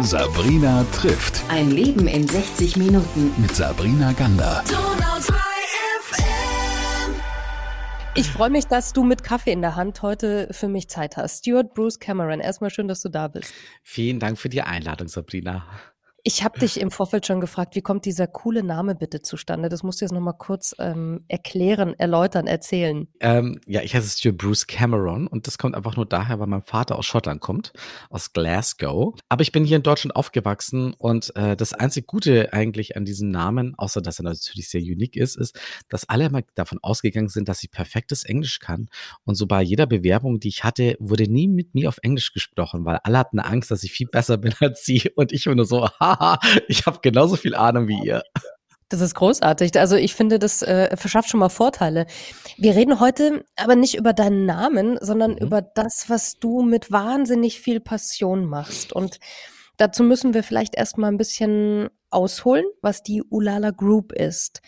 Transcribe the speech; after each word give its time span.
Sabrina 0.00 0.84
trifft. 0.92 1.42
Ein 1.48 1.70
Leben 1.70 2.06
in 2.06 2.26
60 2.26 2.76
Minuten. 2.76 3.32
Mit 3.36 3.54
Sabrina 3.54 4.12
Gander. 4.12 4.64
Ich 8.14 8.26
freue 8.28 8.50
mich, 8.50 8.66
dass 8.66 8.92
du 8.92 9.04
mit 9.04 9.22
Kaffee 9.22 9.52
in 9.52 9.60
der 9.60 9.76
Hand 9.76 10.02
heute 10.02 10.48
für 10.50 10.66
mich 10.66 10.88
Zeit 10.88 11.16
hast. 11.16 11.40
Stuart 11.44 11.74
Bruce 11.74 12.00
Cameron, 12.00 12.40
erstmal 12.40 12.70
schön, 12.70 12.88
dass 12.88 13.00
du 13.00 13.08
da 13.08 13.28
bist. 13.28 13.52
Vielen 13.82 14.18
Dank 14.18 14.38
für 14.38 14.48
die 14.48 14.62
Einladung, 14.62 15.08
Sabrina. 15.08 15.64
Ich 16.28 16.44
habe 16.44 16.58
dich 16.58 16.78
im 16.78 16.90
Vorfeld 16.90 17.24
schon 17.24 17.40
gefragt, 17.40 17.74
wie 17.74 17.80
kommt 17.80 18.04
dieser 18.04 18.26
coole 18.26 18.62
Name 18.62 18.94
bitte 18.94 19.22
zustande? 19.22 19.70
Das 19.70 19.82
musst 19.82 20.02
du 20.02 20.04
jetzt 20.04 20.12
nochmal 20.12 20.36
kurz 20.36 20.74
ähm, 20.78 21.24
erklären, 21.26 21.94
erläutern, 21.98 22.46
erzählen. 22.46 23.08
Ähm, 23.20 23.62
ja, 23.66 23.80
ich 23.80 23.94
heiße 23.94 24.18
Stuart 24.18 24.36
Bruce 24.36 24.66
Cameron 24.66 25.26
und 25.26 25.46
das 25.46 25.56
kommt 25.56 25.74
einfach 25.74 25.96
nur 25.96 26.04
daher, 26.04 26.38
weil 26.38 26.46
mein 26.46 26.60
Vater 26.60 26.98
aus 26.98 27.06
Schottland 27.06 27.40
kommt, 27.40 27.72
aus 28.10 28.34
Glasgow. 28.34 29.14
Aber 29.30 29.40
ich 29.40 29.52
bin 29.52 29.64
hier 29.64 29.78
in 29.78 29.82
Deutschland 29.82 30.16
aufgewachsen 30.16 30.92
und 30.98 31.34
äh, 31.34 31.56
das 31.56 31.72
einzig 31.72 32.06
Gute 32.06 32.52
eigentlich 32.52 32.94
an 32.94 33.06
diesem 33.06 33.30
Namen, 33.30 33.74
außer 33.78 34.02
dass 34.02 34.20
er 34.20 34.24
natürlich 34.24 34.68
sehr 34.68 34.82
unique 34.82 35.16
ist, 35.16 35.34
ist, 35.34 35.58
dass 35.88 36.10
alle 36.10 36.26
immer 36.26 36.42
davon 36.54 36.78
ausgegangen 36.82 37.30
sind, 37.30 37.48
dass 37.48 37.62
ich 37.62 37.70
perfektes 37.70 38.24
Englisch 38.24 38.58
kann. 38.58 38.90
Und 39.24 39.36
so 39.36 39.46
bei 39.46 39.62
jeder 39.62 39.86
Bewerbung, 39.86 40.40
die 40.40 40.48
ich 40.48 40.62
hatte, 40.62 40.94
wurde 40.98 41.26
nie 41.26 41.48
mit 41.48 41.74
mir 41.74 41.88
auf 41.88 42.00
Englisch 42.02 42.34
gesprochen, 42.34 42.84
weil 42.84 42.98
alle 43.02 43.16
hatten 43.16 43.38
Angst, 43.38 43.70
dass 43.70 43.82
ich 43.82 43.92
viel 43.92 44.08
besser 44.08 44.36
bin 44.36 44.52
als 44.60 44.84
sie 44.84 45.10
und 45.16 45.32
ich 45.32 45.46
nur 45.46 45.64
so, 45.64 45.88
haha, 45.88 46.17
ich 46.68 46.86
habe 46.86 46.98
genauso 47.02 47.36
viel 47.36 47.54
Ahnung 47.54 47.88
wie 47.88 48.00
ihr. 48.04 48.22
Das 48.88 49.02
ist 49.02 49.14
großartig. 49.14 49.78
Also 49.78 49.96
ich 49.96 50.14
finde, 50.14 50.38
das 50.38 50.62
äh, 50.62 50.96
verschafft 50.96 51.28
schon 51.28 51.40
mal 51.40 51.50
Vorteile. 51.50 52.06
Wir 52.56 52.74
reden 52.74 53.00
heute 53.00 53.44
aber 53.56 53.76
nicht 53.76 53.96
über 53.96 54.14
deinen 54.14 54.46
Namen, 54.46 54.98
sondern 55.00 55.32
mhm. 55.32 55.38
über 55.38 55.60
das, 55.60 56.08
was 56.08 56.38
du 56.38 56.62
mit 56.62 56.90
wahnsinnig 56.90 57.60
viel 57.60 57.80
Passion 57.80 58.46
machst. 58.46 58.92
Und 58.94 59.18
dazu 59.76 60.02
müssen 60.02 60.32
wir 60.32 60.42
vielleicht 60.42 60.74
erstmal 60.74 61.12
ein 61.12 61.18
bisschen 61.18 61.90
ausholen, 62.10 62.64
was 62.80 63.02
die 63.02 63.22
Ulala 63.22 63.72
Group 63.72 64.12
ist. 64.12 64.62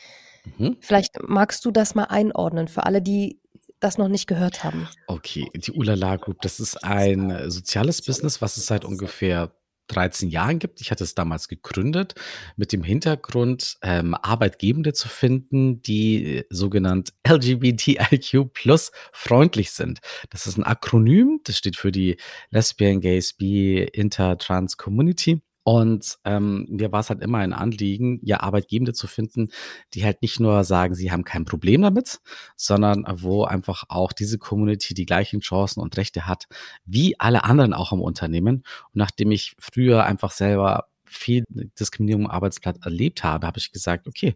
Mhm. 0.59 0.77
Vielleicht 0.81 1.17
magst 1.27 1.65
du 1.65 1.71
das 1.71 1.95
mal 1.95 2.05
einordnen 2.05 2.69
für 2.69 2.85
alle, 2.85 3.01
die 3.01 3.41
das 3.81 3.97
noch 3.97 4.09
nicht 4.09 4.27
gehört 4.27 4.63
haben. 4.63 4.87
Okay, 5.07 5.49
die 5.55 5.73
Ulala 5.73 6.17
Group, 6.17 6.43
das 6.43 6.61
ist 6.61 6.85
ein 6.85 7.51
soziales 7.51 8.03
Business, 8.03 8.43
was 8.43 8.59
es 8.59 8.67
seit 8.67 8.85
ungefähr 8.85 9.51
13 9.95 10.29
Jahren 10.31 10.59
gibt. 10.59 10.81
Ich 10.81 10.91
hatte 10.91 11.05
es 11.05 11.15
damals 11.15 11.49
gegründet 11.49 12.15
mit 12.57 12.73
dem 12.73 12.83
Hintergrund, 12.83 13.79
ähm, 13.83 14.15
Arbeitgebende 14.15 14.93
zu 14.93 15.09
finden, 15.09 15.83
die 15.83 16.39
äh, 16.39 16.45
sogenannt 16.51 17.13
LGBTIQ 17.27 18.53
plus 18.53 18.93
freundlich 19.13 19.71
sind. 19.73 20.01
Das 20.31 20.47
ist 20.47 20.57
ein 20.57 20.65
Akronym, 20.65 21.41
das 21.45 21.59
steht 21.59 21.77
für 21.77 21.93
die 21.93 22.17
Lesbian, 22.51 23.01
Gays, 23.01 23.35
Bi, 23.35 23.83
Inter, 23.93 24.39
Trans 24.39 24.77
Community. 24.77 25.43
Und 25.63 26.19
ähm, 26.25 26.67
mir 26.71 26.91
war 26.91 27.01
es 27.01 27.11
halt 27.11 27.23
immer 27.23 27.39
ein 27.39 27.53
Anliegen, 27.53 28.19
ja, 28.23 28.41
Arbeitgebende 28.41 28.93
zu 28.93 29.07
finden, 29.07 29.51
die 29.95 30.05
halt 30.05 30.23
nicht 30.23 30.41
nur 30.41 30.65
sagen, 30.65 30.95
sie 30.95 31.13
haben 31.13 31.25
kein 31.25 31.45
Problem 31.45 31.83
damit, 31.83 32.21
sondern 32.57 33.05
wo 33.11 33.45
einfach 33.45 33.85
auch 33.89 34.13
diese 34.13 34.39
Community 34.39 34.95
die 34.95 35.07
gleichen 35.07 35.41
Chancen 35.41 35.81
und 35.81 35.97
Rechte 35.97 36.27
hat, 36.27 36.47
wie 36.85 37.19
alle 37.21 37.45
anderen 37.45 37.75
auch 37.75 37.93
im 37.93 38.01
Unternehmen. 38.01 38.57
Und 38.57 38.95
nachdem 38.95 39.31
ich 39.33 39.55
früher 39.59 40.05
einfach 40.05 40.31
selber 40.31 40.87
viel 41.11 41.45
Diskriminierung 41.49 42.27
am 42.27 42.31
Arbeitsplatz 42.31 42.79
erlebt 42.85 43.25
habe, 43.25 43.47
habe 43.47 43.59
ich 43.59 43.73
gesagt, 43.73 44.07
okay, 44.07 44.35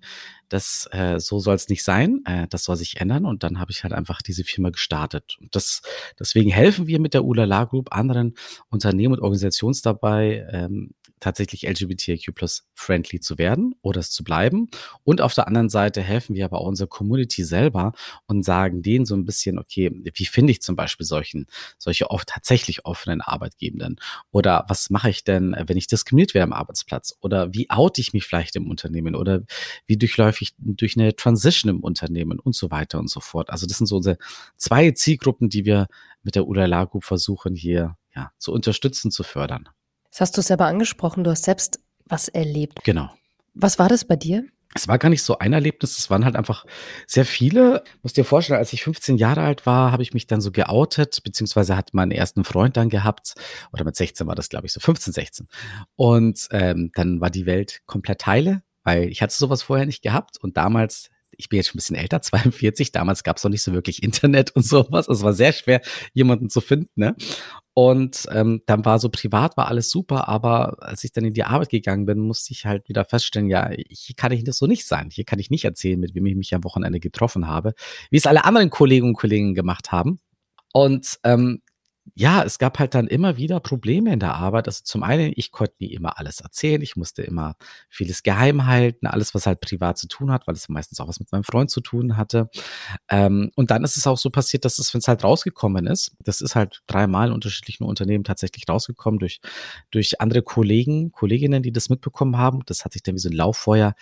das 0.49 0.89
äh, 0.91 1.21
so 1.21 1.39
soll 1.39 1.55
es 1.55 1.69
nicht 1.69 1.85
sein, 1.85 2.23
äh, 2.27 2.47
das 2.49 2.65
soll 2.65 2.77
sich 2.77 3.01
ändern 3.01 3.25
und 3.25 3.43
dann 3.43 3.61
habe 3.61 3.71
ich 3.71 3.85
halt 3.85 3.93
einfach 3.93 4.23
diese 4.23 4.45
Firma 4.45 4.71
gestartet. 4.71 5.37
Und 5.41 5.55
das, 5.55 5.83
deswegen 6.19 6.51
helfen 6.51 6.87
wir 6.87 7.01
mit 7.01 7.15
der 7.15 7.25
Ulala 7.25 7.65
Group 7.65 7.95
anderen 7.95 8.35
Unternehmen 8.71 9.15
und 9.15 9.21
Organisationen 9.21 9.79
dabei, 9.83 10.47
ähm, 10.51 10.91
tatsächlich 11.25 11.67
LGBTIQ 11.67 12.35
plus 12.35 12.69
friendly 12.75 13.19
zu 13.19 13.39
werden 13.39 13.75
oder 13.81 14.01
es 14.01 14.11
zu 14.11 14.25
bleiben. 14.25 14.69
Und 15.05 15.23
auf 15.23 15.33
der 15.33 15.49
anderen 15.49 15.71
Seite 15.71 16.03
helfen 16.03 16.37
wir 16.37 16.45
aber 16.45 16.61
auch 16.61 16.67
unserer 16.67 16.87
Community 16.87 17.45
selber 17.45 17.93
und 18.27 18.45
sagen 18.45 18.83
denen 18.83 19.07
so 19.07 19.17
ein 19.17 19.25
bisschen, 19.25 19.59
okay, 19.59 19.91
wie 20.05 20.27
finde 20.27 20.53
ich 20.53 20.61
zum 20.61 20.77
Beispiel 20.77 21.07
solchen, 21.07 21.47
solche 21.79 22.11
oft 22.11 22.29
tatsächlich 22.29 22.85
offenen 22.85 23.23
Arbeitgebenden? 23.23 23.97
Oder 24.33 24.67
was 24.69 24.91
mache 24.91 25.09
ich 25.09 25.25
denn, 25.25 25.57
wenn 25.67 25.79
ich 25.79 25.87
diskriminiert 25.87 26.35
werde 26.35 26.45
am 26.45 26.53
Arbeitsplatz? 26.53 27.17
Oder 27.21 27.55
wie 27.55 27.71
oute 27.71 28.03
ich 28.03 28.13
mich 28.13 28.25
vielleicht 28.25 28.55
im 28.57 28.71
Unternehmen? 28.71 29.15
Oder 29.15 29.43
wie 29.87 29.97
durchläufe 29.97 30.43
ich 30.43 30.55
durch 30.59 30.97
eine 30.97 31.17
Transition 31.17 31.71
im 31.71 31.81
Unternehmen 31.81 32.39
und 32.39 32.55
so 32.55 32.71
weiter 32.71 32.99
und 32.99 33.09
so 33.09 33.21
fort? 33.21 33.49
Also 33.49 33.67
das 33.67 33.79
sind 33.79 33.87
so 33.87 33.97
unsere 33.97 34.19
zwei 34.57 34.91
Zielgruppen, 34.91 35.49
die 35.49 35.65
wir 35.65 35.89
mit 36.23 36.35
der 36.35 36.47
Ulala 36.47 36.85
Group 36.85 37.05
versuchen 37.05 37.55
hier 37.55 37.97
ja, 38.15 38.31
zu 38.39 38.53
unterstützen, 38.53 39.11
zu 39.11 39.23
fördern. 39.23 39.71
Das 40.15 40.21
hast 40.21 40.39
du 40.39 40.43
selber 40.43 40.67
angesprochen, 40.67 41.25
du 41.25 41.33
hast 41.33 41.43
selbst 41.43 41.81
was 42.05 42.29
erlebt. 42.29 42.85
Genau. 42.85 43.11
Was 43.55 43.81
war 43.81 43.89
das 43.89 44.05
bei 44.05 44.15
dir? 44.15 44.45
Es 44.73 44.87
war 44.87 44.97
gar 44.97 45.09
nicht 45.09 45.25
so 45.25 45.39
ein 45.39 45.53
Erlebnis, 45.53 45.99
es 45.99 46.09
waren 46.09 46.25
halt 46.25 46.37
einfach 46.37 46.67
sehr 47.09 47.25
viele. 47.25 47.83
Muss 48.05 48.13
dir 48.13 48.25
vorstellen, 48.25 48.61
als 48.61 48.73
ich 48.73 48.85
15 48.85 49.17
Jahre 49.17 49.41
alt 49.43 49.67
war, 49.67 49.91
habe 49.91 50.05
ich 50.05 50.15
mich 50.15 50.29
dann 50.29 50.41
so 50.41 50.53
geoutet, 50.53 51.25
beziehungsweise 51.25 51.77
hatte 51.77 51.97
meinen 51.97 52.13
ersten 52.13 52.45
Freund 52.45 52.77
dann 52.77 52.91
gehabt, 52.91 53.35
oder 53.73 53.83
mit 53.83 53.97
16 53.97 54.25
war 54.29 54.37
das, 54.37 54.49
glaube 54.49 54.67
ich, 54.67 54.73
so 54.73 54.79
15, 54.79 55.13
16. 55.13 55.49
Und 55.97 56.47
ähm, 56.53 56.93
dann 56.95 57.21
war 57.21 57.31
die 57.31 57.47
Welt 57.47 57.83
komplett 57.87 58.25
heile, 58.25 58.63
weil 58.85 59.09
ich 59.09 59.21
hatte 59.21 59.35
sowas 59.35 59.65
vorher 59.65 59.87
nicht 59.87 60.03
gehabt 60.03 60.37
und 60.41 60.57
damals 60.57 61.11
ich 61.37 61.49
bin 61.49 61.57
jetzt 61.57 61.69
schon 61.69 61.77
ein 61.77 61.79
bisschen 61.79 61.97
älter, 61.97 62.23
42, 62.23 62.93
damals 62.93 63.25
gab 63.25 63.39
es 63.39 63.45
noch 63.45 63.51
nicht 63.51 63.63
so 63.63 63.73
wirklich 63.73 64.03
Internet 64.03 64.53
und 64.53 64.65
sowas. 64.65 65.09
Es 65.09 65.23
war 65.23 65.33
sehr 65.33 65.53
schwer, 65.53 65.81
jemanden 66.13 66.51
zu 66.51 66.61
finden. 66.61 66.91
Ne? 66.95 67.17
Und 67.77 68.29
ähm, 68.31 68.63
dann 68.67 68.85
war 68.85 69.01
so 69.01 69.09
privat, 69.09 69.57
war 69.57 69.67
alles 69.67 69.91
super, 69.91 70.29
aber 70.29 70.77
als 70.81 71.03
ich 71.03 71.11
dann 71.11 71.25
in 71.25 71.35
die 71.35 71.43
Arbeit 71.43 71.71
gegangen 71.71 72.07
bin, 72.07 72.21
musste 72.21 72.53
ich 72.53 72.67
halt 72.67 72.89
wieder 72.89 73.05
feststellen, 73.05 73.51
ja, 73.51 73.69
hier 73.89 74.15
kann 74.15 74.31
ich 74.31 74.45
das 74.45 74.59
so 74.59 74.67
nicht 74.67 74.87
sein. 74.87 75.09
Hier 75.11 75.25
kann 75.25 75.41
ich 75.41 75.51
nicht 75.51 75.65
erzählen, 75.65 75.99
mit 75.99 76.15
wem 76.15 76.25
ich 76.27 76.37
mich 76.37 76.55
am 76.55 76.63
Wochenende 76.63 77.01
getroffen 77.01 77.49
habe, 77.49 77.75
wie 78.11 78.17
es 78.17 78.27
alle 78.27 78.45
anderen 78.45 78.71
Kollegen 78.71 79.09
und 79.09 79.15
Kollegen 79.15 79.55
gemacht 79.55 79.91
haben. 79.91 80.21
Und 80.73 81.19
ähm, 81.25 81.63
ja, 82.15 82.43
es 82.43 82.59
gab 82.59 82.79
halt 82.79 82.95
dann 82.95 83.07
immer 83.07 83.37
wieder 83.39 83.61
Probleme 83.61 84.13
in 84.13 84.21
der 84.21 84.35
Arbeit. 84.35 84.69
Also 84.69 84.83
zum 84.85 85.03
einen, 85.03 85.33
ich 85.35 85.51
konnte 85.51 85.75
nie 85.81 85.93
immer 85.93 86.19
alles 86.19 86.41
erzählen. 86.41 86.83
Ich 86.83 86.97
musste 86.97 87.23
immer 87.23 87.57
vieles 87.89 88.23
geheim 88.23 88.67
halten, 88.67 89.07
alles, 89.07 89.35
was 89.35 89.47
halt 89.47 89.61
privat 89.61 89.97
zu 89.99 90.07
tun 90.07 90.31
hat, 90.31 90.47
weil 90.47 90.55
es 90.55 90.69
meistens 90.69 91.01
auch 91.01 91.09
was 91.09 91.19
mit 91.19 91.33
meinem 91.33 91.45
Freund 91.45 91.71
zu 91.71 91.81
tun 91.81 92.17
hatte. 92.17 92.51
Ähm, 93.09 93.51
und 93.57 93.71
dann 93.71 93.85
ist 93.85 93.97
es 93.97 94.07
auch 94.07 94.19
so 94.19 94.31
passiert, 94.31 94.65
dass 94.65 94.79
es, 94.79 94.93
wenn 94.93 95.01
es 95.01 95.09
halt 95.09 95.25
rausgekommen 95.25 95.87
ist, 95.87 96.13
das 96.21 96.41
ist 96.41 96.55
halt 96.55 96.83
dreimal 96.87 97.29
in 97.29 97.35
unterschiedlichen 97.35 97.85
Unternehmen 97.85 98.25
tatsächlich 98.25 98.69
rausgekommen 98.69 99.19
durch, 99.19 99.41
durch 99.91 100.21
andere 100.21 100.43
Kollegen, 100.43 101.11
Kolleginnen, 101.11 101.63
die 101.63 101.73
das 101.73 101.89
mitbekommen 101.89 102.37
haben. 102.37 102.61
Das 102.67 102.85
hat 102.85 102.93
sich 102.93 103.03
dann 103.03 103.15
wie 103.15 103.21
so 103.21 103.31
ein 103.31 103.37
Lauffeuer 103.37 103.95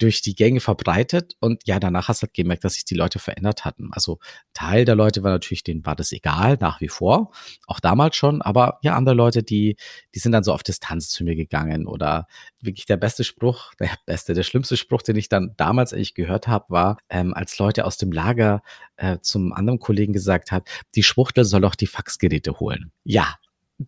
durch 0.00 0.22
die 0.22 0.34
Gänge 0.34 0.60
verbreitet 0.60 1.36
und 1.40 1.62
ja, 1.66 1.78
danach 1.78 2.08
hast 2.08 2.22
du 2.22 2.26
halt 2.26 2.34
gemerkt, 2.34 2.64
dass 2.64 2.74
sich 2.74 2.84
die 2.84 2.94
Leute 2.94 3.18
verändert 3.18 3.64
hatten. 3.64 3.90
Also 3.92 4.18
Teil 4.54 4.84
der 4.84 4.94
Leute 4.94 5.22
war 5.22 5.30
natürlich, 5.30 5.62
denen 5.62 5.84
war 5.84 5.94
das 5.94 6.12
egal, 6.12 6.56
nach 6.60 6.80
wie 6.80 6.88
vor, 6.88 7.32
auch 7.66 7.80
damals 7.80 8.16
schon, 8.16 8.40
aber 8.42 8.78
ja, 8.82 8.96
andere 8.96 9.14
Leute, 9.14 9.42
die, 9.42 9.76
die 10.14 10.18
sind 10.18 10.32
dann 10.32 10.42
so 10.42 10.52
auf 10.52 10.62
Distanz 10.62 11.10
zu 11.10 11.22
mir 11.22 11.36
gegangen 11.36 11.86
oder 11.86 12.26
wirklich 12.60 12.86
der 12.86 12.96
beste 12.96 13.24
Spruch, 13.24 13.74
der 13.80 13.90
beste, 14.06 14.34
der 14.34 14.42
schlimmste 14.42 14.76
Spruch, 14.76 15.02
den 15.02 15.16
ich 15.16 15.28
dann 15.28 15.54
damals 15.56 15.92
eigentlich 15.92 16.14
gehört 16.14 16.48
habe, 16.48 16.66
war, 16.68 16.98
ähm, 17.10 17.34
als 17.34 17.58
Leute 17.58 17.84
aus 17.84 17.98
dem 17.98 18.12
Lager 18.12 18.62
äh, 18.96 19.18
zum 19.20 19.52
anderen 19.52 19.78
Kollegen 19.78 20.12
gesagt 20.12 20.50
haben, 20.50 20.64
die 20.94 21.02
Schwuchtel 21.02 21.44
soll 21.44 21.60
doch 21.60 21.74
die 21.74 21.86
Faxgeräte 21.86 22.58
holen. 22.58 22.92
Ja, 23.04 23.36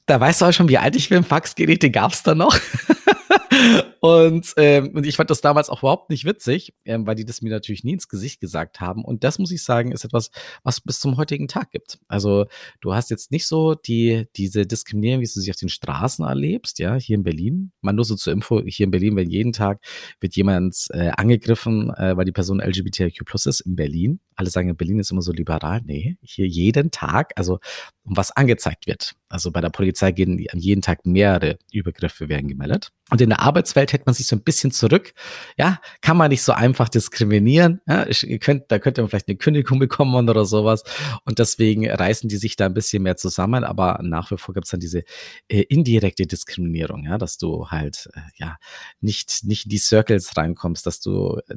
da 0.06 0.21
weißt 0.21 0.41
du 0.41 0.47
auch 0.47 0.53
schon, 0.53 0.69
wie 0.69 0.78
alt 0.78 0.97
ich 0.97 1.09
bin. 1.09 1.25
Faxgeräte 1.25 1.91
gab's 1.91 2.22
da 2.22 2.34
noch. 2.34 2.59
und, 4.03 4.55
ähm, 4.57 4.91
und 4.95 5.07
ich 5.07 5.15
fand 5.15 5.31
das 5.31 5.43
damals 5.43 5.71
auch 5.71 5.85
überhaupt 5.85 6.11
nicht 6.11 6.25
witzig, 6.25 6.75
ähm, 6.85 7.07
weil 7.07 7.15
die 7.15 7.25
das 7.25 7.41
mir 7.41 7.51
natürlich 7.51 7.85
nie 7.85 7.93
ins 7.93 8.09
Gesicht 8.09 8.41
gesagt 8.41 8.81
haben. 8.81 9.05
Und 9.05 9.23
das 9.23 9.39
muss 9.39 9.53
ich 9.53 9.63
sagen, 9.63 9.93
ist 9.93 10.05
etwas, 10.05 10.33
was 10.65 10.81
bis 10.81 10.99
zum 10.99 11.19
heutigen 11.19 11.47
Tag 11.47 11.71
gibt. 11.71 12.01
Also 12.09 12.47
du 12.81 12.95
hast 12.95 13.11
jetzt 13.11 13.31
nicht 13.31 13.47
so 13.47 13.77
die, 13.77 14.27
diese 14.35 14.67
Diskriminierung, 14.67 15.21
wie 15.21 15.31
du 15.33 15.41
sie 15.41 15.53
auf 15.53 15.57
den 15.57 15.69
Straßen 15.69 16.25
erlebst, 16.25 16.81
ja, 16.81 16.97
hier 16.97 17.15
in 17.15 17.22
Berlin. 17.22 17.71
Man 17.81 17.95
nur 17.95 18.04
so 18.04 18.16
zur 18.16 18.33
Info, 18.33 18.60
hier 18.66 18.87
in 18.87 18.91
Berlin, 18.91 19.15
wenn 19.15 19.31
jeden 19.31 19.53
Tag 19.53 19.81
wird 20.19 20.34
jemand 20.34 20.89
äh, 20.91 21.10
angegriffen, 21.16 21.95
äh, 21.95 22.16
weil 22.16 22.25
die 22.25 22.33
Person 22.33 22.59
LGBTIQ 22.59 23.25
plus 23.25 23.47
ist 23.47 23.60
in 23.60 23.77
Berlin. 23.77 24.19
Alle 24.34 24.51
sagen, 24.51 24.69
in 24.69 24.77
Berlin 24.77 24.98
ist 24.98 25.13
immer 25.13 25.22
so 25.22 25.31
liberal. 25.31 25.81
Nee, 25.84 26.16
hier 26.22 26.48
jeden 26.48 26.91
Tag, 26.91 27.34
also 27.37 27.60
um 28.04 28.16
was 28.16 28.31
angezeigt 28.33 28.87
wird. 28.87 29.15
Also 29.28 29.51
bei 29.51 29.60
der 29.60 29.71
Polizei 29.71 30.13
gehen 30.13 30.45
an 30.53 30.59
jeden 30.59 30.83
Tag 30.83 31.07
mehrere 31.07 31.59
Übergriffe 31.72 32.28
werden 32.28 32.49
gemeldet. 32.49 32.91
Und 33.10 33.21
in 33.21 33.31
der 33.31 33.41
Arbeitswelt 33.41 33.93
hält 33.93 34.07
man 34.07 34.15
sich 34.15 34.27
so 34.27 34.37
ein 34.37 34.43
bisschen 34.43 34.72
zurück. 34.72 35.15
Ja, 35.57 35.81
kann 36.01 36.16
man 36.16 36.31
nicht 36.31 36.43
so 36.43 36.53
einfach 36.53 36.89
diskriminieren. 36.89 37.81
Ja, 37.87 38.07
ich, 38.07 38.27
könnt, 38.41 38.65
da 38.69 38.78
könnte 38.78 39.01
man 39.01 39.09
vielleicht 39.09 39.28
eine 39.28 39.37
Kündigung 39.37 39.78
bekommen 39.78 40.28
oder 40.28 40.45
sowas. 40.45 40.83
Und 41.25 41.39
deswegen 41.39 41.89
reißen 41.89 42.28
die 42.28 42.37
sich 42.37 42.57
da 42.57 42.66
ein 42.66 42.75
bisschen 42.75 43.03
mehr 43.03 43.16
zusammen. 43.16 43.65
Aber 43.65 44.01
nach 44.03 44.31
wie 44.31 44.37
vor 44.37 44.55
gibt 44.55 44.66
es 44.66 44.71
dann 44.71 44.81
diese 44.81 45.05
äh, 45.48 45.63
indirekte 45.63 46.27
Diskriminierung, 46.27 47.05
ja, 47.05 47.19
dass 47.19 47.39
du 47.39 47.69
halt 47.69 48.09
äh, 48.15 48.21
ja 48.37 48.57
nicht 49.01 49.45
nicht 49.45 49.65
in 49.65 49.71
die 49.71 49.78
Circles 49.78 50.37
reinkommst, 50.37 50.87
dass 50.87 51.01
du 51.01 51.41
äh, 51.48 51.57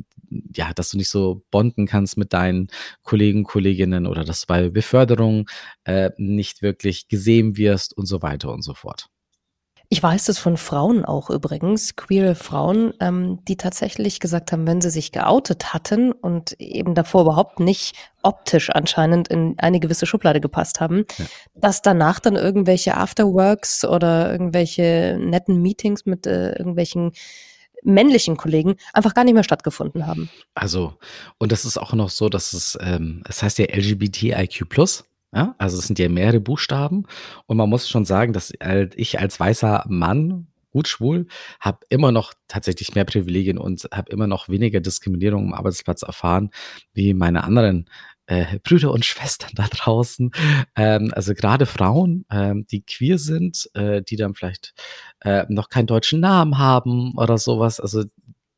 ja, 0.56 0.74
dass 0.74 0.90
du 0.90 0.98
nicht 0.98 1.10
so 1.10 1.44
bonden 1.52 1.88
kannst 1.88 2.18
mit 2.18 2.34
deinen 2.34 2.68
Kollegen, 3.04 3.44
Kolleginnen 3.44 4.08
oder 4.08 4.24
dass 4.24 4.42
du 4.42 4.48
bei 4.48 4.70
Beförderung 4.70 5.50
äh, 5.84 6.12
nicht 6.36 6.62
wirklich 6.62 7.08
gesehen 7.08 7.58
wirst 7.58 7.96
und 7.96 8.06
so 8.06 8.22
weiter 8.22 8.52
und 8.52 8.62
so 8.62 8.74
fort. 8.74 9.10
Ich 9.90 10.02
weiß 10.02 10.26
das 10.26 10.40
von 10.40 10.58
Frauen 10.58 11.06
auch 11.06 11.30
übrigens, 11.30 11.96
queere 11.96 12.34
Frauen, 12.34 12.94
ähm, 13.00 13.40
die 13.46 13.56
tatsächlich 13.56 14.20
gesagt 14.20 14.52
haben, 14.52 14.66
wenn 14.66 14.82
sie 14.82 14.90
sich 14.90 15.12
geoutet 15.12 15.74
hatten 15.74 16.12
und 16.12 16.54
eben 16.60 16.96
davor 16.96 17.22
überhaupt 17.22 17.60
nicht 17.60 17.96
optisch 18.24 18.72
anscheinend 18.72 19.28
in 19.28 19.56
eine 19.60 19.80
gewisse 19.80 20.08
Schublade 20.08 20.42
gepasst 20.42 20.82
haben, 20.82 21.06
ja. 21.18 21.26
dass 21.54 21.84
danach 21.84 22.20
dann 22.20 22.36
irgendwelche 22.36 22.98
Afterworks 22.98 23.86
oder 23.86 24.32
irgendwelche 24.32 25.18
netten 25.20 25.62
Meetings 25.62 26.06
mit 26.06 26.26
äh, 26.26 26.54
irgendwelchen 26.54 27.12
männlichen 27.84 28.36
Kollegen 28.38 28.76
einfach 28.94 29.14
gar 29.14 29.24
nicht 29.24 29.36
mehr 29.36 29.44
stattgefunden 29.44 30.08
haben. 30.08 30.30
Also, 30.56 30.98
und 31.38 31.52
das 31.52 31.66
ist 31.66 31.78
auch 31.78 31.94
noch 31.94 32.10
so, 32.10 32.30
dass 32.30 32.54
es, 32.54 32.78
ähm, 32.82 33.22
es 33.30 33.44
heißt 33.44 33.60
ja 33.60 33.66
LGBTIQ+, 33.66 34.66
ja, 35.34 35.56
also 35.58 35.78
es 35.78 35.88
sind 35.88 36.00
ja 36.00 36.10
mehrere 36.10 36.40
Buchstaben 36.40 37.06
und 37.46 37.58
man 37.58 37.70
muss 37.70 37.90
schon 37.90 38.06
sagen, 38.06 38.34
dass 38.34 38.54
ich 38.96 39.20
als 39.20 39.40
weißer 39.40 39.86
Mann, 39.88 40.48
gut 40.72 40.88
schwul, 40.90 41.28
habe 41.62 41.80
immer 41.90 42.12
noch 42.12 42.34
tatsächlich 42.50 42.96
mehr 42.96 43.06
Privilegien 43.06 43.58
und 43.58 43.88
habe 43.94 44.12
immer 44.12 44.28
noch 44.28 44.50
weniger 44.50 44.82
Diskriminierung 44.82 45.48
am 45.48 45.54
Arbeitsplatz 45.54 46.02
erfahren, 46.02 46.50
wie 46.94 47.14
meine 47.14 47.46
anderen 47.46 47.90
äh, 48.28 48.60
Brüder 48.64 48.92
und 48.92 49.06
Schwestern 49.06 49.52
da 49.56 49.68
draußen. 49.70 50.32
Ähm, 50.76 51.12
also 51.16 51.34
gerade 51.34 51.66
Frauen, 51.66 52.26
ähm, 52.32 52.66
die 52.68 52.82
queer 52.82 53.18
sind, 53.18 53.70
äh, 53.74 54.02
die 54.02 54.16
dann 54.16 54.36
vielleicht 54.36 54.74
äh, 55.22 55.46
noch 55.50 55.70
keinen 55.70 55.88
deutschen 55.88 56.20
Namen 56.20 56.58
haben 56.58 57.14
oder 57.18 57.38
sowas. 57.38 57.80
Also 57.80 58.04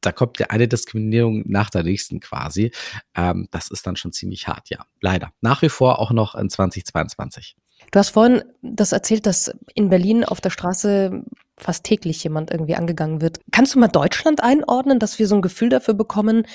da 0.01 0.11
kommt 0.11 0.39
ja 0.39 0.47
eine 0.47 0.67
Diskriminierung 0.67 1.43
nach 1.47 1.69
der 1.69 1.83
nächsten 1.83 2.19
quasi. 2.19 2.71
Ähm, 3.15 3.47
das 3.51 3.69
ist 3.69 3.85
dann 3.87 3.95
schon 3.95 4.13
ziemlich 4.13 4.47
hart, 4.47 4.69
ja. 4.69 4.85
Leider. 5.01 5.31
Nach 5.41 5.61
wie 5.61 5.69
vor 5.69 5.99
auch 5.99 6.11
noch 6.11 6.35
in 6.35 6.49
2022. 6.49 7.55
Du 7.91 7.99
hast 7.99 8.09
vorhin 8.09 8.43
das 8.61 8.91
erzählt, 8.91 9.25
dass 9.25 9.51
in 9.75 9.89
Berlin 9.89 10.23
auf 10.23 10.41
der 10.41 10.49
Straße 10.49 11.23
fast 11.57 11.83
täglich 11.83 12.23
jemand 12.23 12.51
irgendwie 12.51 12.75
angegangen 12.75 13.21
wird. 13.21 13.39
Kannst 13.51 13.75
du 13.75 13.79
mal 13.79 13.87
Deutschland 13.87 14.41
einordnen, 14.43 14.99
dass 14.99 15.19
wir 15.19 15.27
so 15.27 15.35
ein 15.35 15.41
Gefühl 15.41 15.69
dafür 15.69 15.93
bekommen, 15.93 16.45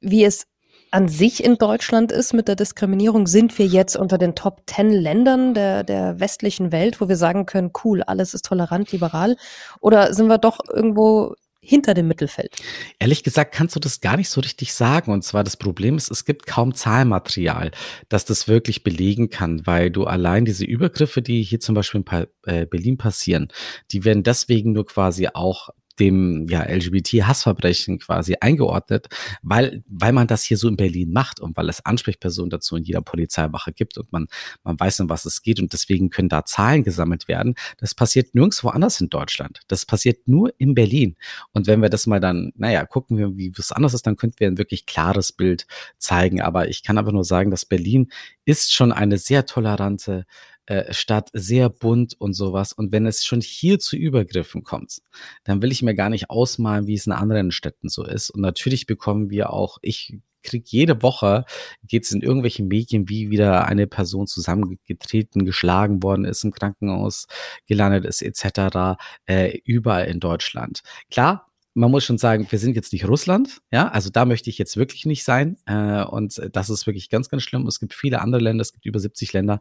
wie 0.00 0.24
es 0.24 0.46
an 0.90 1.08
sich 1.08 1.42
in 1.42 1.56
Deutschland 1.56 2.12
ist 2.12 2.34
mit 2.34 2.48
der 2.48 2.56
Diskriminierung? 2.56 3.26
Sind 3.26 3.58
wir 3.58 3.66
jetzt 3.66 3.96
unter 3.96 4.18
den 4.18 4.34
Top 4.34 4.66
Ten 4.66 4.90
Ländern 4.90 5.54
der, 5.54 5.84
der 5.84 6.20
westlichen 6.20 6.70
Welt, 6.70 7.00
wo 7.00 7.08
wir 7.08 7.16
sagen 7.16 7.46
können, 7.46 7.72
cool, 7.82 8.02
alles 8.02 8.34
ist 8.34 8.44
tolerant, 8.44 8.92
liberal? 8.92 9.36
Oder 9.80 10.12
sind 10.14 10.28
wir 10.28 10.38
doch 10.38 10.58
irgendwo 10.68 11.34
hinter 11.62 11.94
dem 11.94 12.08
Mittelfeld? 12.08 12.56
Ehrlich 12.98 13.22
gesagt 13.22 13.54
kannst 13.54 13.76
du 13.76 13.80
das 13.80 14.00
gar 14.00 14.16
nicht 14.16 14.28
so 14.28 14.40
richtig 14.40 14.74
sagen. 14.74 15.12
Und 15.12 15.22
zwar 15.22 15.44
das 15.44 15.56
Problem 15.56 15.96
ist, 15.96 16.10
es 16.10 16.24
gibt 16.24 16.46
kaum 16.46 16.74
Zahlmaterial, 16.74 17.70
das 18.08 18.24
das 18.24 18.48
wirklich 18.48 18.82
belegen 18.82 19.30
kann, 19.30 19.66
weil 19.66 19.90
du 19.90 20.04
allein 20.04 20.44
diese 20.44 20.64
Übergriffe, 20.64 21.22
die 21.22 21.42
hier 21.42 21.60
zum 21.60 21.74
Beispiel 21.74 22.02
in 22.10 22.26
äh, 22.52 22.66
Berlin 22.66 22.98
passieren, 22.98 23.48
die 23.92 24.04
werden 24.04 24.24
deswegen 24.24 24.72
nur 24.72 24.86
quasi 24.86 25.28
auch 25.32 25.70
dem 25.98 26.46
ja, 26.48 26.62
LGBT-Hassverbrechen 26.62 27.98
quasi 27.98 28.36
eingeordnet, 28.40 29.08
weil, 29.42 29.82
weil 29.88 30.12
man 30.12 30.26
das 30.26 30.42
hier 30.42 30.56
so 30.56 30.68
in 30.68 30.76
Berlin 30.76 31.12
macht 31.12 31.40
und 31.40 31.56
weil 31.56 31.68
es 31.68 31.84
Ansprechpersonen 31.84 32.50
dazu 32.50 32.76
in 32.76 32.84
jeder 32.84 33.02
Polizeiwache 33.02 33.72
gibt 33.72 33.98
und 33.98 34.10
man, 34.12 34.26
man 34.64 34.78
weiß, 34.78 35.00
um 35.00 35.08
was 35.08 35.24
es 35.24 35.42
geht 35.42 35.60
und 35.60 35.72
deswegen 35.72 36.10
können 36.10 36.28
da 36.28 36.44
Zahlen 36.44 36.84
gesammelt 36.84 37.28
werden. 37.28 37.54
Das 37.78 37.94
passiert 37.94 38.34
nirgendwo 38.34 38.68
anders 38.68 39.00
in 39.00 39.08
Deutschland. 39.08 39.60
Das 39.68 39.86
passiert 39.86 40.28
nur 40.28 40.52
in 40.58 40.74
Berlin. 40.74 41.16
Und 41.52 41.66
wenn 41.66 41.82
wir 41.82 41.88
das 41.88 42.06
mal 42.06 42.20
dann, 42.20 42.52
naja, 42.56 42.84
gucken 42.86 43.18
wir, 43.18 43.36
wie 43.36 43.52
es 43.56 43.72
anders 43.72 43.94
ist, 43.94 44.06
dann 44.06 44.16
könnten 44.16 44.40
wir 44.40 44.48
ein 44.48 44.58
wirklich 44.58 44.86
klares 44.86 45.32
Bild 45.32 45.66
zeigen. 45.98 46.40
Aber 46.40 46.68
ich 46.68 46.82
kann 46.82 46.98
aber 46.98 47.12
nur 47.12 47.24
sagen, 47.24 47.50
dass 47.50 47.64
Berlin 47.64 48.10
ist 48.44 48.72
schon 48.72 48.92
eine 48.92 49.18
sehr 49.18 49.46
tolerante 49.46 50.24
äh, 50.66 50.92
Stadt 50.92 51.30
sehr 51.32 51.68
bunt 51.68 52.14
und 52.18 52.34
sowas. 52.34 52.72
Und 52.72 52.92
wenn 52.92 53.06
es 53.06 53.24
schon 53.24 53.40
hier 53.40 53.78
zu 53.78 53.96
Übergriffen 53.96 54.62
kommt, 54.62 55.02
dann 55.44 55.62
will 55.62 55.72
ich 55.72 55.82
mir 55.82 55.94
gar 55.94 56.08
nicht 56.08 56.30
ausmalen, 56.30 56.86
wie 56.86 56.94
es 56.94 57.06
in 57.06 57.12
anderen 57.12 57.50
Städten 57.50 57.88
so 57.88 58.04
ist. 58.04 58.30
Und 58.30 58.40
natürlich 58.40 58.86
bekommen 58.86 59.30
wir 59.30 59.52
auch, 59.52 59.78
ich 59.82 60.18
krieg 60.42 60.66
jede 60.68 61.02
Woche, 61.02 61.44
geht 61.86 62.04
es 62.04 62.12
in 62.12 62.20
irgendwelchen 62.20 62.68
Medien, 62.68 63.08
wie 63.08 63.30
wieder 63.30 63.66
eine 63.66 63.86
Person 63.86 64.26
zusammengetreten, 64.26 65.44
geschlagen 65.44 66.02
worden 66.02 66.24
ist, 66.24 66.44
im 66.44 66.52
Krankenhaus 66.52 67.26
gelandet 67.66 68.04
ist, 68.04 68.22
etc., 68.22 68.98
äh, 69.26 69.58
überall 69.64 70.06
in 70.06 70.20
Deutschland. 70.20 70.82
Klar, 71.10 71.51
man 71.74 71.90
muss 71.90 72.04
schon 72.04 72.18
sagen, 72.18 72.46
wir 72.50 72.58
sind 72.58 72.76
jetzt 72.76 72.92
nicht 72.92 73.08
Russland, 73.08 73.60
ja, 73.70 73.88
also 73.88 74.10
da 74.10 74.24
möchte 74.24 74.50
ich 74.50 74.58
jetzt 74.58 74.76
wirklich 74.76 75.06
nicht 75.06 75.24
sein 75.24 75.56
äh, 75.66 76.02
und 76.04 76.40
das 76.52 76.70
ist 76.70 76.86
wirklich 76.86 77.08
ganz, 77.08 77.28
ganz 77.30 77.42
schlimm. 77.42 77.66
Es 77.66 77.80
gibt 77.80 77.94
viele 77.94 78.20
andere 78.20 78.42
Länder, 78.42 78.62
es 78.62 78.72
gibt 78.72 78.84
über 78.84 78.98
70 78.98 79.32
Länder, 79.32 79.60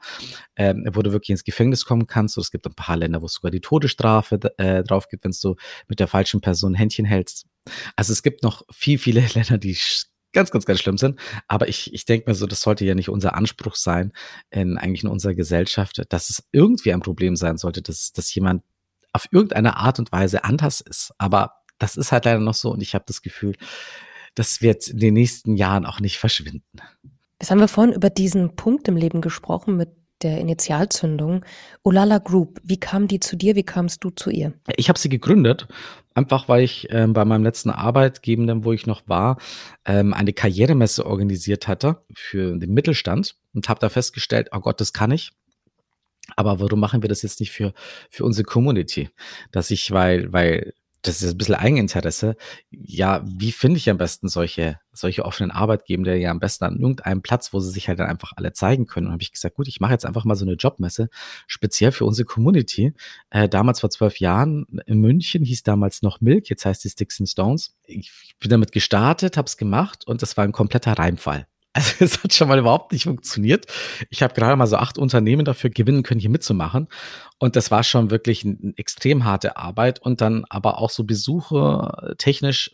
äh, 0.55 0.73
wo 0.93 1.01
du 1.01 1.11
wirklich 1.11 1.29
ins 1.29 1.43
Gefängnis 1.43 1.85
kommen 1.85 2.07
kannst. 2.07 2.37
Und 2.37 2.41
es 2.41 2.51
gibt 2.51 2.65
ein 2.65 2.73
paar 2.73 2.97
Länder, 2.97 3.21
wo 3.21 3.27
es 3.27 3.33
sogar 3.33 3.51
die 3.51 3.61
Todesstrafe 3.61 4.39
äh, 4.57 4.83
drauf 4.83 5.07
gibt, 5.07 5.23
wenn 5.23 5.33
du 5.41 5.55
mit 5.87 5.99
der 5.99 6.07
falschen 6.07 6.41
Person 6.41 6.73
Händchen 6.73 7.05
hältst. 7.05 7.45
Also 7.95 8.11
es 8.11 8.23
gibt 8.23 8.43
noch 8.43 8.63
viel, 8.71 8.97
viele 8.97 9.21
Länder, 9.33 9.57
die 9.57 9.77
ganz, 10.33 10.51
ganz, 10.51 10.65
ganz 10.65 10.79
schlimm 10.79 10.97
sind. 10.97 11.19
Aber 11.47 11.67
ich, 11.67 11.93
ich 11.93 12.05
denke 12.05 12.29
mir 12.29 12.35
so, 12.35 12.45
das 12.45 12.61
sollte 12.61 12.85
ja 12.85 12.95
nicht 12.95 13.09
unser 13.09 13.35
Anspruch 13.35 13.75
sein, 13.75 14.11
in 14.49 14.77
eigentlich 14.77 15.03
in 15.03 15.09
unserer 15.09 15.33
Gesellschaft, 15.33 16.03
dass 16.09 16.29
es 16.29 16.43
irgendwie 16.51 16.93
ein 16.93 17.01
Problem 17.01 17.35
sein 17.35 17.57
sollte, 17.57 17.81
dass, 17.81 18.11
dass 18.11 18.33
jemand 18.33 18.63
auf 19.13 19.27
irgendeine 19.31 19.77
Art 19.77 19.99
und 19.99 20.11
Weise 20.11 20.43
anders 20.43 20.81
ist. 20.81 21.13
Aber 21.17 21.60
das 21.81 21.97
ist 21.97 22.11
halt 22.11 22.25
leider 22.25 22.39
noch 22.39 22.53
so 22.53 22.71
und 22.71 22.81
ich 22.81 22.93
habe 22.93 23.05
das 23.07 23.21
Gefühl, 23.21 23.55
das 24.35 24.61
wird 24.61 24.87
in 24.87 24.99
den 24.99 25.13
nächsten 25.13 25.55
Jahren 25.55 25.85
auch 25.85 25.99
nicht 25.99 26.17
verschwinden. 26.17 26.81
Jetzt 27.39 27.49
haben 27.49 27.59
wir 27.59 27.67
vorhin 27.67 27.93
über 27.93 28.09
diesen 28.09 28.55
Punkt 28.55 28.87
im 28.87 28.95
Leben 28.95 29.21
gesprochen 29.21 29.75
mit 29.75 29.89
der 30.21 30.39
Initialzündung. 30.39 31.43
Olala 31.83 32.19
Group, 32.19 32.61
wie 32.63 32.79
kam 32.79 33.07
die 33.07 33.19
zu 33.19 33.35
dir? 33.35 33.55
Wie 33.55 33.63
kamst 33.63 34.03
du 34.03 34.11
zu 34.11 34.29
ihr? 34.29 34.53
Ich 34.75 34.89
habe 34.89 34.99
sie 34.99 35.09
gegründet, 35.09 35.67
einfach 36.13 36.47
weil 36.47 36.63
ich 36.63 36.87
ähm, 36.91 37.13
bei 37.13 37.25
meinem 37.25 37.43
letzten 37.43 37.71
Arbeitgebenden, 37.71 38.63
wo 38.63 38.71
ich 38.71 38.85
noch 38.85 39.01
war, 39.07 39.37
ähm, 39.85 40.13
eine 40.13 40.33
Karrieremesse 40.33 41.07
organisiert 41.07 41.67
hatte 41.67 42.03
für 42.13 42.55
den 42.55 42.75
Mittelstand 42.75 43.35
und 43.55 43.67
habe 43.67 43.79
da 43.79 43.89
festgestellt, 43.89 44.49
oh 44.51 44.59
Gott, 44.59 44.79
das 44.79 44.93
kann 44.93 45.09
ich. 45.09 45.31
Aber 46.35 46.59
warum 46.59 46.79
machen 46.79 47.01
wir 47.01 47.09
das 47.09 47.23
jetzt 47.23 47.39
nicht 47.39 47.51
für, 47.51 47.73
für 48.11 48.23
unsere 48.23 48.45
Community? 48.45 49.09
Dass 49.51 49.71
ich, 49.71 49.89
weil, 49.89 50.31
weil 50.31 50.73
das 51.01 51.21
ist 51.21 51.31
ein 51.31 51.37
bisschen 51.37 51.55
Eigeninteresse. 51.55 52.35
Ja, 52.69 53.23
wie 53.25 53.51
finde 53.51 53.77
ich 53.77 53.89
am 53.89 53.97
besten 53.97 54.29
solche, 54.29 54.79
solche 54.93 55.25
offenen 55.25 55.51
Arbeitgeber, 55.51 56.13
ja 56.15 56.29
am 56.29 56.39
besten 56.39 56.65
an 56.65 56.79
irgendeinem 56.79 57.21
Platz, 57.21 57.53
wo 57.53 57.59
sie 57.59 57.71
sich 57.71 57.87
halt 57.87 57.99
dann 57.99 58.07
einfach 58.07 58.33
alle 58.35 58.53
zeigen 58.53 58.85
können. 58.85 59.07
Und 59.07 59.13
habe 59.13 59.23
ich 59.23 59.31
gesagt, 59.31 59.55
gut, 59.55 59.67
ich 59.67 59.79
mache 59.79 59.93
jetzt 59.93 60.05
einfach 60.05 60.25
mal 60.25 60.35
so 60.35 60.45
eine 60.45 60.53
Jobmesse, 60.53 61.09
speziell 61.47 61.91
für 61.91 62.05
unsere 62.05 62.25
Community. 62.25 62.93
Äh, 63.31 63.49
damals 63.49 63.79
vor 63.79 63.89
zwölf 63.89 64.19
Jahren 64.19 64.67
in 64.85 64.99
München 64.99 65.43
hieß 65.43 65.63
damals 65.63 66.01
noch 66.01 66.21
Milk, 66.21 66.49
jetzt 66.49 66.65
heißt 66.65 66.83
die 66.83 66.89
Sticks 66.89 67.19
and 67.19 67.29
Stones. 67.29 67.75
Ich 67.85 68.35
bin 68.39 68.49
damit 68.49 68.71
gestartet, 68.71 69.37
habe 69.37 69.47
es 69.47 69.57
gemacht 69.57 70.05
und 70.05 70.21
das 70.21 70.37
war 70.37 70.43
ein 70.43 70.51
kompletter 70.51 70.93
Reimfall. 70.93 71.47
Also 71.73 71.93
es 71.99 72.23
hat 72.23 72.33
schon 72.33 72.47
mal 72.47 72.59
überhaupt 72.59 72.91
nicht 72.91 73.03
funktioniert. 73.05 73.65
Ich 74.09 74.23
habe 74.23 74.33
gerade 74.33 74.55
mal 74.55 74.67
so 74.67 74.77
acht 74.77 74.97
Unternehmen 74.97 75.45
dafür 75.45 75.69
gewinnen 75.69 76.03
können, 76.03 76.19
hier 76.19 76.29
mitzumachen. 76.29 76.87
Und 77.39 77.55
das 77.55 77.71
war 77.71 77.83
schon 77.83 78.11
wirklich 78.11 78.45
eine 78.45 78.73
extrem 78.75 79.25
harte 79.25 79.57
Arbeit. 79.57 80.01
Und 80.01 80.21
dann 80.21 80.45
aber 80.49 80.79
auch 80.79 80.89
so 80.89 81.03
Besuche 81.03 82.11
äh, 82.11 82.15
technisch 82.15 82.71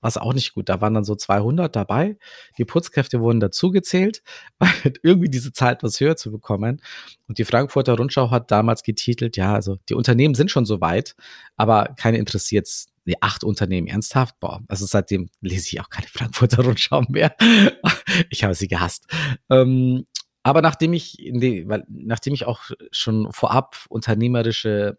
war 0.00 0.08
es 0.08 0.16
auch 0.16 0.32
nicht 0.32 0.54
gut. 0.54 0.68
Da 0.68 0.80
waren 0.80 0.94
dann 0.94 1.04
so 1.04 1.14
200 1.14 1.74
dabei. 1.74 2.16
Die 2.58 2.64
Putzkräfte 2.64 3.20
wurden 3.20 3.40
dazugezählt, 3.40 4.22
weil 4.58 4.94
irgendwie 5.02 5.28
diese 5.28 5.52
Zahl 5.52 5.74
etwas 5.74 6.00
höher 6.00 6.16
zu 6.16 6.32
bekommen. 6.32 6.82
Und 7.28 7.38
die 7.38 7.44
Frankfurter 7.44 7.96
Rundschau 7.96 8.30
hat 8.30 8.50
damals 8.50 8.82
getitelt, 8.82 9.36
ja, 9.36 9.54
also 9.54 9.78
die 9.88 9.94
Unternehmen 9.94 10.34
sind 10.34 10.50
schon 10.50 10.64
so 10.64 10.80
weit, 10.80 11.14
aber 11.56 11.94
keine 11.96 12.18
interessiert 12.18 12.66
nee, 13.04 13.16
acht 13.20 13.44
Unternehmen 13.44 13.86
ernsthaft. 13.86 14.38
Boah, 14.40 14.62
also 14.68 14.86
seitdem 14.86 15.30
lese 15.40 15.68
ich 15.68 15.80
auch 15.80 15.90
keine 15.90 16.08
Frankfurter 16.08 16.64
Rundschau 16.64 17.02
mehr. 17.08 17.34
ich 18.30 18.44
habe 18.44 18.54
sie 18.54 18.68
gehasst. 18.68 19.06
Ähm, 19.48 20.04
aber 20.42 20.62
nachdem 20.62 20.92
ich, 20.92 21.16
die, 21.18 21.68
weil, 21.68 21.84
nachdem 21.88 22.34
ich 22.34 22.46
auch 22.46 22.70
schon 22.90 23.30
vorab 23.32 23.76
unternehmerische 23.88 24.98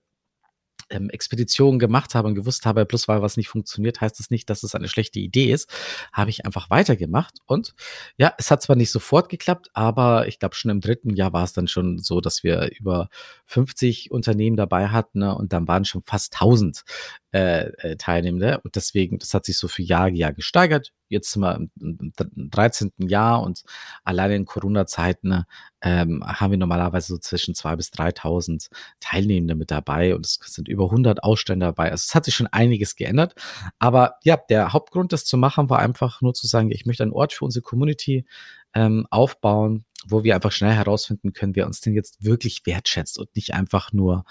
ähm, 0.91 1.10
Expeditionen 1.10 1.79
gemacht 1.79 2.15
habe 2.15 2.27
und 2.27 2.36
gewusst 2.36 2.65
habe, 2.65 2.86
bloß 2.86 3.07
weil 3.07 3.21
was 3.21 3.38
nicht 3.38 3.50
funktioniert, 3.50 4.01
heißt 4.01 4.19
es 4.19 4.21
das 4.21 4.29
nicht, 4.31 4.50
dass 4.50 4.63
es 4.63 4.75
eine 4.75 4.88
schlechte 4.88 5.19
Idee 5.19 5.51
ist, 5.51 5.69
habe 6.13 6.29
ich 6.29 6.45
einfach 6.45 6.69
weitergemacht. 6.69 7.39
Und 7.45 7.74
ja, 8.17 8.33
es 8.38 8.51
hat 8.51 8.62
zwar 8.62 8.75
nicht 8.75 8.91
sofort 8.91 9.29
geklappt, 9.29 9.69
aber 9.74 10.27
ich 10.27 10.39
glaube 10.39 10.55
schon 10.55 10.71
im 10.71 10.81
dritten 10.81 11.15
Jahr 11.15 11.33
war 11.33 11.43
es 11.43 11.53
dann 11.53 11.67
schon 11.67 11.98
so, 11.98 12.21
dass 12.21 12.43
wir 12.43 12.69
über 12.77 13.10
50 13.45 14.12
Unternehmen 14.12 14.57
dabei 14.57 14.89
hatten 14.89 15.19
ne? 15.19 15.36
und 15.36 15.53
dann 15.53 15.67
waren 15.67 15.86
schon 15.86 16.03
fast 16.03 16.33
1000 16.36 16.83
äh, 17.31 17.69
äh, 17.77 17.95
Teilnehmende. 17.98 18.60
Und 18.63 18.75
deswegen, 18.75 19.19
das 19.19 19.33
hat 19.33 19.45
sich 19.45 19.57
so 19.57 19.67
für 19.67 19.81
Jahr, 19.81 20.10
Jahr 20.10 20.33
gesteigert. 20.33 20.91
Jetzt 21.11 21.31
sind 21.31 21.41
wir 21.41 21.55
im, 21.55 21.71
im 21.79 22.49
13. 22.49 22.91
Jahr 22.99 23.43
und 23.43 23.63
alleine 24.03 24.35
in 24.35 24.45
Corona-Zeiten 24.45 25.29
ne, 25.29 25.45
ähm, 25.81 26.23
haben 26.25 26.51
wir 26.51 26.57
normalerweise 26.57 27.07
so 27.07 27.17
zwischen 27.17 27.53
2.000 27.53 27.75
bis 27.75 27.89
3.000 27.89 28.69
Teilnehmende 28.99 29.55
mit 29.55 29.71
dabei 29.71 30.15
und 30.15 30.25
es 30.25 30.39
sind 30.41 30.67
über 30.67 30.85
100 30.85 31.23
Aussteller 31.23 31.67
dabei. 31.67 31.91
Also 31.91 32.03
es 32.07 32.15
hat 32.15 32.25
sich 32.25 32.35
schon 32.35 32.47
einiges 32.47 32.95
geändert. 32.95 33.35
Aber 33.79 34.15
ja, 34.23 34.37
der 34.37 34.73
Hauptgrund, 34.73 35.13
das 35.13 35.25
zu 35.25 35.37
machen, 35.37 35.69
war 35.69 35.79
einfach 35.79 36.21
nur 36.21 36.33
zu 36.33 36.47
sagen, 36.47 36.71
ich 36.71 36.85
möchte 36.85 37.03
einen 37.03 37.13
Ort 37.13 37.33
für 37.33 37.45
unsere 37.45 37.63
Community 37.63 38.25
ähm, 38.73 39.05
aufbauen, 39.09 39.85
wo 40.05 40.23
wir 40.23 40.35
einfach 40.35 40.51
schnell 40.51 40.73
herausfinden 40.73 41.33
können, 41.33 41.55
wer 41.55 41.67
uns 41.67 41.81
denn 41.81 41.93
jetzt 41.93 42.23
wirklich 42.23 42.65
wertschätzt 42.65 43.19
und 43.19 43.35
nicht 43.35 43.53
einfach 43.53 43.93
nur, 43.93 44.25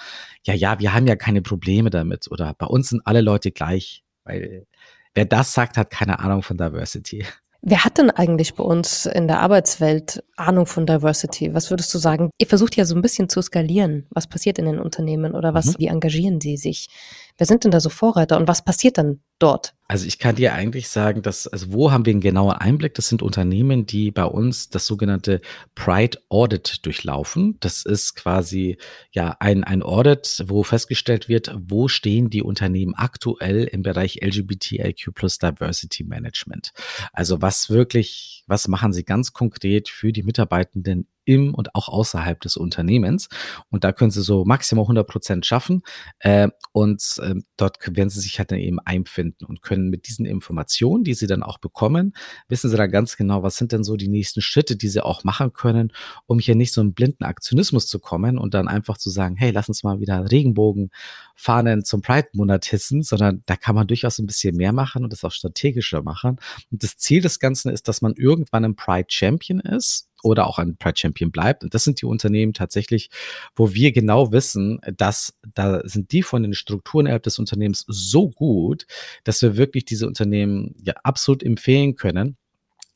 ja, 0.44 0.54
ja, 0.54 0.80
wir 0.80 0.94
haben 0.94 1.06
ja 1.06 1.16
keine 1.16 1.42
Probleme 1.42 1.90
damit 1.90 2.30
oder 2.30 2.54
bei 2.54 2.66
uns 2.66 2.88
sind 2.88 3.02
alle 3.04 3.20
Leute 3.20 3.52
gleich, 3.52 4.04
weil 4.25 4.66
wer 5.14 5.25
das 5.25 5.52
sagt, 5.52 5.76
hat 5.76 5.90
keine 5.90 6.19
Ahnung 6.19 6.43
von 6.43 6.57
Diversity. 6.57 7.25
Wer 7.62 7.85
hat 7.85 7.99
denn 7.99 8.11
eigentlich 8.11 8.55
bei 8.55 8.64
uns 8.64 9.05
in 9.05 9.29
der 9.29 9.40
Arbeitswelt 9.40 10.25
Ahnung 10.37 10.64
von 10.64 10.87
Diversity? 10.87 11.52
Was 11.52 11.69
würdest 11.69 11.93
du 11.93 11.99
sagen? 11.99 12.31
Ihr 12.38 12.47
versucht 12.47 12.75
ja 12.75 12.87
so 12.87 12.95
ein 12.95 13.02
bisschen 13.02 13.29
zu 13.29 13.43
skalieren. 13.43 14.07
Was 14.11 14.26
passiert 14.26 14.59
in 14.59 14.64
den 14.64 14.79
Unternehmen 14.79 15.35
oder 15.35 15.52
was, 15.52 15.67
mhm. 15.67 15.75
wie 15.79 15.87
engagieren 15.88 16.40
sie 16.40 16.57
sich? 16.57 16.88
Wer 17.37 17.47
sind 17.47 17.64
denn 17.64 17.71
da 17.71 17.81
so 17.81 17.90
Vorreiter 17.90 18.38
und 18.38 18.49
was 18.49 18.64
passiert 18.64 18.97
dann 18.97 19.21
dort? 19.42 19.75
Also 19.90 20.06
ich 20.06 20.20
kann 20.20 20.37
dir 20.37 20.52
eigentlich 20.52 20.88
sagen, 20.88 21.20
dass, 21.20 21.49
also 21.49 21.73
wo 21.73 21.90
haben 21.90 22.06
wir 22.06 22.12
einen 22.12 22.20
genauen 22.20 22.52
Einblick? 22.52 22.94
Das 22.94 23.09
sind 23.09 23.23
Unternehmen, 23.23 23.87
die 23.87 24.12
bei 24.12 24.25
uns 24.25 24.68
das 24.68 24.87
sogenannte 24.87 25.40
Pride 25.75 26.16
Audit 26.28 26.87
durchlaufen. 26.87 27.56
Das 27.59 27.85
ist 27.85 28.14
quasi 28.14 28.78
ja 29.11 29.37
ein, 29.40 29.64
ein 29.64 29.82
Audit, 29.82 30.44
wo 30.47 30.62
festgestellt 30.62 31.28
wird, 31.28 31.52
wo 31.59 31.88
stehen 31.88 32.30
die 32.30 32.44
Unternehmen 32.44 32.94
aktuell 32.94 33.64
im 33.64 33.82
Bereich 33.82 34.20
LGBTIQ 34.23 35.12
plus 35.12 35.38
Diversity 35.38 36.04
Management. 36.04 36.70
Also 37.12 37.42
was 37.42 37.68
wirklich, 37.68 38.44
was 38.47 38.68
machen 38.68 38.92
sie 38.92 39.02
ganz 39.02 39.32
konkret 39.32 39.88
für 39.88 40.12
die 40.12 40.23
Mitarbeitenden 40.23 41.09
im 41.25 41.54
und 41.54 41.75
auch 41.75 41.88
außerhalb 41.88 42.40
des 42.40 42.56
Unternehmens. 42.56 43.28
Und 43.70 43.85
da 43.85 43.92
können 43.92 44.11
sie 44.11 44.23
so 44.23 44.44
maximal 44.44 44.85
100 44.85 45.06
Prozent 45.06 45.47
schaffen. 45.47 45.82
Äh, 46.18 46.49
und 46.73 47.02
äh, 47.23 47.35
dort 47.56 47.78
werden 47.97 48.11
sie 48.11 48.20
sich 48.20 48.38
halt 48.38 48.50
dann 48.50 48.59
eben 48.59 48.80
einfinden 48.80 49.29
und 49.46 49.62
können 49.62 49.88
mit 49.88 50.08
diesen 50.08 50.26
Informationen, 50.26 51.04
die 51.04 51.14
sie 51.14 51.26
dann 51.26 51.42
auch 51.42 51.58
bekommen, 51.58 52.14
wissen 52.49 52.70
sie 52.70 52.76
dann 52.76 52.90
ganz 52.90 53.16
genau, 53.16 53.42
was 53.42 53.56
sind 53.56 53.72
denn 53.72 53.84
so 53.84 53.96
die 53.96 54.08
nächsten 54.08 54.40
Schritte, 54.42 54.76
die 54.76 54.88
sie 54.88 55.04
auch 55.04 55.25
machen 55.25 55.52
können, 55.52 55.92
um 56.26 56.38
hier 56.38 56.54
nicht 56.54 56.72
so 56.72 56.80
einen 56.80 56.94
blinden 56.94 57.25
Aktionismus 57.25 57.87
zu 57.87 57.99
kommen 57.99 58.38
und 58.38 58.54
dann 58.54 58.68
einfach 58.68 58.99
zu 58.99 59.10
sagen, 59.10 59.37
hey, 59.37 59.50
lass 59.50 59.68
uns 59.68 59.82
mal 59.82 60.00
wieder 60.00 60.30
Regenbogenfahnen 60.30 61.84
zum 61.84 62.02
Pride-Monat 62.02 62.66
hissen, 62.66 63.02
sondern 63.02 63.42
da 63.46 63.56
kann 63.56 63.75
man 63.75 63.87
durchaus 63.87 64.18
ein 64.18 64.26
bisschen 64.26 64.56
mehr 64.56 64.72
machen 64.72 65.04
und 65.04 65.12
das 65.12 65.25
auch 65.25 65.32
strategischer 65.32 66.02
machen. 66.02 66.38
Und 66.70 66.82
das 66.82 66.96
Ziel 66.96 67.22
des 67.22 67.38
Ganzen 67.38 67.70
ist, 67.70 67.88
dass 67.88 68.02
man 68.02 68.14
irgendwann 68.14 68.64
ein 68.64 68.76
Pride-Champion 68.76 69.60
ist 69.60 70.10
oder 70.23 70.47
auch 70.47 70.59
ein 70.59 70.77
Pride 70.77 70.99
Champion 70.99 71.31
bleibt. 71.31 71.62
Und 71.62 71.75
das 71.75 71.85
sind 71.85 72.00
die 72.00 72.07
Unternehmen 72.07 72.53
tatsächlich, 72.53 73.11
wo 73.55 73.75
wir 73.75 73.93
genau 73.93 74.33
wissen, 74.33 74.81
dass 74.97 75.35
da 75.55 75.81
sind 75.85 76.12
die 76.12 76.23
von 76.23 76.43
den 76.43 76.55
Strukturen 76.55 77.07
innerhalb 77.07 77.23
des 77.23 77.39
Unternehmens 77.39 77.85
so 77.89 78.29
gut, 78.29 78.87
dass 79.25 79.43
wir 79.43 79.57
wirklich 79.57 79.85
diese 79.85 80.07
Unternehmen 80.07 80.75
ja 80.83 80.95
absolut 81.03 81.43
empfehlen 81.43 81.97
können. 81.97 82.37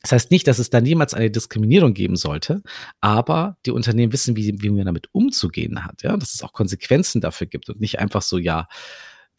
Das 0.05 0.11
heißt 0.11 0.29
nicht, 0.29 0.47
dass 0.47 0.59
es 0.59 0.69
da 0.69 0.81
niemals 0.81 1.15
eine 1.15 1.31
Diskriminierung 1.31 1.95
geben 1.95 2.15
sollte, 2.15 2.61
aber 3.01 3.57
die 3.65 3.71
Unternehmen 3.71 4.13
wissen, 4.13 4.35
wie, 4.35 4.61
wie 4.61 4.69
man 4.69 4.85
damit 4.85 5.09
umzugehen 5.13 5.83
hat, 5.83 6.03
ja, 6.03 6.15
dass 6.15 6.35
es 6.35 6.43
auch 6.43 6.53
Konsequenzen 6.53 7.21
dafür 7.21 7.47
gibt 7.47 7.69
und 7.69 7.79
nicht 7.79 7.97
einfach 7.97 8.21
so, 8.21 8.37
ja, 8.37 8.67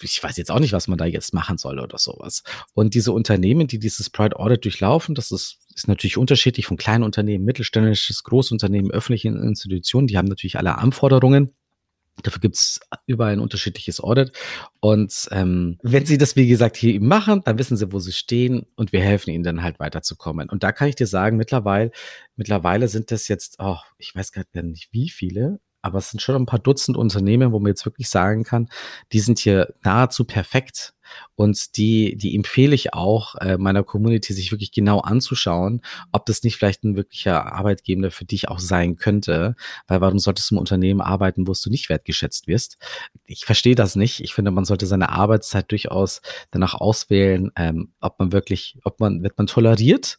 ich 0.02 0.22
weiß 0.22 0.36
jetzt 0.36 0.50
auch 0.50 0.60
nicht, 0.60 0.72
was 0.72 0.88
man 0.88 0.98
da 0.98 1.04
jetzt 1.04 1.32
machen 1.32 1.58
soll 1.58 1.78
oder 1.80 1.98
sowas. 1.98 2.42
Und 2.74 2.94
diese 2.94 3.12
Unternehmen, 3.12 3.66
die 3.66 3.78
dieses 3.78 4.10
Pride 4.10 4.38
Audit 4.38 4.64
durchlaufen, 4.64 5.14
das 5.14 5.30
ist, 5.30 5.58
ist 5.74 5.88
natürlich 5.88 6.16
unterschiedlich 6.16 6.66
von 6.66 6.76
kleinen 6.76 7.04
Unternehmen, 7.04 7.44
mittelständisches, 7.44 8.22
Großunternehmen, 8.24 8.90
öffentlichen 8.90 9.36
Institutionen, 9.42 10.06
die 10.06 10.18
haben 10.18 10.28
natürlich 10.28 10.58
alle 10.58 10.78
Anforderungen. 10.78 11.54
Dafür 12.22 12.40
gibt's 12.40 12.80
überall 13.06 13.34
ein 13.34 13.40
unterschiedliches 13.40 14.00
Audit. 14.00 14.32
Und 14.80 15.28
ähm, 15.32 15.78
wenn 15.82 16.06
sie 16.06 16.16
das, 16.16 16.34
wie 16.34 16.48
gesagt, 16.48 16.78
hier 16.78 16.94
eben 16.94 17.08
machen, 17.08 17.42
dann 17.44 17.58
wissen 17.58 17.76
sie, 17.76 17.92
wo 17.92 17.98
sie 17.98 18.12
stehen 18.12 18.64
und 18.74 18.92
wir 18.92 19.02
helfen 19.02 19.30
ihnen 19.30 19.44
dann 19.44 19.62
halt 19.62 19.78
weiterzukommen. 19.78 20.48
Und 20.48 20.62
da 20.62 20.72
kann 20.72 20.88
ich 20.88 20.94
dir 20.94 21.06
sagen, 21.06 21.36
mittlerweile, 21.36 21.90
mittlerweile 22.34 22.88
sind 22.88 23.10
das 23.10 23.28
jetzt, 23.28 23.56
oh, 23.58 23.76
ich 23.98 24.14
weiß 24.14 24.32
gar 24.32 24.44
nicht 24.62 24.88
wie 24.92 25.10
viele, 25.10 25.60
aber 25.86 25.98
es 25.98 26.10
sind 26.10 26.20
schon 26.20 26.34
ein 26.34 26.46
paar 26.46 26.58
Dutzend 26.58 26.96
Unternehmen, 26.96 27.52
wo 27.52 27.60
man 27.60 27.68
jetzt 27.68 27.86
wirklich 27.86 28.08
sagen 28.08 28.42
kann, 28.44 28.68
die 29.12 29.20
sind 29.20 29.38
hier 29.38 29.72
nahezu 29.82 30.24
perfekt. 30.24 30.94
Und 31.36 31.76
die, 31.76 32.16
die 32.16 32.34
empfehle 32.34 32.74
ich 32.74 32.92
auch 32.92 33.36
äh, 33.36 33.56
meiner 33.56 33.84
Community, 33.84 34.32
sich 34.32 34.50
wirklich 34.50 34.72
genau 34.72 34.98
anzuschauen, 34.98 35.82
ob 36.10 36.26
das 36.26 36.42
nicht 36.42 36.56
vielleicht 36.56 36.82
ein 36.82 36.96
wirklicher 36.96 37.52
Arbeitgeber 37.52 38.10
für 38.10 38.24
dich 38.24 38.48
auch 38.48 38.58
sein 38.58 38.96
könnte. 38.96 39.54
Weil 39.86 40.00
warum 40.00 40.18
solltest 40.18 40.50
du 40.50 40.56
im 40.56 40.58
Unternehmen 40.58 41.00
arbeiten, 41.00 41.46
wo 41.46 41.52
du 41.52 41.70
nicht 41.70 41.88
wertgeschätzt 41.88 42.48
wirst? 42.48 42.78
Ich 43.24 43.44
verstehe 43.44 43.76
das 43.76 43.94
nicht. 43.94 44.20
Ich 44.20 44.34
finde, 44.34 44.50
man 44.50 44.64
sollte 44.64 44.86
seine 44.86 45.10
Arbeitszeit 45.10 45.70
durchaus 45.70 46.22
danach 46.50 46.74
auswählen, 46.74 47.52
ähm, 47.54 47.92
ob 48.00 48.18
man 48.18 48.32
wirklich, 48.32 48.76
ob 48.82 48.98
man, 48.98 49.22
wird 49.22 49.38
man 49.38 49.46
toleriert 49.46 50.18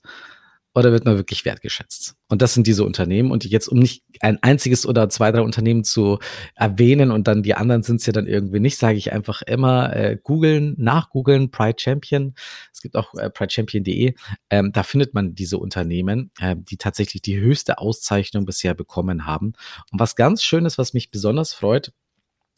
oder 0.78 0.92
wird 0.92 1.06
man 1.06 1.18
wirklich 1.18 1.44
wertgeschätzt? 1.44 2.16
Und 2.30 2.42
das 2.42 2.54
sind 2.54 2.68
diese 2.68 2.84
Unternehmen. 2.84 3.32
Und 3.32 3.46
jetzt, 3.46 3.68
um 3.68 3.80
nicht 3.80 4.04
ein 4.22 4.42
einziges 4.44 4.86
oder 4.86 5.10
zwei, 5.10 5.32
drei 5.32 5.42
Unternehmen 5.42 5.84
zu 5.84 6.20
erwähnen 6.56 7.10
und 7.10 7.28
dann 7.28 7.42
die 7.42 7.56
anderen 7.56 7.82
sind 7.82 7.98
es 7.98 8.06
ja 8.06 8.14
dann 8.14 8.28
irgendwie 8.28 8.60
nicht, 8.60 8.78
sage 8.78 8.98
ich 8.98 9.12
einfach 9.12 9.42
immer 9.42 9.96
äh, 9.96 10.18
googeln, 10.22 10.76
nachgoogeln, 10.78 11.50
Pride 11.50 11.78
Champion. 11.80 12.36
Es 12.72 12.82
gibt 12.82 12.96
auch 12.96 13.16
äh, 13.16 13.32
pridechampion.de. 13.32 14.14
Ähm, 14.52 14.72
da 14.72 14.84
findet 14.84 15.16
man 15.16 15.34
diese 15.34 15.58
Unternehmen, 15.58 16.30
äh, 16.40 16.56
die 16.58 16.78
tatsächlich 16.78 17.24
die 17.24 17.40
höchste 17.40 17.80
Auszeichnung 17.80 18.46
bisher 18.46 18.76
bekommen 18.76 19.26
haben. 19.26 19.54
Und 19.92 20.00
was 20.00 20.16
ganz 20.16 20.44
schön 20.44 20.66
ist, 20.66 20.78
was 20.78 20.94
mich 20.94 21.10
besonders 21.10 21.54
freut, 21.54 21.92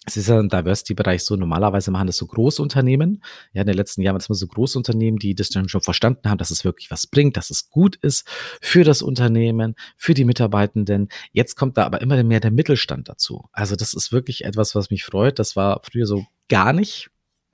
es 0.10 0.18
ist 0.18 0.28
ja 0.28 0.40
im 0.40 0.50
Diversity-Bereich 0.50 1.24
so, 1.24 1.36
normalerweise 1.36 1.92
machen 1.92 2.08
das 2.08 2.18
so 2.18 2.26
Großunternehmen. 2.26 3.24
Ja, 3.54 3.62
in 3.62 3.68
den 3.68 3.76
letzten 3.76 4.02
Jahren 4.02 4.16
waren 4.16 4.22
es 4.22 4.28
immer 4.28 4.36
so 4.36 4.48
Großunternehmen, 4.48 5.20
die 5.20 5.36
das 5.36 5.50
dann 5.50 5.70
schon 5.70 5.82
verstanden 5.82 6.30
haben, 6.30 6.38
dass 6.38 6.52
es 6.52 6.66
wirklich 6.66 6.90
was 6.92 7.08
bringt, 7.08 7.38
dass 7.38 7.50
es 7.50 7.70
gut 7.70 7.96
ist 7.98 8.28
für 8.62 8.84
das 8.84 9.02
Unternehmen, 9.02 9.76
für 9.96 10.14
die 10.14 10.26
Mitarbeitenden. 10.26 11.10
Jetzt 11.32 11.56
kommt 11.56 11.78
da 11.78 11.86
aber 11.86 12.02
immer 12.02 12.22
mehr 12.24 12.40
der 12.40 12.52
Mittelstand 12.52 13.08
dazu. 13.08 13.48
Also 13.52 13.76
das 13.76 13.94
ist 13.94 14.12
wirklich 14.12 14.46
etwas, 14.46 14.76
was 14.76 14.90
mich 14.90 15.04
freut. 15.04 15.38
Das 15.40 15.56
war 15.56 15.82
früher 15.84 16.06
so 16.06 16.26
gar 16.48 16.74
nicht 16.74 17.10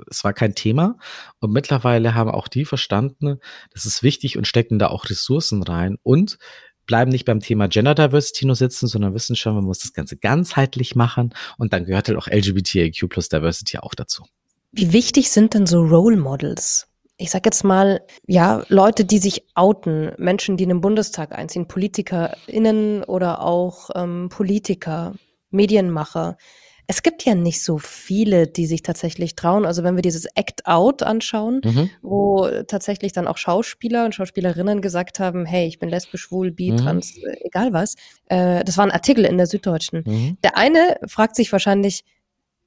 es 0.10 0.26
war 0.26 0.34
kein 0.34 0.56
Thema. 0.56 0.98
Und 1.40 1.54
mittlerweile 1.54 2.16
haben 2.16 2.30
auch 2.30 2.50
die 2.50 2.66
verstanden, 2.66 3.40
das 3.72 3.86
ist 3.86 4.04
wichtig 4.04 4.38
und 4.38 4.46
stecken 4.46 4.78
da 4.78 4.88
auch 4.88 5.10
Ressourcen 5.10 5.64
rein. 5.64 5.98
Und 6.04 6.38
bleiben 6.86 7.12
nicht 7.12 7.25
beim 7.25 7.39
Thema 7.39 7.68
Gender 7.68 7.96
Diversity 7.96 8.46
nur 8.46 8.56
sitzen, 8.56 8.88
sondern 8.88 9.13
wissen 9.13 9.36
schon, 9.36 9.56
man 9.56 9.63
muss 9.63 9.80
das 9.80 9.94
Ganze 9.94 10.18
ganzheitlich 10.18 10.96
machen 10.96 11.34
und 11.58 11.74
dann 11.74 11.86
gehört 11.86 12.08
halt 12.08 12.18
auch 12.18 12.27
LGBTIQ 12.27 13.10
plus 13.10 13.30
Diversity 13.30 13.80
auch 13.80 13.96
dazu. 13.96 14.24
Wie 14.72 14.92
wichtig 14.92 15.30
sind 15.30 15.54
denn 15.54 15.65
so 15.65 15.82
Role 15.82 16.18
Models? 16.18 16.88
Ich 17.18 17.32
sag 17.32 17.46
jetzt 17.46 17.63
mal, 17.63 18.01
ja, 18.27 18.63
Leute, 18.68 19.06
die 19.06 19.20
sich 19.20 19.46
outen, 19.54 20.12
Menschen, 20.18 20.58
die 20.58 20.63
in 20.63 20.70
den 20.70 20.82
Bundestag 20.82 21.32
einziehen, 21.32 21.68
PolitikerInnen 21.68 23.06
oder 23.06 23.42
auch 23.42 23.89
ähm, 23.96 24.27
Politiker, 24.30 25.13
Medienmacher 25.50 26.38
es 26.88 27.04
gibt 27.04 27.25
ja 27.25 27.36
nicht 27.36 27.63
so 27.63 27.77
viele, 27.77 28.48
die 28.48 28.65
sich 28.65 28.84
tatsächlich 28.84 29.36
trauen. 29.36 29.65
Also 29.65 29.84
wenn 29.84 29.96
wir 29.96 30.01
dieses 30.01 30.25
Act 30.36 30.65
Out 30.65 31.04
anschauen, 31.04 31.62
mhm. 31.63 31.89
wo 32.01 32.48
tatsächlich 32.68 33.12
dann 33.12 33.27
auch 33.27 33.38
Schauspieler 33.38 34.06
und 34.06 34.15
Schauspielerinnen 34.15 34.82
gesagt 34.82 35.20
haben, 35.20 35.46
hey, 35.46 35.68
ich 35.68 35.80
bin 35.80 35.89
lesbisch, 35.89 36.22
schwul, 36.22 36.51
bi, 36.51 36.72
mhm. 36.72 36.77
trans, 36.77 37.18
äh, 37.18 37.38
egal 37.46 37.74
was. 37.74 37.96
Äh, 38.27 38.63
das 38.63 38.77
war 38.77 38.86
ein 38.86 38.92
Artikel 38.92 39.25
in 39.25 39.38
der 39.38 39.48
Süddeutschen. 39.48 40.04
Mhm. 40.06 40.38
Der 40.44 40.58
eine 40.58 40.98
fragt 41.08 41.36
sich 41.36 41.51
wahrscheinlich, 41.51 42.04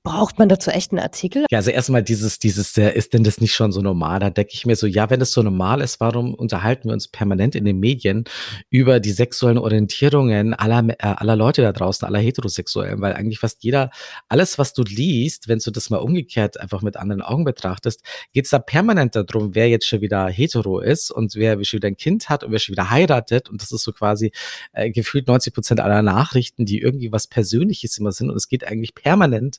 Braucht 0.05 0.39
man 0.39 0.49
dazu 0.49 0.71
echt 0.71 0.93
einen 0.93 1.01
Artikel? 1.01 1.45
Ja, 1.51 1.59
also 1.59 1.71
erstmal 1.71 2.03
dieses, 2.03 2.39
dieses, 2.39 2.77
ist 2.77 3.13
denn 3.13 3.25
das 3.25 3.41
nicht 3.41 3.55
schon 3.55 3.73
so 3.73 3.83
normal? 3.83 4.21
Da 4.21 4.31
denke 4.31 4.53
ich 4.55 4.65
mir 4.65 4.77
so, 4.77 4.87
ja, 4.87 5.11
wenn 5.11 5.21
das 5.21 5.33
so 5.33 5.43
normal 5.43 5.81
ist, 5.81 6.01
warum 6.01 6.35
unterhalten 6.35 6.89
wir 6.89 6.95
uns 6.95 7.09
permanent 7.09 7.55
in 7.55 7.65
den 7.65 7.79
Medien 7.79 8.25
über 8.71 9.01
die 9.01 9.11
sexuellen 9.11 9.59
Orientierungen 9.59 10.55
aller, 10.55 10.89
äh, 10.89 10.95
aller 10.99 11.37
Leute 11.37 11.63
da 11.63 11.73
draußen, 11.73 12.07
aller 12.07 12.21
Heterosexuellen? 12.21 13.01
Weil 13.03 13.15
eigentlich 13.15 13.41
fast 13.41 13.65
jeder, 13.65 13.91
alles, 14.29 14.57
was 14.57 14.73
du 14.73 14.83
liest, 14.83 15.49
wenn 15.49 15.59
du 15.59 15.71
das 15.71 15.91
mal 15.91 15.99
umgekehrt 15.99 16.61
einfach 16.61 16.81
mit 16.81 16.97
anderen 16.97 17.21
Augen 17.21 17.45
betrachtest, 17.45 18.03
geht's 18.33 18.51
da 18.51 18.61
permanent 18.61 19.17
darum, 19.17 19.55
wer 19.55 19.69
jetzt 19.69 19.87
schon 19.87 20.01
wieder 20.01 20.29
hetero 20.29 20.79
ist 20.79 21.11
und 21.11 21.35
wer 21.35 21.63
schon 21.65 21.79
wieder 21.79 21.89
ein 21.89 21.97
Kind 21.97 22.29
hat 22.29 22.45
und 22.45 22.53
wer 22.53 22.61
schon 22.61 22.73
wieder 22.73 22.91
heiratet. 22.91 23.51
Und 23.51 23.61
das 23.61 23.73
ist 23.73 23.83
so 23.83 23.93
quasi 23.93 24.31
äh, 24.73 24.91
gefühlt 24.91 25.27
90 25.27 25.53
Prozent 25.53 25.81
aller 25.81 26.03
Nachrichten, 26.03 26.65
die 26.65 26.81
irgendwie 26.81 27.11
was 27.11 27.27
Persönliches 27.27 27.99
immer 27.99 28.13
sind. 28.13 28.31
Und 28.31 28.37
es 28.37 28.49
geht 28.49 28.67
eigentlich 28.67 28.95
permanent 28.95 29.59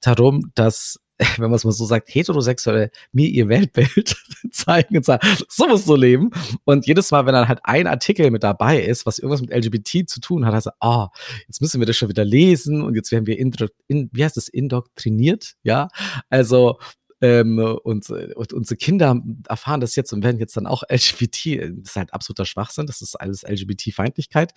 darum, 0.00 0.50
dass 0.54 0.98
wenn 1.36 1.50
man 1.50 1.54
es 1.54 1.64
mal 1.64 1.72
so 1.72 1.84
sagt, 1.84 2.14
Heterosexuelle 2.14 2.90
mir 3.12 3.28
ihr 3.28 3.48
Weltbild 3.48 4.16
zeigen 4.52 4.96
und 4.96 5.04
sagen, 5.04 5.26
so 5.48 5.66
musst 5.66 5.88
du 5.88 5.94
leben. 5.94 6.30
Und 6.64 6.86
jedes 6.86 7.10
Mal, 7.10 7.26
wenn 7.26 7.34
dann 7.34 7.48
halt 7.48 7.60
ein 7.64 7.86
Artikel 7.86 8.30
mit 8.30 8.42
dabei 8.42 8.80
ist, 8.80 9.06
was 9.06 9.18
irgendwas 9.18 9.42
mit 9.42 9.50
LGBT 9.50 10.08
zu 10.08 10.20
tun 10.20 10.46
hat, 10.46 10.54
heißt 10.54 10.68
er, 10.68 10.74
ah, 10.80 11.04
oh, 11.04 11.08
jetzt 11.46 11.60
müssen 11.60 11.80
wir 11.80 11.86
das 11.86 11.96
schon 11.96 12.08
wieder 12.08 12.24
lesen 12.24 12.82
und 12.82 12.94
jetzt 12.94 13.12
werden 13.12 13.26
wir, 13.26 13.38
in, 13.38 14.10
wie 14.12 14.24
heißt 14.24 14.36
das, 14.36 14.48
indoktriniert, 14.48 15.54
ja. 15.62 15.88
Also 16.28 16.78
ähm, 17.20 17.58
und, 17.58 18.08
und 18.10 18.52
unsere 18.52 18.76
Kinder 18.76 19.20
erfahren 19.48 19.80
das 19.80 19.96
jetzt 19.96 20.12
und 20.12 20.22
werden 20.22 20.38
jetzt 20.38 20.56
dann 20.56 20.66
auch 20.66 20.82
LGBT. 20.90 21.70
Das 21.80 21.90
ist 21.90 21.96
halt 21.96 22.14
absoluter 22.14 22.46
Schwachsinn. 22.46 22.86
Das 22.86 23.02
ist 23.02 23.14
alles 23.14 23.42
LGBT-Feindlichkeit. 23.42 24.52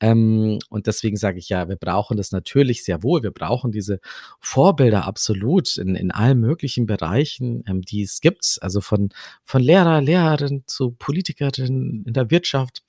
Ähm, 0.00 0.58
und 0.70 0.86
deswegen 0.86 1.16
sage 1.16 1.38
ich 1.38 1.48
ja, 1.48 1.68
wir 1.68 1.76
brauchen 1.76 2.16
das 2.16 2.32
natürlich 2.32 2.84
sehr 2.84 3.02
wohl. 3.02 3.22
Wir 3.22 3.30
brauchen 3.30 3.72
diese 3.72 4.00
Vorbilder 4.40 5.06
absolut 5.06 5.76
in, 5.76 5.94
in 5.94 6.10
allen 6.10 6.40
möglichen 6.40 6.86
Bereichen, 6.86 7.64
ähm, 7.66 7.82
die 7.82 8.02
es 8.02 8.20
gibt. 8.20 8.58
Also 8.60 8.80
von, 8.80 9.10
von 9.44 9.62
Lehrer, 9.62 10.00
Lehrerin 10.00 10.64
zu 10.66 10.92
Politikerin 10.92 12.04
in 12.06 12.12
der 12.12 12.30
Wirtschaft 12.30 12.82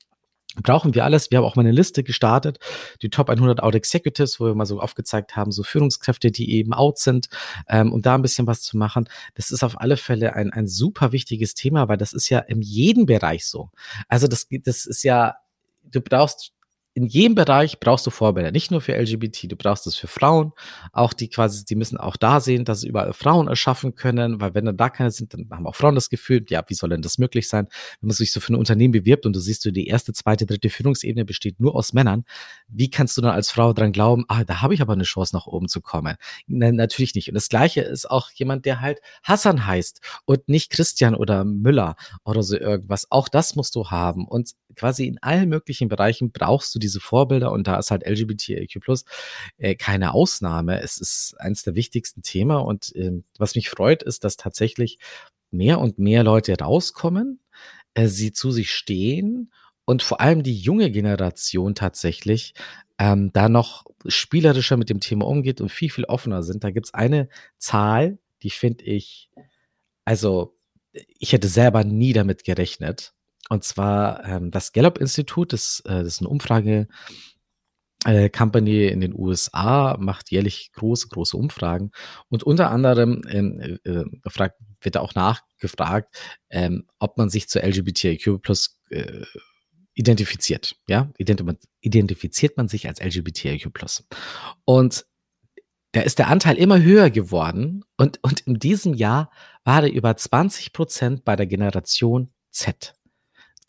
brauchen 0.64 0.96
wir 0.96 1.04
alles. 1.06 1.32
Wir 1.32 1.40
haben 1.40 1.46
auch 1.46 1.56
mal 1.56 1.62
eine 1.62 1.72
Liste 1.72 2.04
gestartet, 2.04 2.60
die 3.02 3.10
Top 3.10 3.30
100 3.30 3.62
Out 3.62 3.76
Executives, 3.76 4.40
wo 4.40 4.46
wir 4.46 4.56
mal 4.56 4.66
so 4.66 4.80
aufgezeigt 4.80 5.36
haben, 5.36 5.52
so 5.52 5.64
Führungskräfte, 5.64 6.32
die 6.32 6.54
eben 6.54 6.74
out 6.74 7.00
sind, 7.00 7.30
ähm, 7.68 7.92
um 7.94 8.02
da 8.02 8.16
ein 8.16 8.22
bisschen 8.22 8.48
was 8.48 8.62
zu 8.62 8.78
machen. 8.78 9.08
Das 9.36 9.52
ist 9.52 9.64
auf 9.64 9.80
alle 9.80 9.98
Fälle 9.98 10.36
ein, 10.36 10.52
ein 10.52 10.68
super 10.68 11.12
wichtiges 11.12 11.54
Thema, 11.54 11.88
weil 11.88 11.98
das 11.98 12.14
ist 12.14 12.30
ja 12.30 12.40
in 12.40 12.62
jedem 12.62 13.06
Bereich 13.06 13.46
so. 13.46 13.70
Also 14.08 14.28
das, 14.28 14.48
das 14.50 14.86
ist 14.86 15.04
ja, 15.04 15.36
du 15.84 16.02
brauchst 16.02 16.54
in 16.94 17.06
jedem 17.06 17.36
Bereich 17.36 17.80
brauchst 17.80 18.06
du 18.08 18.10
Vorbilder, 18.10 18.52
nicht 18.52 18.72
nur 18.72 18.82
für 18.82 18.96
LGBT, 18.96 19.52
du 19.52 19.56
brauchst 19.56 19.88
es 19.88 19.96
für 19.96 20.08
Frauen, 20.08 20.52
auch 20.92 21.14
die 21.14 21.30
quasi, 21.30 21.64
die 21.64 21.76
müssen 21.76 21.98
auch 21.98 22.18
da 22.18 22.40
sehen, 22.40 22.66
dass 22.66 22.82
sie 22.82 22.90
überall 22.90 23.14
Frauen 23.14 23.48
erschaffen 23.48 23.96
können, 23.96 24.42
weil 24.42 24.54
wenn 24.54 24.66
dann 24.66 24.78
da 24.78 24.90
keine 24.90 25.12
sind, 25.12 25.34
dann 25.34 25.48
haben 25.52 25.68
auch 25.68 25.76
Frauen 25.76 25.96
das 25.96 26.10
Gefühl, 26.10 26.44
ja, 26.50 26.64
wie 26.68 26.74
soll 26.74 26.90
denn 26.90 27.02
das 27.02 27.18
möglich 27.18 27.48
sein? 27.48 27.68
Wenn 28.02 28.08
man 28.08 28.16
sich 28.16 28.32
so 28.32 28.40
für 28.40 28.54
ein 28.54 28.56
Unternehmen 28.56 28.92
bewirbt 28.92 29.26
und 29.26 29.36
du 29.36 29.40
siehst, 29.40 29.66
die 29.66 29.88
erste, 29.88 30.14
zweite, 30.14 30.46
dritte 30.46 30.70
Führungsebene 30.70 31.26
besteht 31.26 31.60
nur 31.60 31.76
aus 31.76 31.94
Männern, 31.94 32.26
wie 32.68 32.90
kannst 32.90 33.18
du 33.18 33.22
dann 33.22 33.32
als 33.32 33.52
Frau 33.52 33.74
dran 33.74 33.92
glauben, 33.92 34.26
ah, 34.28 34.44
da 34.44 34.62
habe 34.62 34.74
ich 34.74 34.82
aber 34.82 34.94
eine 34.94 35.04
Chance 35.04 35.36
nach 35.36 35.48
oben 35.48 35.68
zu 35.68 35.82
kommen? 35.82 36.16
Nein, 36.48 36.76
natürlich 36.76 37.14
nicht. 37.16 37.28
Und 37.28 37.36
das 37.36 37.50
Gleiche 37.50 37.82
ist 37.82 38.10
auch 38.10 38.32
jemand, 38.32 38.66
der 38.66 38.82
halt 38.82 39.00
Hassan 39.24 39.66
heißt 39.66 40.02
und 40.26 40.50
nicht 40.50 40.72
Christian 40.72 41.16
oder 41.16 41.46
Müller 41.46 41.96
oder 42.24 42.42
so 42.42 42.58
irgendwas. 42.58 43.12
Auch 43.12 43.30
das 43.30 43.56
musst 43.56 43.76
du 43.76 43.92
haben 43.92 44.28
und 44.28 44.52
quasi 44.76 45.08
in 45.08 45.18
allen 45.22 45.50
möglichen 45.50 45.90
Bereichen 45.90 46.32
brauchst 46.32 46.74
du 46.74 46.79
diese 46.80 47.00
Vorbilder 47.00 47.52
und 47.52 47.68
da 47.68 47.78
ist 47.78 47.92
halt 47.92 48.06
LGBTIQ 48.06 48.80
äh, 49.58 49.76
keine 49.76 50.14
Ausnahme. 50.14 50.82
Es 50.82 50.98
ist 50.98 51.36
eines 51.40 51.64
der 51.64 51.76
wichtigsten 51.76 52.22
Themen 52.22 52.58
und 52.58 52.96
äh, 52.96 53.22
was 53.38 53.56
mich 53.56 53.70
freut, 53.70 54.04
ist, 54.04 54.24
dass 54.24 54.38
tatsächlich 54.38 55.00
mehr 55.52 55.80
und 55.80 56.00
mehr 56.00 56.24
Leute 56.24 56.58
rauskommen, 56.58 57.40
äh, 57.94 58.08
sie 58.08 58.32
zu 58.32 58.52
sich 58.52 58.74
stehen 58.74 59.52
und 59.86 60.04
vor 60.04 60.22
allem 60.22 60.44
die 60.44 60.56
junge 60.56 60.92
Generation 60.92 61.76
tatsächlich 61.76 62.54
ähm, 63.00 63.32
da 63.34 63.50
noch 63.50 63.86
spielerischer 64.06 64.78
mit 64.78 64.90
dem 64.90 65.00
Thema 65.00 65.26
umgeht 65.26 65.62
und 65.62 65.70
viel, 65.70 65.90
viel 65.90 66.06
offener 66.06 66.44
sind. 66.44 66.64
Da 66.64 66.72
gibt 66.72 66.88
es 66.88 66.94
eine 66.94 67.30
Zahl, 67.58 68.20
die 68.44 68.50
finde 68.50 68.84
ich, 68.86 69.30
also 70.06 70.56
ich 70.94 71.34
hätte 71.34 71.48
selber 71.48 71.84
nie 71.84 72.14
damit 72.14 72.44
gerechnet. 72.44 73.14
Und 73.50 73.64
zwar 73.64 74.24
ähm, 74.26 74.52
das 74.52 74.72
Gallup-Institut, 74.72 75.54
das, 75.54 75.82
äh, 75.86 76.04
das 76.04 76.08
ist 76.08 76.20
eine 76.22 76.30
Umfrage, 76.30 76.88
äh, 78.06 78.30
in 78.30 79.02
den 79.02 79.14
USA 79.14 79.98
macht 80.00 80.32
jährlich 80.32 80.72
große, 80.74 81.10
große 81.10 81.36
Umfragen 81.36 81.92
und 82.30 82.44
unter 82.44 82.72
anderem 82.72 83.24
ähm, 83.30 83.80
äh, 83.84 84.30
fragt, 84.30 84.58
wird 84.82 84.96
auch 84.96 85.16
nachgefragt, 85.16 86.16
ähm, 86.50 86.88
ob 87.00 87.18
man 87.18 87.30
sich 87.30 87.50
zu 87.50 87.60
LGBTIQ 87.60 88.42
plus 88.42 88.80
äh, 88.90 89.26
identifiziert. 89.96 90.78
Ja, 90.88 91.12
identifiziert 91.82 92.56
man 92.56 92.70
sich 92.70 92.88
als 92.88 93.02
LGBTIQ 93.02 93.74
plus. 93.74 94.06
Und 94.64 95.06
da 95.92 96.02
ist 96.02 96.20
der 96.20 96.28
Anteil 96.28 96.58
immer 96.58 96.82
höher 96.82 97.10
geworden 97.10 97.84
und, 97.98 98.20
und 98.24 98.42
in 98.42 98.60
diesem 98.60 98.94
Jahr 98.94 99.32
war 99.66 99.84
er 99.84 99.92
über 99.92 100.16
20 100.16 100.72
Prozent 100.72 101.26
bei 101.26 101.36
der 101.36 101.48
Generation 101.48 102.32
Z. 102.52 102.94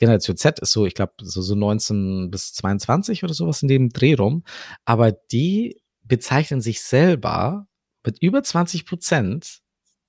Generation 0.00 0.37
Z 0.37 0.59
ist 0.59 0.73
so, 0.73 0.87
ich 0.87 0.95
glaube, 0.95 1.12
so, 1.21 1.42
so 1.42 1.54
19 1.54 2.30
bis 2.30 2.52
22 2.54 3.23
oder 3.23 3.35
sowas 3.35 3.62
in 3.62 3.69
dem 3.69 3.90
Dreh 3.90 4.14
rum. 4.14 4.42
Aber 4.85 5.12
die 5.12 5.80
bezeichnen 6.02 6.61
sich 6.61 6.83
selber 6.83 7.69
mit 8.04 8.21
über 8.21 8.42
20 8.42 8.87
Prozent, 8.87 9.61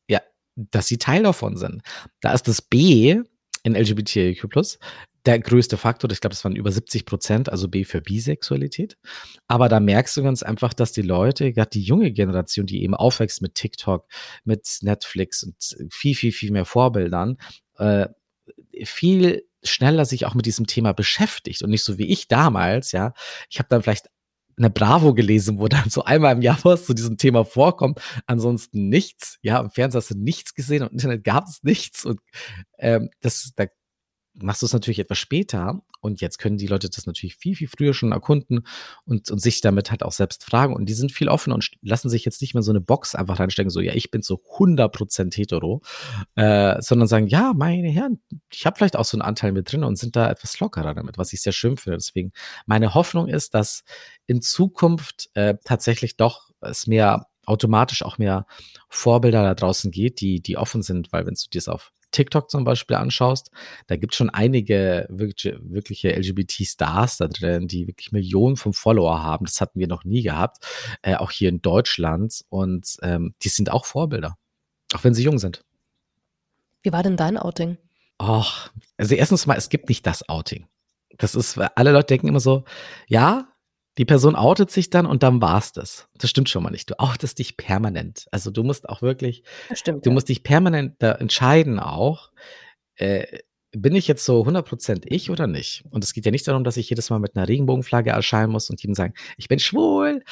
ja, 0.08 0.22
dass 0.56 0.88
sie 0.88 0.98
Teil 0.98 1.24
davon 1.24 1.58
sind. 1.58 1.84
Da 2.22 2.34
ist 2.34 2.48
das 2.48 2.62
B 2.62 3.22
in 3.64 3.76
LGBTIQ+, 3.76 4.48
der 5.26 5.40
größte 5.40 5.78
Faktor, 5.78 6.10
ich 6.10 6.22
glaube, 6.22 6.34
das 6.34 6.44
waren 6.44 6.56
über 6.56 6.72
70 6.72 7.06
Prozent, 7.06 7.50
also 7.50 7.68
B 7.68 7.84
für 7.84 8.02
Bisexualität. 8.02 8.98
Aber 9.48 9.70
da 9.70 9.80
merkst 9.80 10.18
du 10.18 10.24
ganz 10.24 10.42
einfach, 10.42 10.74
dass 10.74 10.94
die 10.94 11.04
Leute, 11.04 11.54
gerade 11.54 11.70
die 11.70 11.84
junge 11.84 12.12
Generation, 12.12 12.66
die 12.66 12.82
eben 12.84 12.96
aufwächst 12.96 13.42
mit 13.42 13.54
TikTok, 13.54 14.08
mit 14.46 14.80
Netflix 14.82 15.44
und 15.44 15.56
viel, 15.92 16.16
viel, 16.16 16.32
viel 16.32 16.52
mehr 16.52 16.66
Vorbildern, 16.66 17.38
äh, 17.78 18.08
viel 18.84 19.44
schneller 19.64 20.06
sich 20.06 20.26
auch 20.26 20.34
mit 20.34 20.46
diesem 20.46 20.68
Thema 20.68 20.94
beschäftigt 20.94 21.62
und 21.62 21.70
nicht 21.70 21.84
so 21.84 21.98
wie 21.98 22.08
ich 22.08 22.28
damals, 22.28 22.92
ja. 22.92 23.14
Ich 23.50 23.60
habe 23.60 23.70
dann 23.70 23.82
vielleicht 23.82 24.08
eine 24.58 24.70
Bravo 24.70 25.14
gelesen, 25.14 25.60
wo 25.60 25.68
dann 25.68 25.90
so 25.90 26.04
einmal 26.04 26.34
im 26.36 26.42
Jahr 26.42 26.60
was 26.64 26.86
zu 26.86 26.94
diesem 26.94 27.18
Thema 27.18 27.46
vorkommt, 27.46 28.00
ansonsten 28.26 28.90
nichts. 28.90 29.38
Ja, 29.42 29.60
im 29.60 29.72
Fernseher 29.72 30.00
hast 30.00 30.12
du 30.12 30.18
nichts 30.18 30.54
gesehen 30.54 30.84
und 30.84 30.90
im 30.90 30.94
Internet 30.94 31.24
gab 31.24 31.48
es 31.48 31.64
nichts 31.64 32.06
und 32.06 32.20
ähm, 32.78 33.10
das, 33.22 33.52
da 33.56 33.66
machst 34.34 34.62
du 34.62 34.66
es 34.66 34.74
natürlich 34.74 35.00
etwas 35.00 35.18
später 35.18 35.82
und 36.00 36.22
jetzt 36.22 36.40
können 36.40 36.58
die 36.58 36.68
Leute 36.68 36.90
das 36.90 37.06
natürlich 37.06 37.36
viel, 37.36 37.56
viel 37.56 37.68
früher 37.68 37.94
schon 37.94 38.12
erkunden 38.12 38.66
und, 39.06 39.30
und 39.30 39.40
sich 39.40 39.62
damit 39.62 39.92
halt 39.92 40.04
auch 40.04 40.12
selbst 40.12 40.44
fragen. 40.44 40.74
Und 40.74 40.88
die 40.88 40.94
sind 40.94 41.12
viel 41.12 41.30
offener 41.30 41.56
und 41.56 41.70
lassen 41.82 42.10
sich 42.10 42.26
jetzt 42.26 42.42
nicht 42.42 42.54
mehr 42.54 42.64
so 42.64 42.72
eine 42.72 42.82
Box 42.82 43.14
einfach 43.14 43.40
reinstecken, 43.40 43.70
so, 43.70 43.82
ja, 43.82 43.94
ich 43.94 44.10
bin 44.10 44.22
so 44.22 44.42
100% 44.58 45.36
hetero, 45.36 45.82
äh, 46.36 46.82
sondern 46.82 47.08
sagen, 47.08 47.28
ja, 47.28 47.54
meine 47.56 47.90
Herren, 47.90 48.22
ich 48.52 48.66
habe 48.66 48.78
vielleicht 48.78 48.96
auch 48.96 49.06
so 49.06 49.16
einen 49.16 49.22
Anteil 49.22 49.52
mit 49.52 49.72
drin 49.72 49.84
und 49.84 49.98
sind 49.98 50.16
da 50.16 50.30
etwas 50.30 50.60
lockerer 50.60 50.94
damit, 50.94 51.18
was 51.18 51.34
ich 51.34 51.42
sehr 51.42 51.54
schön 51.54 51.78
finde. 51.78 51.98
Deswegen, 51.98 52.32
meine 52.66 52.94
Hoffnung 52.94 53.28
ist, 53.28 53.54
dass 53.54 53.84
in 54.28 54.42
Zukunft 54.42 55.30
äh, 55.36 55.56
tatsächlich 55.64 56.18
doch 56.18 56.50
es 56.62 56.88
mehr 56.88 57.28
automatisch 57.46 58.04
auch 58.04 58.18
mehr 58.18 58.46
Vorbilder 58.90 59.44
da 59.44 59.56
draußen 59.56 59.92
geht, 59.92 60.22
die, 60.22 60.42
die 60.42 60.58
offen 60.58 60.82
sind, 60.82 61.12
weil 61.12 61.26
wenn 61.26 61.34
du 61.34 61.50
dir 61.50 61.58
das 61.60 61.68
auf 61.68 61.92
TikTok 62.12 62.50
zum 62.50 62.64
Beispiel 62.64 62.98
anschaust, 62.98 63.52
da 63.88 63.96
gibt 63.96 64.14
es 64.14 64.18
schon 64.18 64.30
einige 64.30 65.08
wirklich, 65.10 65.56
wirkliche 65.62 66.12
LGBT-Stars 66.16 67.18
da 67.18 67.28
drin, 67.28 67.68
die 67.68 67.88
wirklich 67.88 68.12
Millionen 68.12 68.58
von 68.58 68.74
Follower 68.74 69.24
haben. 69.24 69.46
Das 69.46 69.62
hatten 69.62 69.80
wir 69.80 69.88
noch 69.88 70.04
nie 70.04 70.22
gehabt, 70.22 70.66
äh, 71.02 71.16
auch 71.16 71.32
hier 71.32 71.50
in 71.50 71.62
Deutschland. 71.62 72.44
Und 72.50 72.98
ähm, 73.02 73.34
die 73.44 73.50
sind 73.50 73.72
auch 73.72 73.86
Vorbilder, 73.86 74.38
auch 74.94 75.04
wenn 75.04 75.14
sie 75.14 75.24
jung 75.24 75.40
sind. 75.40 75.64
Wie 76.84 76.92
war 76.92 77.04
denn 77.04 77.18
dein 77.18 77.38
Outing? 77.38 77.78
Och, 78.22 78.70
also 78.98 79.16
erstens 79.16 79.46
mal, 79.48 79.58
es 79.58 79.70
gibt 79.70 79.90
nicht 79.90 80.06
das 80.06 80.28
Outing. 80.30 80.68
Das 81.18 81.36
ist, 81.36 81.58
alle 81.58 81.92
Leute 81.92 82.08
denken 82.08 82.28
immer 82.28 82.40
so, 82.40 82.64
ja, 83.08 83.48
die 83.98 84.06
Person 84.06 84.36
outet 84.36 84.72
sich 84.72 84.90
dann 84.90 85.06
und 85.06 85.24
dann 85.24 85.42
war's 85.42 85.74
das. 85.74 86.08
Das 86.18 86.30
stimmt 86.30 86.50
schon 86.50 86.64
mal 86.64 86.70
nicht. 86.70 86.90
Du 86.90 87.00
outest 87.00 87.40
dich 87.40 87.58
permanent. 87.58 88.26
Also 88.32 88.50
du 88.50 88.64
musst 88.64 88.88
auch 88.88 89.02
wirklich, 89.02 89.44
stimmt, 89.74 90.06
du 90.06 90.10
ja. 90.10 90.14
musst 90.14 90.30
dich 90.30 90.44
permanent 90.44 90.96
da 91.00 91.14
entscheiden 91.14 91.80
auch, 91.80 92.32
äh, 92.96 93.40
bin 93.74 93.96
ich 93.96 94.08
jetzt 94.08 94.26
so 94.26 94.42
100% 94.42 95.04
ich 95.06 95.30
oder 95.30 95.48
nicht? 95.48 95.86
Und 95.92 96.04
es 96.04 96.14
geht 96.14 96.26
ja 96.26 96.32
nicht 96.32 96.48
darum, 96.48 96.64
dass 96.64 96.76
ich 96.78 96.90
jedes 96.90 97.10
Mal 97.10 97.20
mit 97.20 97.36
einer 97.36 97.48
Regenbogenflagge 97.48 98.10
erscheinen 98.10 98.52
muss 98.52 98.70
und 98.70 98.82
jedem 98.82 98.96
sagen, 98.96 99.14
ich 99.38 99.48
bin 99.48 99.60
schwul, 99.60 100.24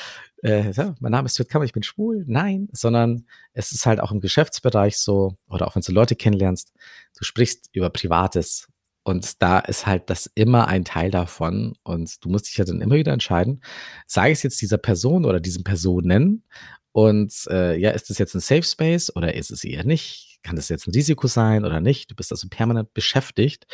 äh, 0.43 0.71
ja, 0.71 0.95
mein 0.99 1.11
Name 1.11 1.27
ist 1.27 1.35
Stuart 1.35 1.49
Kammer, 1.49 1.65
ich 1.65 1.71
bin 1.71 1.83
schwul. 1.83 2.25
Nein, 2.27 2.67
sondern 2.73 3.25
es 3.53 3.71
ist 3.71 3.85
halt 3.85 4.01
auch 4.01 4.11
im 4.11 4.19
Geschäftsbereich 4.19 4.97
so, 4.97 5.37
oder 5.47 5.67
auch 5.67 5.75
wenn 5.75 5.81
du 5.81 5.91
Leute 5.93 6.15
kennenlernst, 6.15 6.73
du 7.17 7.23
sprichst 7.23 7.69
über 7.71 7.89
Privates 7.89 8.67
und 9.03 9.41
da 9.41 9.59
ist 9.59 9.88
halt 9.88 10.09
das 10.09 10.29
immer 10.35 10.67
ein 10.67 10.85
Teil 10.85 11.12
davon. 11.12 11.73
Und 11.83 12.23
du 12.23 12.29
musst 12.29 12.47
dich 12.47 12.57
ja 12.57 12.65
dann 12.65 12.81
immer 12.81 12.95
wieder 12.95 13.13
entscheiden, 13.13 13.62
sage 14.05 14.31
ich 14.31 14.39
es 14.39 14.43
jetzt 14.43 14.62
dieser 14.62 14.77
Person 14.77 15.25
oder 15.25 15.39
diesen 15.39 15.63
Personen? 15.63 16.43
Und 16.91 17.33
äh, 17.49 17.77
ja, 17.77 17.91
ist 17.91 18.09
das 18.09 18.17
jetzt 18.17 18.35
ein 18.35 18.41
Safe 18.41 18.63
Space 18.63 19.15
oder 19.15 19.33
ist 19.35 19.51
es 19.51 19.63
eher 19.63 19.83
nicht? 19.83 20.39
Kann 20.43 20.55
das 20.55 20.69
jetzt 20.69 20.88
ein 20.88 20.93
Risiko 20.93 21.27
sein 21.27 21.65
oder 21.65 21.81
nicht? 21.81 22.12
Du 22.12 22.15
bist 22.15 22.31
also 22.31 22.47
permanent 22.49 22.93
beschäftigt, 22.93 23.67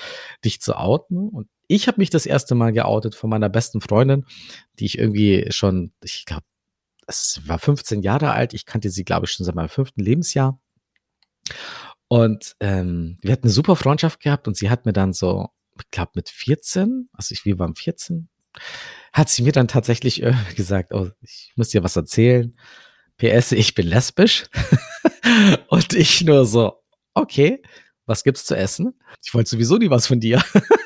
dich 0.44 0.62
zu 0.62 0.76
outen. 0.78 1.30
Und 1.30 1.48
ich 1.68 1.88
habe 1.88 2.00
mich 2.00 2.10
das 2.10 2.26
erste 2.26 2.56
Mal 2.56 2.74
geoutet 2.74 3.16
von 3.16 3.30
meiner 3.30 3.50
besten 3.50 3.82
Freundin, 3.82 4.26
die 4.80 4.86
ich 4.86 4.98
irgendwie 4.98 5.48
schon, 5.50 5.94
ich 6.04 6.26
glaube, 6.26 6.44
es 7.08 7.42
war 7.46 7.60
15 7.60 8.02
Jahre 8.02 8.32
alt. 8.32 8.54
Ich 8.54 8.66
kannte 8.66 8.90
sie, 8.90 9.04
glaube 9.04 9.26
ich, 9.26 9.32
schon 9.32 9.46
seit 9.46 9.56
meinem 9.56 9.70
fünften 9.70 10.02
Lebensjahr. 10.02 10.60
Und 12.08 12.56
ähm, 12.60 13.18
wir 13.22 13.32
hatten 13.32 13.46
eine 13.46 13.52
super 13.52 13.76
Freundschaft 13.76 14.20
gehabt 14.20 14.48
und 14.48 14.56
sie 14.56 14.70
hat 14.70 14.86
mir 14.86 14.94
dann 14.94 15.14
so, 15.14 15.50
ich 15.80 15.90
glaube 15.92 16.12
mit 16.16 16.30
14, 16.30 17.10
also 17.14 17.34
ich, 17.34 17.46
wir 17.46 17.58
waren 17.60 17.76
14, 17.76 18.30
hat 19.12 19.30
sie 19.30 19.44
mir 19.44 19.52
dann 19.52 19.68
tatsächlich 19.68 20.22
äh, 20.24 20.34
gesagt, 20.56 20.94
oh, 20.94 21.10
ich 21.22 21.54
muss 21.56 21.70
dir 21.70 21.84
was 21.84 21.96
erzählen. 21.96 22.56
PS, 23.18 23.54
ich 23.54 23.74
bin 23.76 23.88
lesbisch. 23.88 24.46
und 25.70 25.94
ich 25.94 26.22
nur 26.24 26.46
so, 26.46 26.74
okay, 27.14 27.62
was 28.06 28.24
gibt's 28.24 28.46
zu 28.46 28.56
essen? 28.56 28.94
Ich 29.24 29.34
wollte 29.34 29.50
sowieso 29.50 29.78
nie 29.78 29.90
was 29.90 30.08
von 30.08 30.20
dir. 30.20 30.44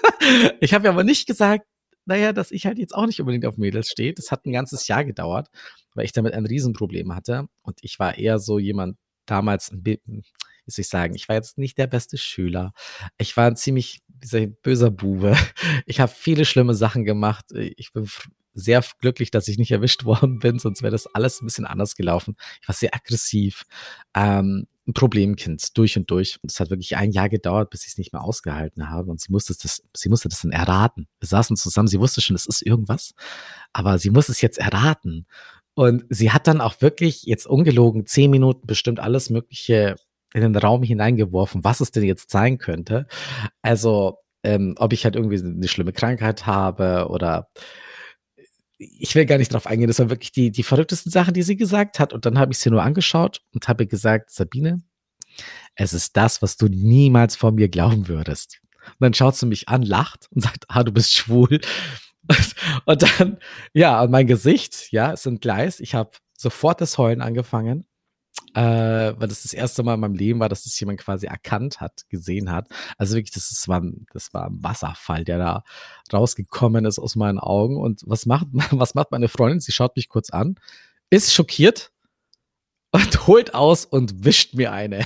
ich 0.61 0.73
habe 0.73 0.89
aber 0.89 1.03
nicht 1.03 1.27
gesagt, 1.27 1.65
naja, 2.05 2.33
dass 2.33 2.51
ich 2.51 2.65
halt 2.65 2.79
jetzt 2.79 2.95
auch 2.95 3.05
nicht 3.05 3.19
unbedingt 3.19 3.45
auf 3.45 3.57
Mädels 3.57 3.89
stehe. 3.89 4.13
Das 4.13 4.31
hat 4.31 4.45
ein 4.45 4.53
ganzes 4.53 4.87
Jahr 4.87 5.03
gedauert, 5.03 5.49
weil 5.93 6.05
ich 6.05 6.13
damit 6.13 6.33
ein 6.33 6.45
Riesenproblem 6.45 7.13
hatte. 7.13 7.47
Und 7.61 7.79
ich 7.81 7.99
war 7.99 8.17
eher 8.17 8.39
so 8.39 8.57
jemand 8.57 8.97
damals, 9.25 9.71
soll 10.69 10.81
ich 10.81 10.89
sagen, 10.89 11.15
ich 11.15 11.27
war 11.29 11.35
jetzt 11.35 11.57
nicht 11.57 11.77
der 11.77 11.87
beste 11.87 12.17
Schüler. 12.17 12.73
Ich 13.17 13.35
war 13.37 13.47
ein 13.47 13.55
ziemlich 13.55 14.01
böser 14.63 14.91
Bube. 14.91 15.35
Ich 15.85 15.99
habe 15.99 16.11
viele 16.15 16.45
schlimme 16.45 16.75
Sachen 16.75 17.03
gemacht. 17.03 17.45
Ich 17.53 17.93
bin 17.93 18.07
sehr 18.53 18.83
glücklich, 18.99 19.31
dass 19.31 19.47
ich 19.47 19.57
nicht 19.57 19.71
erwischt 19.71 20.05
worden 20.05 20.39
bin, 20.39 20.59
sonst 20.59 20.81
wäre 20.81 20.91
das 20.91 21.07
alles 21.07 21.41
ein 21.41 21.45
bisschen 21.45 21.65
anders 21.65 21.95
gelaufen. 21.95 22.35
Ich 22.61 22.67
war 22.67 22.75
sehr 22.75 22.93
aggressiv. 22.93 23.63
Ähm, 24.15 24.67
ein 24.89 24.93
Problemkind 24.93 25.77
durch 25.77 25.97
und 25.97 26.09
durch. 26.11 26.39
Und 26.41 26.51
es 26.51 26.59
hat 26.59 26.69
wirklich 26.69 26.97
ein 26.97 27.11
Jahr 27.11 27.29
gedauert, 27.29 27.69
bis 27.69 27.83
ich 27.83 27.89
es 27.89 27.97
nicht 27.97 28.11
mehr 28.11 28.23
ausgehalten 28.23 28.89
habe. 28.89 29.09
Und 29.11 29.21
sie 29.21 29.31
musste 29.31 29.55
das, 29.61 29.83
sie 29.95 30.09
musste 30.09 30.29
das 30.29 30.41
dann 30.41 30.51
erraten. 30.51 31.07
Wir 31.19 31.27
saßen 31.27 31.55
zusammen, 31.55 31.87
sie 31.87 31.99
wusste 31.99 32.21
schon, 32.21 32.35
es 32.35 32.47
ist 32.47 32.65
irgendwas, 32.65 33.13
aber 33.71 33.99
sie 33.99 34.09
muss 34.09 34.29
es 34.29 34.41
jetzt 34.41 34.57
erraten. 34.57 35.27
Und 35.75 36.03
sie 36.09 36.31
hat 36.31 36.47
dann 36.47 36.59
auch 36.59 36.81
wirklich 36.81 37.23
jetzt 37.23 37.45
ungelogen 37.45 38.05
zehn 38.05 38.31
Minuten 38.31 38.67
bestimmt 38.67 38.99
alles 38.99 39.29
Mögliche 39.29 39.95
in 40.33 40.41
den 40.41 40.55
Raum 40.55 40.83
hineingeworfen, 40.83 41.63
was 41.63 41.79
es 41.79 41.91
denn 41.91 42.03
jetzt 42.03 42.29
sein 42.29 42.57
könnte. 42.57 43.07
Also, 43.61 44.17
ähm, 44.43 44.75
ob 44.77 44.93
ich 44.93 45.03
halt 45.03 45.15
irgendwie 45.15 45.39
eine 45.39 45.67
schlimme 45.67 45.93
Krankheit 45.93 46.45
habe 46.45 47.07
oder 47.09 47.49
ich 48.77 49.13
will 49.13 49.25
gar 49.25 49.37
nicht 49.37 49.53
drauf 49.53 49.67
eingehen, 49.67 49.89
das 49.89 49.99
waren 49.99 50.09
wirklich 50.09 50.31
die, 50.31 50.51
die 50.51 50.63
verrücktesten 50.63 51.11
Sachen, 51.11 51.33
die 51.33 51.41
sie 51.41 51.57
gesagt 51.57 51.99
hat. 51.99 52.13
Und 52.13 52.25
dann 52.25 52.39
habe 52.39 52.53
ich 52.53 52.59
sie 52.59 52.69
nur 52.69 52.81
angeschaut 52.81 53.41
und 53.53 53.67
habe 53.67 53.85
gesagt, 53.85 54.31
Sabine, 54.31 54.81
es 55.75 55.93
ist 55.93 56.15
das, 56.15 56.41
was 56.41 56.55
du 56.55 56.67
niemals 56.67 57.35
von 57.35 57.55
mir 57.55 57.67
glauben 57.67 58.07
würdest. 58.07 58.61
Und 58.85 59.01
dann 59.01 59.13
schaut 59.13 59.35
sie 59.35 59.45
mich 59.45 59.67
an, 59.67 59.81
lacht 59.81 60.29
und 60.31 60.43
sagt, 60.43 60.65
ah, 60.69 60.83
du 60.83 60.93
bist 60.93 61.13
schwul. 61.13 61.59
Und, 62.27 62.55
und 62.85 63.01
dann, 63.01 63.37
ja, 63.73 64.05
mein 64.07 64.27
Gesicht, 64.27 64.91
ja, 64.91 65.11
ist 65.11 65.27
ein 65.27 65.39
Gleis. 65.39 65.81
Ich 65.81 65.93
habe 65.93 66.11
sofort 66.37 66.79
das 66.79 66.97
Heulen 66.97 67.21
angefangen 67.21 67.85
äh, 68.55 69.13
weil 69.17 69.27
das 69.27 69.43
das 69.43 69.53
erste 69.53 69.83
Mal 69.83 69.95
in 69.95 69.99
meinem 69.99 70.15
Leben 70.15 70.39
war, 70.39 70.49
dass 70.49 70.63
das 70.63 70.79
jemand 70.79 70.99
quasi 70.99 71.27
erkannt 71.27 71.81
hat, 71.81 72.05
gesehen 72.09 72.51
hat. 72.51 72.67
Also 72.97 73.15
wirklich, 73.15 73.33
das, 73.33 73.51
ist, 73.51 73.67
war, 73.67 73.81
das 74.11 74.33
war 74.33 74.47
ein 74.47 74.63
Wasserfall, 74.63 75.23
der 75.23 75.37
da 75.37 75.63
rausgekommen 76.11 76.85
ist 76.85 76.99
aus 76.99 77.15
meinen 77.15 77.39
Augen. 77.39 77.77
Und 77.77 78.01
was 78.05 78.25
macht, 78.25 78.47
was 78.71 78.95
macht 78.95 79.11
meine 79.11 79.27
Freundin? 79.27 79.59
Sie 79.59 79.71
schaut 79.71 79.95
mich 79.95 80.09
kurz 80.09 80.29
an, 80.29 80.55
ist 81.09 81.33
schockiert 81.33 81.91
und 82.91 83.27
holt 83.27 83.53
aus 83.53 83.85
und 83.85 84.25
wischt 84.25 84.55
mir 84.55 84.71
eine. 84.71 85.05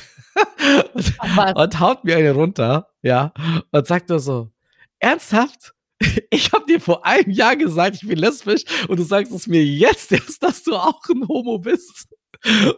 und, 0.93 1.13
und 1.55 1.79
haut 1.79 2.03
mir 2.03 2.17
eine 2.17 2.31
runter, 2.31 2.89
ja, 3.01 3.33
und 3.71 3.87
sagt 3.87 4.09
nur 4.09 4.19
so, 4.19 4.51
ernsthaft? 4.99 5.73
Ich 6.31 6.51
habe 6.51 6.65
dir 6.65 6.81
vor 6.81 7.05
einem 7.05 7.31
Jahr 7.31 7.55
gesagt, 7.55 7.95
ich 8.01 8.07
bin 8.07 8.17
lesbisch 8.17 8.63
und 8.89 8.99
du 8.99 9.03
sagst 9.03 9.31
es 9.31 9.47
mir 9.47 9.63
jetzt 9.63 10.11
erst, 10.11 10.43
dass 10.43 10.63
du 10.63 10.75
auch 10.75 11.01
ein 11.09 11.25
Homo 11.27 11.59
bist. 11.59 12.12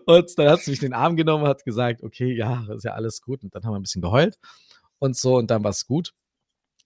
Und 0.06 0.38
dann 0.38 0.50
hat 0.50 0.62
sie 0.62 0.72
mich 0.72 0.80
den 0.80 0.94
Arm 0.94 1.16
genommen, 1.16 1.48
hat 1.48 1.66
gesagt, 1.66 2.04
okay, 2.04 2.36
ja, 2.36 2.68
ist 2.74 2.86
ja 2.86 2.94
alles 2.94 3.22
gut. 3.22 3.44
Und 3.44 3.56
dann 3.56 3.64
haben 3.64 3.74
wir 3.74 3.80
ein 3.80 3.84
bisschen 3.84 4.02
geheult 4.02 4.38
und 5.00 5.18
so 5.18 5.38
und 5.38 5.50
dann 5.52 5.64
war 5.64 5.72
es 5.72 5.86
gut. 5.86 6.14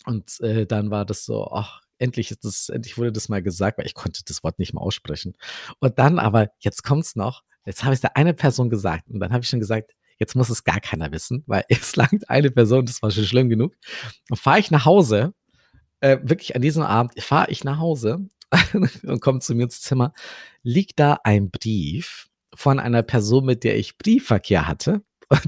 Und 0.06 0.40
äh, 0.42 0.66
dann 0.66 0.92
war 0.92 1.06
das 1.06 1.26
so, 1.26 1.48
ach, 1.52 1.82
endlich 1.98 2.32
ist 2.32 2.46
das, 2.46 2.70
endlich 2.70 2.98
wurde 2.98 3.12
das 3.12 3.30
mal 3.30 3.44
gesagt, 3.44 3.78
weil 3.78 3.86
ich 3.86 3.94
konnte 3.94 4.22
das 4.26 4.44
Wort 4.44 4.60
nicht 4.60 4.74
mehr 4.74 4.82
aussprechen. 4.82 5.36
Und 5.80 6.00
dann 6.00 6.20
aber, 6.20 6.50
jetzt 6.60 6.84
kommt's 6.84 7.16
noch, 7.16 7.44
jetzt 7.66 7.84
habe 7.84 7.94
ich 7.94 8.02
der 8.02 8.16
eine 8.16 8.34
Person 8.34 8.70
gesagt 8.70 9.10
und 9.10 9.20
dann 9.20 9.34
habe 9.34 9.44
ich 9.44 9.50
schon 9.50 9.60
gesagt, 9.60 9.92
jetzt 10.18 10.36
muss 10.36 10.50
es 10.50 10.64
gar 10.64 10.80
keiner 10.80 11.12
wissen, 11.12 11.44
weil 11.48 11.64
es 11.70 11.96
langt 11.96 12.30
eine 12.30 12.52
Person, 12.52 12.86
das 12.86 13.02
war 13.02 13.12
schon 13.12 13.26
schlimm 13.26 13.50
genug. 13.50 13.76
Und 14.30 14.38
fahre 14.38 14.60
ich 14.60 14.72
nach 14.72 14.86
Hause, 14.86 15.34
äh, 16.00 16.18
wirklich 16.24 16.56
an 16.56 16.62
diesem 16.62 16.84
Abend 16.84 17.22
fahre 17.22 17.52
ich 17.52 17.64
nach 17.64 17.80
Hause 17.80 18.30
und 19.04 19.22
komme 19.22 19.40
zu 19.40 19.54
mir 19.54 19.64
ins 19.64 19.82
Zimmer, 19.82 20.14
liegt 20.64 21.00
da 21.00 21.20
ein 21.24 21.52
Brief 21.52 22.30
von 22.56 22.80
einer 22.80 23.04
Person, 23.04 23.46
mit 23.46 23.64
der 23.64 23.78
ich 23.78 23.98
Briefverkehr 23.98 24.68
hatte, 24.68 25.02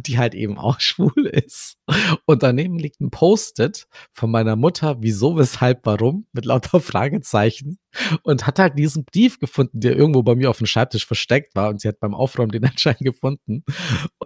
die 0.05 0.17
halt 0.17 0.35
eben 0.35 0.57
auch 0.57 0.79
schwul 0.79 1.25
ist. 1.25 1.77
Und 2.25 2.43
daneben 2.43 2.77
liegt 2.77 3.01
ein 3.01 3.11
Post-it 3.11 3.87
von 4.13 4.31
meiner 4.31 4.55
Mutter, 4.55 4.97
wieso, 5.01 5.37
weshalb, 5.37 5.85
warum, 5.85 6.27
mit 6.33 6.45
lauter 6.45 6.79
Fragezeichen. 6.81 7.77
Und 8.23 8.47
hat 8.47 8.59
halt 8.59 8.77
diesen 8.77 9.05
Brief 9.05 9.39
gefunden, 9.39 9.79
der 9.79 9.95
irgendwo 9.95 10.23
bei 10.23 10.35
mir 10.35 10.49
auf 10.49 10.59
dem 10.59 10.67
Schreibtisch 10.67 11.05
versteckt 11.05 11.55
war. 11.55 11.69
Und 11.69 11.81
sie 11.81 11.87
hat 11.87 11.99
beim 11.99 12.13
Aufräumen 12.13 12.51
den 12.51 12.65
anscheinend 12.65 13.01
gefunden 13.01 13.63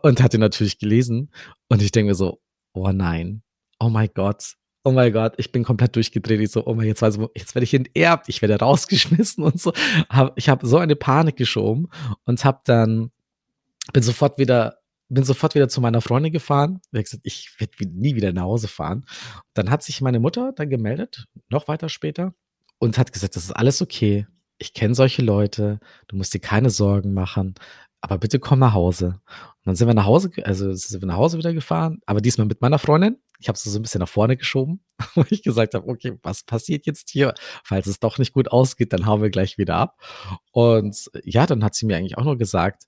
und 0.02 0.22
hat 0.22 0.34
ihn 0.34 0.42
natürlich 0.42 0.78
gelesen. 0.78 1.32
Und 1.70 1.82
ich 1.82 1.92
denke 1.92 2.10
mir 2.10 2.16
so, 2.16 2.42
oh 2.74 2.92
nein, 2.92 3.44
oh 3.80 3.90
mein 3.90 4.10
Gott, 4.14 4.56
oh 4.86 4.92
mein 4.92 5.12
Gott, 5.12 5.34
ich 5.38 5.52
bin 5.52 5.64
komplett 5.64 5.96
durchgedreht. 5.96 6.40
Ich 6.40 6.52
so, 6.52 6.66
oh 6.66 6.76
mein, 6.76 6.88
jetzt, 6.88 7.02
weiß 7.02 7.18
ich, 7.18 7.30
jetzt 7.36 7.56
werde 7.56 7.64
ich 7.64 7.74
enterbt, 7.74 8.30
ich 8.30 8.42
werde 8.42 8.60
rausgeschmissen 8.60 9.44
und 9.44 9.60
so. 9.60 9.74
ich 10.36 10.48
habe 10.48 10.66
so 10.66 10.78
eine 10.78 10.96
Panik 10.96 11.36
geschoben 11.36 11.90
und 12.24 12.46
habe 12.46 12.62
dann, 12.66 13.12
bin 13.92 14.04
sofort 14.04 14.38
wieder, 14.38 14.78
bin 15.10 15.24
sofort 15.24 15.56
wieder 15.56 15.68
zu 15.68 15.82
meiner 15.82 16.02
Freundin 16.02 16.32
gefahren. 16.32 16.80
Ich 16.92 16.98
habe 16.98 17.04
gesagt, 17.04 17.26
ich 17.26 17.50
werde 17.60 17.74
nie 17.88 18.16
wieder 18.16 18.32
nach 18.32 18.44
Hause 18.44 18.68
fahren. 18.68 19.06
Dann 19.54 19.70
hat 19.70 19.84
sich 19.84 20.02
meine 20.02 20.20
Mutter 20.20 20.54
dann 20.56 20.70
gemeldet, 20.70 21.26
noch 21.50 21.68
weiter 21.68 21.90
später, 21.90 22.34
und 22.78 22.98
hat 22.98 23.12
gesagt, 23.12 23.36
das 23.36 23.46
ist 23.46 23.52
alles 23.52 23.82
okay. 23.82 24.28
Ich 24.58 24.74
kenne 24.74 24.96
solche 24.96 25.22
Leute, 25.22 25.80
du 26.08 26.16
musst 26.16 26.34
dir 26.34 26.40
keine 26.40 26.70
Sorgen 26.70 27.14
machen 27.14 27.56
aber 28.06 28.20
bitte 28.20 28.38
komm 28.38 28.60
nach 28.60 28.74
Hause. 28.74 29.20
Dann 29.66 29.76
sind 29.76 29.88
wir 29.88 29.96
nach 29.96 30.06
Hause, 30.06 30.30
also 30.44 30.72
sind 30.74 31.02
wir 31.02 31.08
nach 31.08 31.18
Hause 31.18 31.40
wieder 31.40 31.54
gefahren, 31.54 32.00
aber 32.06 32.22
diesmal 32.22 32.48
mit 32.48 32.62
meiner 32.62 32.80
Freundin. 32.80 33.18
Ich 33.40 33.50
habe 33.50 33.58
sie 33.58 33.70
so 33.70 33.80
ein 33.80 33.82
bisschen 33.82 34.00
nach 34.00 34.08
vorne 34.08 34.38
geschoben, 34.38 34.82
wo 35.16 35.26
ich 35.30 35.42
gesagt 35.42 35.74
habe, 35.74 35.88
okay, 35.88 36.18
was 36.22 36.44
passiert 36.44 36.86
jetzt 36.86 37.10
hier? 37.10 37.34
Falls 37.64 37.88
es 37.88 38.00
doch 38.00 38.20
nicht 38.20 38.32
gut 38.32 38.52
ausgeht, 38.52 38.94
dann 38.94 39.08
hauen 39.08 39.22
wir 39.22 39.32
gleich 39.32 39.58
wieder 39.58 39.76
ab. 39.76 40.00
Und 40.52 41.10
ja, 41.24 41.46
dann 41.48 41.64
hat 41.64 41.76
sie 41.76 41.88
mir 41.88 41.98
eigentlich 41.98 42.18
auch 42.18 42.24
nur 42.24 42.38
gesagt, 42.38 42.84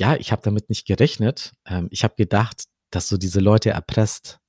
ja, 0.00 0.16
ich 0.16 0.32
habe 0.32 0.42
damit 0.42 0.70
nicht 0.70 0.86
gerechnet. 0.86 1.52
Ähm, 1.66 1.88
ich 1.90 2.04
habe 2.04 2.14
gedacht, 2.16 2.64
dass 2.90 3.08
du 3.08 3.18
diese 3.18 3.40
Leute 3.40 3.70
erpresst. 3.70 4.40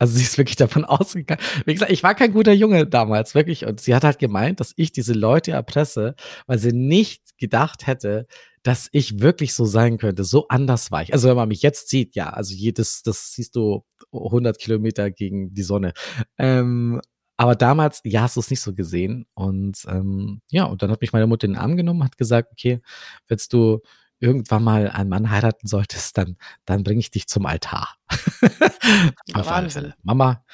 Also 0.00 0.16
sie 0.16 0.24
ist 0.24 0.38
wirklich 0.38 0.56
davon 0.56 0.84
ausgegangen. 0.86 1.42
Wie 1.66 1.74
gesagt, 1.74 1.92
ich 1.92 2.02
war 2.02 2.14
kein 2.14 2.32
guter 2.32 2.52
Junge 2.52 2.86
damals, 2.86 3.34
wirklich. 3.34 3.66
Und 3.66 3.80
sie 3.80 3.94
hat 3.94 4.02
halt 4.02 4.18
gemeint, 4.18 4.58
dass 4.58 4.72
ich 4.76 4.90
diese 4.92 5.12
Leute 5.12 5.52
erpresse, 5.52 6.14
weil 6.46 6.58
sie 6.58 6.72
nicht 6.72 7.38
gedacht 7.38 7.86
hätte, 7.86 8.26
dass 8.62 8.88
ich 8.92 9.20
wirklich 9.20 9.54
so 9.54 9.66
sein 9.66 9.98
könnte. 9.98 10.24
So 10.24 10.48
anders 10.48 10.90
war 10.90 11.02
ich. 11.02 11.12
Also 11.12 11.28
wenn 11.28 11.36
man 11.36 11.48
mich 11.48 11.62
jetzt 11.62 11.90
sieht, 11.90 12.16
ja, 12.16 12.30
also 12.30 12.54
jedes, 12.54 13.02
das 13.02 13.34
siehst 13.34 13.56
du 13.56 13.84
100 14.12 14.58
Kilometer 14.58 15.10
gegen 15.10 15.52
die 15.52 15.62
Sonne. 15.62 15.92
Ähm, 16.38 17.00
aber 17.36 17.54
damals, 17.54 18.00
ja, 18.04 18.22
hast 18.22 18.36
du 18.36 18.40
es 18.40 18.50
nicht 18.50 18.60
so 18.60 18.74
gesehen. 18.74 19.26
Und 19.34 19.84
ähm, 19.86 20.40
ja, 20.50 20.64
und 20.64 20.82
dann 20.82 20.90
hat 20.90 21.02
mich 21.02 21.12
meine 21.12 21.26
Mutter 21.26 21.46
in 21.46 21.52
den 21.52 21.60
Arm 21.60 21.76
genommen, 21.76 22.04
hat 22.04 22.16
gesagt, 22.16 22.52
okay, 22.52 22.80
willst 23.28 23.52
du 23.52 23.80
irgendwann 24.20 24.62
mal 24.62 24.88
einen 24.88 25.08
Mann 25.08 25.30
heiraten 25.30 25.66
solltest, 25.66 26.16
dann, 26.18 26.36
dann 26.66 26.84
bringe 26.84 27.00
ich 27.00 27.10
dich 27.10 27.26
zum 27.26 27.46
Altar. 27.46 27.96
Auf 29.34 29.50
alle 29.50 29.70
Fälle. 29.70 29.94
Mama, 30.02 30.44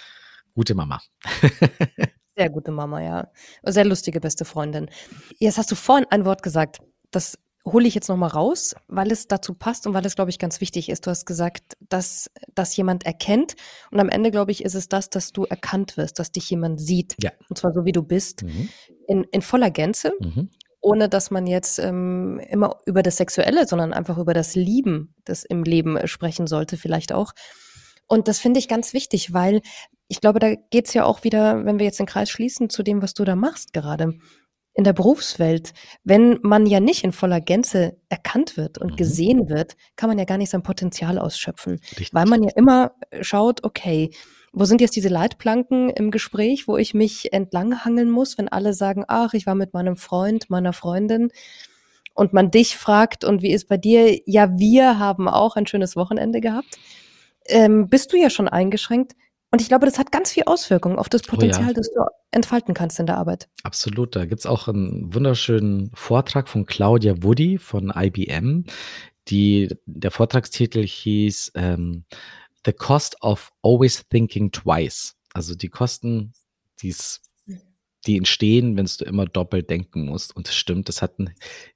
gute 0.55 0.75
Mama. 0.75 1.01
Sehr 2.37 2.51
gute 2.51 2.71
Mama, 2.71 3.03
ja. 3.03 3.31
Sehr 3.63 3.85
lustige 3.85 4.21
beste 4.21 4.45
Freundin. 4.45 4.91
Jetzt 5.39 5.59
hast 5.59 5.71
du 5.71 5.75
vorhin 5.75 6.07
ein 6.11 6.25
Wort 6.25 6.43
gesagt, 6.43 6.81
das 7.11 7.39
hole 7.67 7.89
ich 7.89 7.95
jetzt 7.95 8.09
noch 8.09 8.17
mal 8.17 8.29
raus, 8.29 8.77
weil 8.87 9.11
es 9.11 9.27
dazu 9.27 9.53
passt 9.55 9.87
und 9.87 9.95
weil 9.95 10.07
es, 10.07 10.15
glaube 10.15 10.31
ich, 10.31 10.39
ganz 10.39 10.61
wichtig 10.61 10.89
ist. 10.89 11.07
Du 11.07 11.11
hast 11.11 11.27
gesagt, 11.27 11.77
dass 11.89 12.31
das 12.55 12.77
jemand 12.77 13.05
erkennt 13.05 13.55
und 13.91 13.99
am 13.99 14.09
Ende, 14.09 14.31
glaube 14.31 14.53
ich, 14.53 14.65
ist 14.65 14.75
es 14.75 14.89
das, 14.89 15.11
dass 15.11 15.33
du 15.33 15.45
erkannt 15.45 15.97
wirst, 15.97 16.19
dass 16.19 16.31
dich 16.31 16.49
jemand 16.49 16.81
sieht. 16.81 17.17
Ja. 17.21 17.33
Und 17.49 17.59
zwar 17.59 17.73
so, 17.73 17.85
wie 17.85 17.93
du 17.93 18.03
bist, 18.03 18.45
mhm. 18.45 18.69
in, 19.09 19.25
in 19.33 19.43
voller 19.43 19.71
Gänze, 19.71 20.13
mhm. 20.21 20.51
Ohne 20.87 21.09
dass 21.09 21.33
man 21.33 21.49
jetzt 21.49 21.81
ähm, 21.81 22.41
immer 22.49 22.79
über 22.87 23.03
das 23.03 23.17
Sexuelle, 23.17 23.67
sondern 23.67 23.93
einfach 23.93 24.19
über 24.19 24.35
das 24.35 24.55
Lieben, 24.55 25.17
das 25.25 25.43
im 25.43 25.65
Leben 25.65 26.07
sprechen 26.07 26.47
sollte, 26.47 26.77
vielleicht 26.77 27.13
auch. 27.13 27.33
Und 28.07 28.29
das 28.29 28.39
finde 28.39 28.61
ich 28.61 28.69
ganz 28.69 28.93
wichtig, 28.93 29.33
weil 29.33 29.63
ich 30.07 30.21
glaube, 30.21 30.39
da 30.39 30.55
geht 30.55 30.87
es 30.87 30.95
ja 30.95 31.05
auch 31.05 31.25
wieder, 31.25 31.65
wenn 31.65 31.81
wir 31.81 31.87
jetzt 31.87 31.99
den 31.99 32.07
Kreis 32.07 32.31
schließen, 32.31 32.71
zu 32.71 32.85
dem, 32.85 33.03
was 33.03 33.15
du 33.15 33.25
da 33.25 33.35
machst 33.35 33.73
gerade 33.73 34.15
in 34.75 34.85
der 34.85 34.93
Berufswelt, 34.93 35.73
wenn 36.05 36.39
man 36.43 36.67
ja 36.67 36.79
nicht 36.79 37.03
in 37.03 37.11
voller 37.11 37.41
Gänze 37.41 37.97
erkannt 38.09 38.57
wird 38.57 38.79
und 38.79 38.93
mhm. 38.93 38.97
gesehen 38.97 39.49
wird, 39.49 39.75
kann 39.97 40.09
man 40.09 40.19
ja 40.21 40.25
gar 40.25 40.39
nicht 40.39 40.51
sein 40.51 40.63
Potenzial 40.63 41.19
ausschöpfen. 41.19 41.81
Richtig. 41.93 42.15
Weil 42.15 42.27
man 42.27 42.45
ja 42.45 42.51
immer 42.55 42.93
schaut, 43.23 43.65
okay, 43.65 44.11
wo 44.57 44.65
sind 44.65 44.81
jetzt 44.81 44.97
diese 44.97 45.11
Leitplanken 45.11 45.91
im 45.91 46.11
Gespräch, 46.11 46.67
wo 46.67 46.79
ich 46.79 46.95
mich 46.95 47.35
entlanghangeln 47.35 48.09
muss, 48.09 48.39
wenn 48.39 48.49
alle 48.49 48.73
sagen, 48.73 49.05
ach, 49.07 49.35
ich 49.35 49.45
war 49.45 49.55
mit 49.55 49.75
meinem 49.75 49.99
Freund, 49.99 50.49
meiner 50.49 50.73
Freundin 50.73 51.31
und 52.15 52.33
man 52.33 52.51
dich 52.51 52.79
fragt, 52.79 53.23
und 53.23 53.43
wie 53.43 53.53
ist 53.53 53.69
bei 53.69 53.77
dir? 53.77 54.19
Ja, 54.25 54.59
wir 54.59 54.99
haben 54.99 55.29
auch 55.29 55.57
ein 55.57 55.67
schönes 55.67 55.95
Wochenende 55.95 56.41
gehabt. 56.41 56.79
Ähm, 57.45 57.89
bist 57.91 58.15
du 58.15 58.17
ja 58.17 58.31
schon 58.31 58.49
eingeschränkt. 58.49 59.13
Und 59.51 59.61
ich 59.61 59.69
glaube, 59.69 59.85
das 59.85 59.99
hat 59.99 60.11
ganz 60.11 60.33
viel 60.33 60.45
Auswirkungen 60.47 60.99
auf 60.99 61.11
das 61.11 61.23
Potenzial, 61.23 61.67
oh 61.67 61.69
ja. 61.69 61.75
das 61.75 61.91
du 61.93 62.01
entfalten 62.31 62.73
kannst 62.73 62.99
in 62.99 63.05
der 63.05 63.19
Arbeit. 63.19 63.49
Absolut. 63.63 64.17
Da 64.17 64.25
gibt 64.25 64.41
es 64.41 64.47
auch 64.47 64.69
einen 64.69 65.13
wunderschönen 65.15 65.91
Vortrag 65.93 66.49
von 66.49 66.65
Claudia 66.65 67.23
Woody 67.23 67.59
von 67.59 67.93
IBM. 67.95 68.65
Die, 69.29 69.69
der 69.85 70.11
Vortragstitel 70.11 70.83
hieß 70.83 71.53
ähm, 71.57 72.05
The 72.67 72.73
Cost 72.73 73.17
of 73.23 73.53
Always 73.63 74.05
Thinking 74.09 74.51
Twice. 74.51 75.15
Also 75.33 75.55
die 75.55 75.69
Kosten, 75.69 76.35
die 76.83 76.89
es 76.89 77.23
die 78.07 78.17
entstehen, 78.17 78.77
wenn 78.77 78.87
du 78.87 79.05
immer 79.05 79.27
doppelt 79.27 79.69
denken 79.69 80.07
musst. 80.07 80.35
Und 80.37 80.47
das 80.47 80.55
stimmt, 80.55 80.89
das 80.89 81.03
hat 81.03 81.17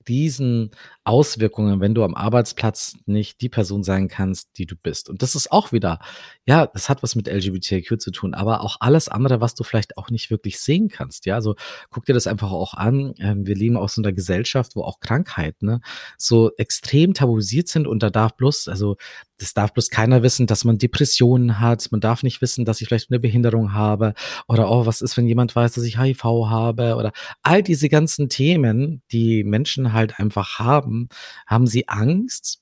riesen 0.09 0.71
Auswirkungen, 1.03 1.81
wenn 1.81 1.95
du 1.95 2.05
am 2.05 2.15
Arbeitsplatz 2.15 2.97
nicht 3.07 3.41
die 3.41 3.49
Person 3.49 3.83
sein 3.83 4.09
kannst, 4.09 4.51
die 4.59 4.67
du 4.67 4.77
bist. 4.77 5.09
Und 5.09 5.23
das 5.23 5.35
ist 5.35 5.51
auch 5.51 5.73
wieder, 5.73 5.99
ja, 6.47 6.67
das 6.67 6.89
hat 6.89 7.03
was 7.03 7.17
mit 7.17 7.27
LGBTQ 7.27 7.99
zu 7.99 8.11
tun, 8.11 8.35
aber 8.35 8.61
auch 8.61 8.77
alles 8.81 9.09
andere, 9.09 9.41
was 9.41 9.55
du 9.55 9.65
vielleicht 9.65 9.99
auch 9.99 10.11
nicht 10.11 10.31
wirklich 10.31 10.61
sehen 10.61 10.89
kannst. 10.89 11.27
Ja, 11.27 11.35
also 11.35 11.57
guck 11.91 12.05
dir 12.05 12.15
das 12.15 12.27
einfach 12.27 12.53
auch 12.53 12.75
an. 12.75 13.15
Ähm, 13.19 13.47
wir 13.47 13.57
leben 13.57 13.77
aus 13.77 13.95
so 13.95 14.03
einer 14.03 14.13
Gesellschaft, 14.13 14.77
wo 14.77 14.83
auch 14.83 15.01
Krankheiten 15.01 15.67
ne, 15.67 15.81
so 16.17 16.53
extrem 16.57 17.15
tabuisiert 17.15 17.69
sind 17.69 17.87
und 17.87 18.03
da 18.03 18.11
darf 18.11 18.37
bloß, 18.37 18.69
also 18.69 18.97
das 19.41 19.55
darf 19.55 19.73
bloß 19.73 19.91
keiner 19.91 20.23
wissen, 20.23 20.47
dass 20.47 20.65
man 20.65 20.79
Depressionen 20.79 21.61
hat. 21.61 21.91
Man 21.91 22.01
darf 22.01 22.23
nicht 22.23 22.43
wissen, 22.43 22.65
dass 22.65 22.81
ich 22.81 22.89
vielleicht 22.89 23.11
eine 23.11 23.21
Behinderung 23.21 23.73
habe 23.73 24.15
oder 24.49 24.71
oh, 24.71 24.87
was 24.87 25.01
ist, 25.01 25.17
wenn 25.17 25.27
jemand 25.27 25.57
weiß, 25.57 25.73
dass 25.73 25.85
ich 25.85 25.99
HIV 25.99 26.25
habe 26.25 26.97
oder 26.97 27.13
all 27.43 27.63
diese 27.63 27.89
ganzen 27.89 28.29
Themen, 28.29 29.03
die 29.11 29.43
Menschen 29.45 29.93
halt 29.93 30.19
einfach 30.19 30.59
haben, 30.59 31.09
haben 31.47 31.67
sie 31.67 31.89
Angst, 31.89 32.61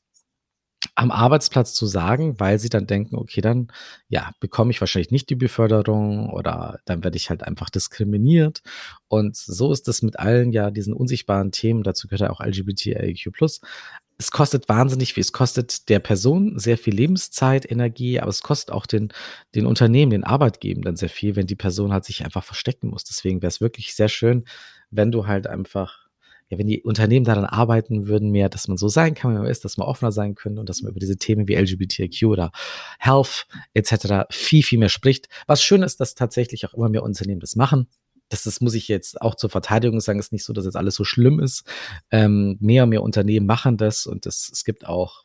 am 0.95 1.11
Arbeitsplatz 1.11 1.75
zu 1.75 1.87
sagen, 1.87 2.39
weil 2.39 2.59
sie 2.59 2.69
dann 2.69 2.87
denken, 2.87 3.17
okay, 3.17 3.41
dann 3.41 3.69
ja, 4.09 4.31
bekomme 4.41 4.71
ich 4.71 4.81
wahrscheinlich 4.81 5.11
nicht 5.11 5.29
die 5.29 5.35
Beförderung 5.35 6.31
oder 6.31 6.79
dann 6.85 7.03
werde 7.03 7.17
ich 7.17 7.31
halt 7.31 7.43
einfach 7.43 7.69
diskriminiert. 7.69 8.63
Und 9.09 9.37
so 9.37 9.73
ist 9.73 9.89
es 9.89 10.03
mit 10.03 10.19
allen 10.19 10.53
ja 10.53 10.71
diesen 10.71 10.95
unsichtbaren 10.95 11.51
Themen, 11.51 11.83
dazu 11.83 12.07
gehört 12.07 12.21
ja 12.21 12.31
auch 12.31 12.41
LGBTIQ+. 12.41 13.29
Es 14.19 14.33
kostet 14.33 14.69
wahnsinnig 14.69 15.15
viel. 15.15 15.21
Es 15.21 15.33
kostet 15.33 15.89
der 15.89 16.01
Person 16.01 16.59
sehr 16.59 16.77
viel 16.77 16.95
Lebenszeit, 16.95 17.71
Energie, 17.71 18.19
aber 18.19 18.31
es 18.31 18.43
kostet 18.43 18.73
auch 18.73 18.87
den, 18.87 19.13
den 19.55 19.65
Unternehmen, 19.65 20.11
den 20.11 20.25
Arbeitgebenden 20.25 20.97
sehr 20.97 21.09
viel, 21.09 21.37
wenn 21.37 21.47
die 21.47 21.55
Person 21.55 21.93
halt 21.93 22.05
sich 22.05 22.25
einfach 22.25 22.43
verstecken 22.43 22.89
muss. 22.89 23.05
Deswegen 23.05 23.43
wäre 23.43 23.49
es 23.49 23.61
wirklich 23.61 23.95
sehr 23.95 24.09
schön, 24.09 24.45
wenn 24.91 25.13
du 25.13 25.27
halt 25.27 25.47
einfach 25.47 26.09
ja, 26.49 26.59
wenn 26.59 26.67
die 26.67 26.83
Unternehmen 26.83 27.25
daran 27.25 27.45
arbeiten 27.45 28.09
würden, 28.09 28.31
mehr, 28.31 28.49
dass 28.49 28.69
man 28.69 28.79
so 28.79 28.89
sein 28.89 29.15
kann, 29.15 29.33
wie 29.33 29.39
man 29.39 29.47
ist, 29.47 29.65
dass 29.65 29.77
man 29.77 29.87
offener 29.87 30.13
sein 30.13 30.35
könnte 30.35 30.61
und 30.61 30.69
dass 30.69 30.81
man 30.81 30.91
über 30.91 31.01
diese 31.01 31.19
Themen 31.19 31.47
wie 31.47 31.55
LGBTQ 31.55 32.25
oder 32.25 32.53
Health 32.99 33.47
etc. 33.75 34.25
viel, 34.31 34.63
viel 34.63 34.79
mehr 34.79 34.89
spricht. 34.89 35.29
Was 35.47 35.63
schön 35.63 35.83
ist, 35.83 36.01
dass 36.01 36.15
tatsächlich 36.15 36.67
auch 36.67 36.75
immer 36.75 36.89
mehr 36.89 37.03
Unternehmen 37.03 37.41
das 37.41 37.55
machen. 37.55 37.89
Das, 38.29 38.43
das 38.43 38.61
muss 38.61 38.75
ich 38.75 38.89
jetzt 38.89 39.21
auch 39.23 39.35
zur 39.35 39.51
Verteidigung 39.51 40.01
sagen, 40.01 40.19
ist 40.19 40.33
nicht 40.33 40.45
so, 40.45 40.53
dass 40.53 40.65
jetzt 40.65 40.77
alles 40.77 40.95
so 40.95 41.05
schlimm 41.05 41.41
ist. 41.41 41.65
Ähm, 42.11 42.57
mehr 42.61 42.85
und 42.85 42.91
mehr 42.91 43.03
Unternehmen 43.03 43.47
machen 43.47 43.77
das 43.77 44.07
und 44.07 44.27
das, 44.27 44.51
es 44.53 44.65
gibt 44.65 44.87
auch 44.87 45.25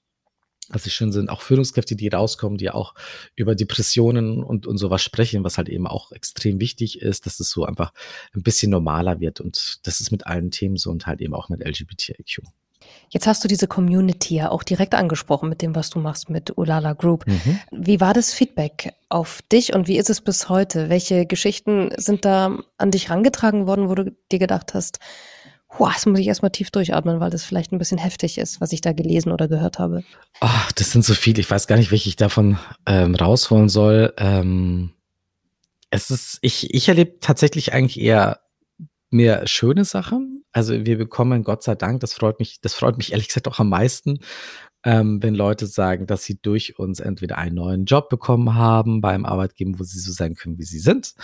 was 0.69 0.85
ich 0.85 0.93
schön 0.93 1.11
sind, 1.11 1.29
auch 1.29 1.41
Führungskräfte, 1.41 1.95
die 1.95 2.07
rauskommen, 2.07 2.57
die 2.57 2.69
auch 2.71 2.95
über 3.35 3.55
Depressionen 3.55 4.43
und, 4.43 4.65
und 4.65 4.77
sowas 4.77 5.03
sprechen, 5.03 5.43
was 5.43 5.57
halt 5.57 5.69
eben 5.69 5.87
auch 5.87 6.11
extrem 6.11 6.59
wichtig 6.59 7.01
ist, 7.01 7.25
dass 7.25 7.39
es 7.39 7.49
so 7.49 7.65
einfach 7.65 7.91
ein 8.33 8.43
bisschen 8.43 8.71
normaler 8.71 9.19
wird. 9.19 9.41
Und 9.41 9.79
das 9.83 9.99
ist 9.99 10.11
mit 10.11 10.25
allen 10.25 10.51
Themen 10.51 10.77
so 10.77 10.89
und 10.89 11.05
halt 11.05 11.21
eben 11.21 11.33
auch 11.33 11.49
mit 11.49 11.61
LGBTIQ. 11.61 12.43
Jetzt 13.09 13.27
hast 13.27 13.43
du 13.43 13.47
diese 13.47 13.67
Community 13.67 14.35
ja 14.35 14.49
auch 14.49 14.63
direkt 14.63 14.95
angesprochen 14.95 15.49
mit 15.49 15.61
dem, 15.61 15.75
was 15.75 15.89
du 15.89 15.99
machst 15.99 16.29
mit 16.29 16.57
Ulala 16.57 16.93
Group. 16.93 17.27
Mhm. 17.27 17.59
Wie 17.71 18.01
war 18.01 18.13
das 18.13 18.33
Feedback 18.33 18.93
auf 19.09 19.41
dich 19.51 19.73
und 19.73 19.87
wie 19.87 19.97
ist 19.97 20.09
es 20.09 20.21
bis 20.21 20.49
heute? 20.49 20.89
Welche 20.89 21.25
Geschichten 21.25 21.91
sind 21.97 22.25
da 22.25 22.57
an 22.77 22.91
dich 22.91 23.09
rangetragen 23.09 23.67
worden, 23.67 23.89
wo 23.89 23.95
du 23.95 24.15
dir 24.31 24.39
gedacht 24.39 24.73
hast, 24.73 24.99
Boah, 25.77 25.91
das 25.91 26.05
muss 26.05 26.19
ich 26.19 26.27
erstmal 26.27 26.51
tief 26.51 26.69
durchatmen, 26.69 27.19
weil 27.19 27.31
das 27.31 27.43
vielleicht 27.43 27.71
ein 27.71 27.79
bisschen 27.79 27.97
heftig 27.97 28.37
ist, 28.37 28.61
was 28.61 28.71
ich 28.73 28.81
da 28.81 28.93
gelesen 28.93 29.31
oder 29.31 29.47
gehört 29.47 29.79
habe. 29.79 30.03
Ach, 30.39 30.71
das 30.73 30.91
sind 30.91 31.03
so 31.03 31.15
viele. 31.15 31.39
Ich 31.39 31.49
weiß 31.49 31.65
gar 31.65 31.77
nicht, 31.77 31.91
welche 31.91 32.09
ich 32.09 32.15
davon 32.15 32.59
ähm, 32.85 33.15
rausholen 33.15 33.69
soll. 33.69 34.13
Ähm, 34.17 34.91
es 35.89 36.11
ist, 36.11 36.37
ich, 36.41 36.73
ich 36.73 36.87
erlebe 36.87 37.17
tatsächlich 37.19 37.73
eigentlich 37.73 37.99
eher 37.99 38.39
mehr 39.09 39.47
schöne 39.47 39.83
Sachen. 39.83 40.42
Also 40.53 40.85
wir 40.85 40.97
bekommen, 40.97 41.43
Gott 41.43 41.63
sei 41.63 41.75
Dank, 41.75 41.99
das 41.99 42.13
freut 42.13 42.39
mich, 42.39 42.61
das 42.61 42.73
freut 42.73 42.97
mich 42.97 43.11
ehrlich 43.11 43.27
gesagt 43.27 43.47
auch 43.47 43.59
am 43.59 43.69
meisten, 43.69 44.19
ähm, 44.85 45.23
wenn 45.23 45.33
Leute 45.33 45.65
sagen, 45.65 46.07
dass 46.07 46.23
sie 46.23 46.39
durch 46.41 46.77
uns 46.77 46.99
entweder 46.99 47.37
einen 47.37 47.55
neuen 47.55 47.85
Job 47.85 48.09
bekommen 48.09 48.55
haben 48.55 49.01
beim 49.01 49.25
Arbeitgeber, 49.25 49.79
wo 49.79 49.83
sie 49.83 49.99
so 49.99 50.11
sein 50.11 50.35
können, 50.35 50.57
wie 50.57 50.63
sie 50.63 50.79
sind, 50.79 51.15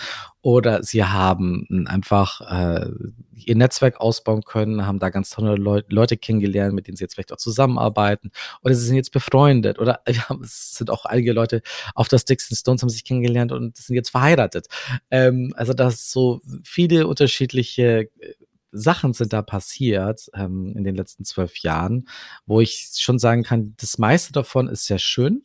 oder 0.42 0.82
sie 0.84 1.04
haben 1.04 1.68
einfach 1.88 2.42
äh, 2.42 2.90
ihr 3.36 3.56
Netzwerk 3.56 4.00
ausbauen 4.00 4.44
können, 4.44 4.86
haben 4.86 5.00
da 5.00 5.10
ganz 5.10 5.30
tolle 5.30 5.56
Leu 5.56 5.82
Leute 5.90 6.16
kennengelernt, 6.18 6.74
mit 6.74 6.88
denen 6.88 6.96
sie 6.96 7.04
jetzt 7.04 7.16
vielleicht 7.16 7.34
auch 7.34 7.38
zusammenarbeiten, 7.38 8.32
oder 8.64 8.74
sie 8.74 8.86
sind 8.86 8.96
jetzt 8.96 9.12
befreundet, 9.12 9.78
oder 9.80 10.02
ja, 10.08 10.24
es 10.42 10.76
sind 10.76 10.90
auch 10.90 11.06
einige 11.06 11.34
Leute 11.34 11.62
auf 11.96 12.08
der 12.08 12.20
Sticks 12.20 12.50
and 12.50 12.58
Stones 12.58 12.82
haben 12.82 12.90
sich 12.90 13.04
kennengelernt 13.04 13.52
und 13.52 13.76
sind 13.78 13.96
jetzt 13.96 14.10
verheiratet. 14.10 14.68
Ähm, 15.12 15.54
also 15.58 15.74
dass 15.74 16.12
so 16.12 16.42
viele 16.64 17.08
unterschiedliche 17.08 18.10
äh, 18.20 18.34
Sachen 18.72 19.14
sind 19.14 19.34
da 19.34 19.42
passiert 19.42 20.30
ähm, 20.34 20.74
in 20.76 20.84
den 20.84 20.96
letzten 20.96 21.26
zwölf 21.26 21.58
Jahren, 21.60 22.08
wo 22.46 22.62
ich 22.62 22.92
schon 22.98 23.20
sagen 23.20 23.44
kann, 23.44 23.76
das 23.78 23.98
meiste 23.98 24.32
davon 24.32 24.68
ist 24.68 24.86
sehr 24.86 25.00
schön. 25.00 25.44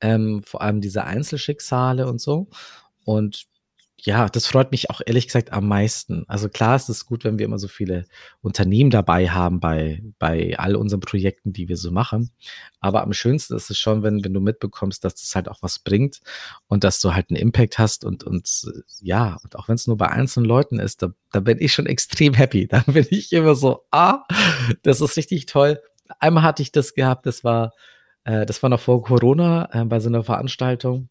Ähm, 0.00 0.42
vor 0.44 0.62
allem 0.62 0.80
diese 0.80 1.04
Einzelschicksale 1.04 2.06
und 2.06 2.20
so. 2.20 2.48
Und 3.04 3.47
ja, 4.00 4.28
das 4.28 4.46
freut 4.46 4.70
mich 4.70 4.90
auch 4.90 5.00
ehrlich 5.04 5.26
gesagt 5.26 5.52
am 5.52 5.66
meisten. 5.66 6.24
Also 6.28 6.48
klar 6.48 6.76
ist 6.76 6.88
es 6.88 7.04
gut, 7.04 7.24
wenn 7.24 7.38
wir 7.38 7.46
immer 7.46 7.58
so 7.58 7.66
viele 7.66 8.04
Unternehmen 8.40 8.90
dabei 8.90 9.28
haben 9.28 9.58
bei, 9.58 10.02
bei 10.20 10.56
all 10.56 10.76
unseren 10.76 11.00
Projekten, 11.00 11.52
die 11.52 11.68
wir 11.68 11.76
so 11.76 11.90
machen. 11.90 12.30
Aber 12.78 13.02
am 13.02 13.12
schönsten 13.12 13.56
ist 13.56 13.70
es 13.70 13.78
schon, 13.78 14.04
wenn, 14.04 14.24
wenn 14.24 14.32
du 14.32 14.40
mitbekommst, 14.40 15.04
dass 15.04 15.16
das 15.16 15.34
halt 15.34 15.48
auch 15.48 15.62
was 15.62 15.80
bringt 15.80 16.20
und 16.68 16.84
dass 16.84 17.00
du 17.00 17.12
halt 17.12 17.30
einen 17.30 17.40
Impact 17.40 17.78
hast 17.78 18.04
und, 18.04 18.22
und 18.22 18.48
ja, 19.00 19.36
und 19.42 19.56
auch 19.56 19.68
wenn 19.68 19.74
es 19.74 19.88
nur 19.88 19.96
bei 19.96 20.08
einzelnen 20.08 20.46
Leuten 20.46 20.78
ist, 20.78 21.02
da, 21.02 21.08
da 21.32 21.40
bin 21.40 21.58
ich 21.60 21.72
schon 21.72 21.86
extrem 21.86 22.34
happy. 22.34 22.68
Da 22.78 22.82
bin 22.86 23.06
ich 23.10 23.32
immer 23.32 23.54
so, 23.54 23.86
ah, 23.90 24.24
das 24.82 25.00
ist 25.00 25.16
richtig 25.16 25.46
toll. 25.46 25.80
Einmal 26.20 26.44
hatte 26.44 26.62
ich 26.62 26.70
das 26.70 26.94
gehabt, 26.94 27.26
das 27.26 27.42
war, 27.42 27.72
äh, 28.24 28.46
das 28.46 28.62
war 28.62 28.70
noch 28.70 28.80
vor 28.80 29.02
Corona 29.02 29.68
äh, 29.72 29.84
bei 29.84 29.98
so 30.00 30.08
einer 30.08 30.22
Veranstaltung 30.22 31.08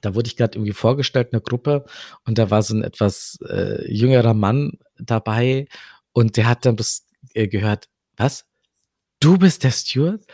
da 0.00 0.14
wurde 0.14 0.28
ich 0.28 0.36
gerade 0.36 0.56
irgendwie 0.56 0.72
vorgestellt, 0.72 1.28
eine 1.32 1.42
Gruppe, 1.42 1.84
und 2.24 2.38
da 2.38 2.50
war 2.50 2.62
so 2.62 2.74
ein 2.74 2.82
etwas 2.82 3.38
äh, 3.48 3.90
jüngerer 3.92 4.34
Mann 4.34 4.78
dabei 4.98 5.66
und 6.12 6.36
der 6.36 6.48
hat 6.48 6.64
dann 6.64 6.76
bis 6.76 7.06
äh, 7.34 7.48
gehört, 7.48 7.88
was? 8.16 8.46
Du 9.20 9.38
bist 9.38 9.64
der 9.64 9.70
Steward? 9.70 10.24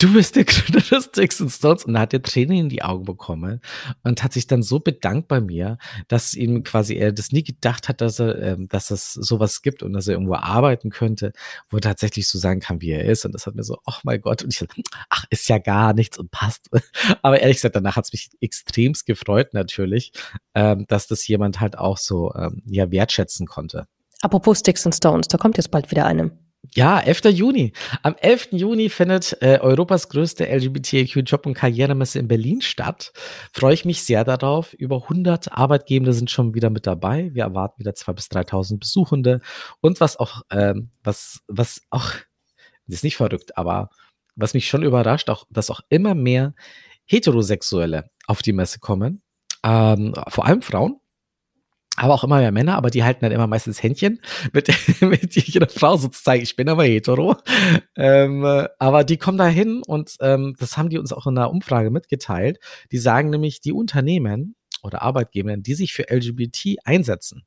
Du 0.00 0.12
bist 0.14 0.34
der 0.34 0.44
Gründer 0.44 0.80
des 0.80 1.04
Sticks 1.04 1.40
and 1.40 1.52
Stones. 1.52 1.84
Und 1.84 1.94
da 1.94 2.00
hat 2.00 2.12
er 2.12 2.22
Tränen 2.22 2.56
in 2.56 2.68
die 2.68 2.82
Augen 2.82 3.04
bekommen 3.04 3.60
und 4.02 4.24
hat 4.24 4.32
sich 4.32 4.46
dann 4.46 4.62
so 4.62 4.80
bedankt 4.80 5.28
bei 5.28 5.40
mir, 5.40 5.78
dass 6.08 6.34
ihm 6.34 6.64
quasi 6.64 6.94
er 6.94 7.12
das 7.12 7.32
nie 7.32 7.44
gedacht 7.44 7.88
hat, 7.88 8.00
dass 8.00 8.18
er, 8.18 8.40
ähm, 8.40 8.68
dass 8.68 8.90
es 8.90 9.12
sowas 9.12 9.62
gibt 9.62 9.82
und 9.82 9.92
dass 9.92 10.08
er 10.08 10.14
irgendwo 10.14 10.34
arbeiten 10.34 10.90
könnte, 10.90 11.32
wo 11.68 11.76
er 11.76 11.82
tatsächlich 11.82 12.28
so 12.28 12.38
sein 12.38 12.60
kann, 12.60 12.80
wie 12.80 12.90
er 12.90 13.04
ist. 13.04 13.24
Und 13.24 13.32
das 13.32 13.46
hat 13.46 13.54
mir 13.54 13.62
so, 13.62 13.78
oh 13.86 13.94
mein 14.02 14.20
Gott. 14.20 14.42
Und 14.42 14.52
ich 14.52 14.58
dachte, 14.58 14.82
ach, 15.10 15.24
ist 15.30 15.48
ja 15.48 15.58
gar 15.58 15.92
nichts 15.92 16.18
und 16.18 16.30
passt. 16.30 16.70
Aber 17.22 17.40
ehrlich 17.40 17.58
gesagt, 17.58 17.76
danach 17.76 17.96
hat 17.96 18.06
es 18.06 18.12
mich 18.12 18.30
extremst 18.40 19.06
gefreut, 19.06 19.52
natürlich, 19.52 20.12
ähm, 20.54 20.86
dass 20.88 21.06
das 21.06 21.26
jemand 21.28 21.60
halt 21.60 21.76
auch 21.78 21.98
so, 21.98 22.32
ähm, 22.34 22.62
ja, 22.66 22.90
wertschätzen 22.90 23.46
konnte. 23.46 23.86
Apropos 24.22 24.58
Sticks 24.58 24.84
and 24.86 24.94
Stones, 24.94 25.28
da 25.28 25.38
kommt 25.38 25.56
jetzt 25.56 25.70
bald 25.70 25.90
wieder 25.90 26.06
eine. 26.06 26.30
Ja, 26.76 27.00
11. 27.00 27.24
Juni. 27.32 27.72
Am 28.02 28.14
11. 28.16 28.48
Juni 28.52 28.90
findet 28.90 29.36
äh, 29.42 29.58
Europas 29.60 30.08
größte 30.08 30.46
LGBTIQ-Job- 30.46 31.46
und 31.46 31.54
Karrieremesse 31.54 32.20
in 32.20 32.28
Berlin 32.28 32.60
statt. 32.60 33.12
Freue 33.52 33.74
ich 33.74 33.84
mich 33.84 34.04
sehr 34.04 34.24
darauf. 34.24 34.72
Über 34.74 35.02
100 35.02 35.50
Arbeitgebende 35.50 36.12
sind 36.12 36.30
schon 36.30 36.54
wieder 36.54 36.70
mit 36.70 36.86
dabei. 36.86 37.30
Wir 37.34 37.42
erwarten 37.42 37.80
wieder 37.80 37.90
2.000 37.90 38.12
bis 38.14 38.26
3.000 38.26 38.78
Besuchende. 38.78 39.40
Und 39.80 40.00
was 40.00 40.16
auch, 40.16 40.42
ähm, 40.52 40.90
was, 41.02 41.40
was 41.48 41.82
auch, 41.90 42.12
das 42.86 42.96
ist 42.96 43.04
nicht 43.04 43.16
verrückt, 43.16 43.56
aber 43.58 43.90
was 44.36 44.54
mich 44.54 44.68
schon 44.68 44.84
überrascht, 44.84 45.28
auch, 45.28 45.46
dass 45.50 45.70
auch 45.70 45.80
immer 45.88 46.14
mehr 46.14 46.54
Heterosexuelle 47.06 48.10
auf 48.28 48.42
die 48.42 48.52
Messe 48.52 48.78
kommen. 48.78 49.22
Ähm, 49.64 50.14
vor 50.28 50.46
allem 50.46 50.62
Frauen 50.62 50.99
aber 52.00 52.14
auch 52.14 52.24
immer 52.24 52.38
mehr 52.38 52.50
Männer, 52.50 52.76
aber 52.76 52.88
die 52.88 53.04
halten 53.04 53.20
dann 53.20 53.32
immer 53.32 53.46
meistens 53.46 53.82
Händchen 53.82 54.20
mit, 54.54 54.68
mit 55.02 55.34
jeder 55.36 55.68
Frau 55.68 55.96
sozusagen. 55.98 56.40
Ich 56.40 56.56
bin 56.56 56.68
aber 56.68 56.84
hetero. 56.84 57.36
Ähm, 57.94 58.44
aber 58.78 59.04
die 59.04 59.18
kommen 59.18 59.36
da 59.36 59.46
hin 59.46 59.82
und 59.86 60.16
ähm, 60.20 60.56
das 60.58 60.78
haben 60.78 60.88
die 60.88 60.98
uns 60.98 61.12
auch 61.12 61.26
in 61.26 61.36
einer 61.36 61.50
Umfrage 61.50 61.90
mitgeteilt. 61.90 62.58
Die 62.90 62.98
sagen 62.98 63.28
nämlich, 63.28 63.60
die 63.60 63.72
Unternehmen 63.72 64.56
oder 64.82 65.02
Arbeitgeber, 65.02 65.54
die 65.58 65.74
sich 65.74 65.92
für 65.92 66.06
LGBT 66.10 66.78
einsetzen, 66.84 67.44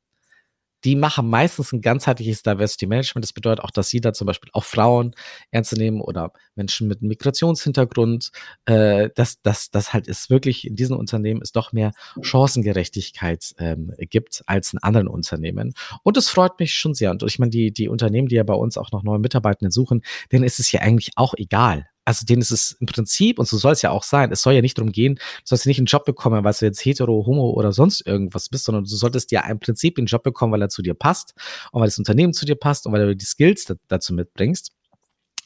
die 0.84 0.96
machen 0.96 1.28
meistens 1.28 1.72
ein 1.72 1.80
ganzheitliches 1.80 2.42
Diversity 2.42 2.86
Management. 2.86 3.24
Das 3.24 3.32
bedeutet 3.32 3.64
auch, 3.64 3.70
dass 3.70 3.88
sie 3.88 4.00
da 4.00 4.12
zum 4.12 4.26
Beispiel 4.26 4.50
auch 4.52 4.64
Frauen 4.64 5.14
ernst 5.50 5.76
nehmen 5.76 6.00
oder 6.00 6.32
Menschen 6.54 6.88
mit 6.88 7.02
Migrationshintergrund. 7.02 8.30
Äh, 8.66 9.10
dass 9.14 9.40
das, 9.42 9.70
das 9.70 9.92
halt 9.92 10.06
ist 10.06 10.30
wirklich 10.30 10.66
in 10.66 10.76
diesen 10.76 10.96
Unternehmen 10.96 11.40
es 11.42 11.52
doch 11.52 11.72
mehr 11.72 11.92
Chancengerechtigkeit 12.20 13.54
ähm, 13.58 13.92
gibt 13.98 14.42
als 14.46 14.72
in 14.72 14.78
anderen 14.82 15.08
Unternehmen. 15.08 15.74
Und 16.02 16.16
das 16.16 16.28
freut 16.28 16.58
mich 16.60 16.74
schon 16.74 16.94
sehr. 16.94 17.10
Und 17.10 17.22
ich 17.22 17.38
meine, 17.38 17.50
die, 17.50 17.72
die 17.72 17.88
Unternehmen, 17.88 18.28
die 18.28 18.36
ja 18.36 18.44
bei 18.44 18.54
uns 18.54 18.76
auch 18.76 18.92
noch 18.92 19.02
neue 19.02 19.18
Mitarbeitenden 19.18 19.70
suchen, 19.70 20.02
denen 20.32 20.44
ist 20.44 20.60
es 20.60 20.70
ja 20.72 20.80
eigentlich 20.80 21.12
auch 21.16 21.34
egal 21.36 21.86
also 22.04 22.26
denen 22.26 22.42
ist 22.42 22.50
es 22.50 22.72
im 22.80 22.86
Prinzip, 22.86 23.38
und 23.38 23.46
so 23.46 23.56
soll 23.56 23.72
es 23.72 23.82
ja 23.82 23.90
auch 23.90 24.02
sein, 24.02 24.30
es 24.30 24.42
soll 24.42 24.54
ja 24.54 24.60
nicht 24.60 24.76
darum 24.78 24.92
gehen, 24.92 25.14
du 25.16 25.20
sollst 25.44 25.64
ja 25.64 25.70
nicht 25.70 25.78
einen 25.78 25.86
Job 25.86 26.04
bekommen, 26.04 26.44
weil 26.44 26.52
du 26.52 26.66
jetzt 26.66 26.84
hetero, 26.84 27.24
homo 27.26 27.50
oder 27.50 27.72
sonst 27.72 28.06
irgendwas 28.06 28.48
bist, 28.48 28.64
sondern 28.64 28.84
du 28.84 28.94
solltest 28.94 29.30
ja 29.32 29.46
im 29.48 29.58
Prinzip 29.58 29.98
einen 29.98 30.06
Job 30.06 30.22
bekommen, 30.22 30.52
weil 30.52 30.62
er 30.62 30.68
zu 30.68 30.82
dir 30.82 30.94
passt 30.94 31.34
und 31.72 31.80
weil 31.80 31.88
das 31.88 31.98
Unternehmen 31.98 32.32
zu 32.32 32.44
dir 32.44 32.56
passt 32.56 32.86
und 32.86 32.92
weil 32.92 33.06
du 33.06 33.16
die 33.16 33.24
Skills 33.24 33.72
dazu 33.88 34.14
mitbringst. 34.14 34.72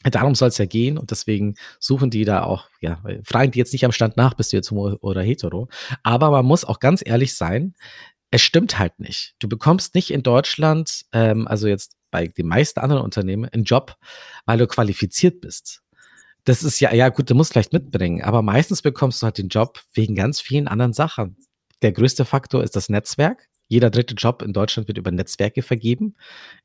Darum 0.03 0.33
soll 0.33 0.47
es 0.47 0.57
ja 0.57 0.65
gehen 0.65 0.97
und 0.97 1.11
deswegen 1.11 1.55
suchen 1.79 2.09
die 2.09 2.23
da 2.23 2.43
auch, 2.43 2.69
ja, 2.79 3.03
fragen 3.23 3.51
die 3.51 3.59
jetzt 3.59 3.73
nicht 3.73 3.83
am 3.83 3.91
Stand 3.91 4.15
nach, 4.15 4.33
bist 4.33 4.53
du 4.53 4.57
jetzt 4.57 4.71
homo 4.71 4.97
oder 5.01 5.21
hetero. 5.21 5.67
Aber 6.03 6.31
man 6.31 6.45
muss 6.45 6.63
auch 6.63 6.79
ganz 6.79 7.01
ehrlich 7.05 7.35
sein, 7.35 7.73
es 8.31 8.41
stimmt 8.41 8.79
halt 8.79 8.99
nicht. 8.99 9.35
Du 9.39 9.49
bekommst 9.49 9.95
nicht 9.95 10.11
in 10.11 10.23
Deutschland, 10.23 11.05
ähm, 11.11 11.47
also 11.47 11.67
jetzt 11.67 11.97
bei 12.11 12.27
den 12.27 12.47
meisten 12.47 12.79
anderen 12.79 13.03
Unternehmen, 13.03 13.49
einen 13.49 13.65
Job, 13.65 13.97
weil 14.45 14.57
du 14.57 14.67
qualifiziert 14.67 15.41
bist 15.41 15.81
das 16.45 16.63
ist 16.63 16.79
ja, 16.79 16.93
ja 16.93 17.09
gut, 17.09 17.29
du 17.29 17.35
musst 17.35 17.51
vielleicht 17.51 17.73
mitbringen, 17.73 18.21
aber 18.23 18.41
meistens 18.41 18.81
bekommst 18.81 19.21
du 19.21 19.25
halt 19.25 19.37
den 19.37 19.49
Job 19.49 19.81
wegen 19.93 20.15
ganz 20.15 20.39
vielen 20.39 20.67
anderen 20.67 20.93
Sachen. 20.93 21.37
Der 21.81 21.91
größte 21.91 22.25
Faktor 22.25 22.63
ist 22.63 22.75
das 22.75 22.89
Netzwerk. 22.89 23.48
Jeder 23.69 23.89
dritte 23.89 24.15
Job 24.15 24.41
in 24.41 24.51
Deutschland 24.51 24.89
wird 24.89 24.97
über 24.97 25.11
Netzwerke 25.11 25.61
vergeben. 25.61 26.15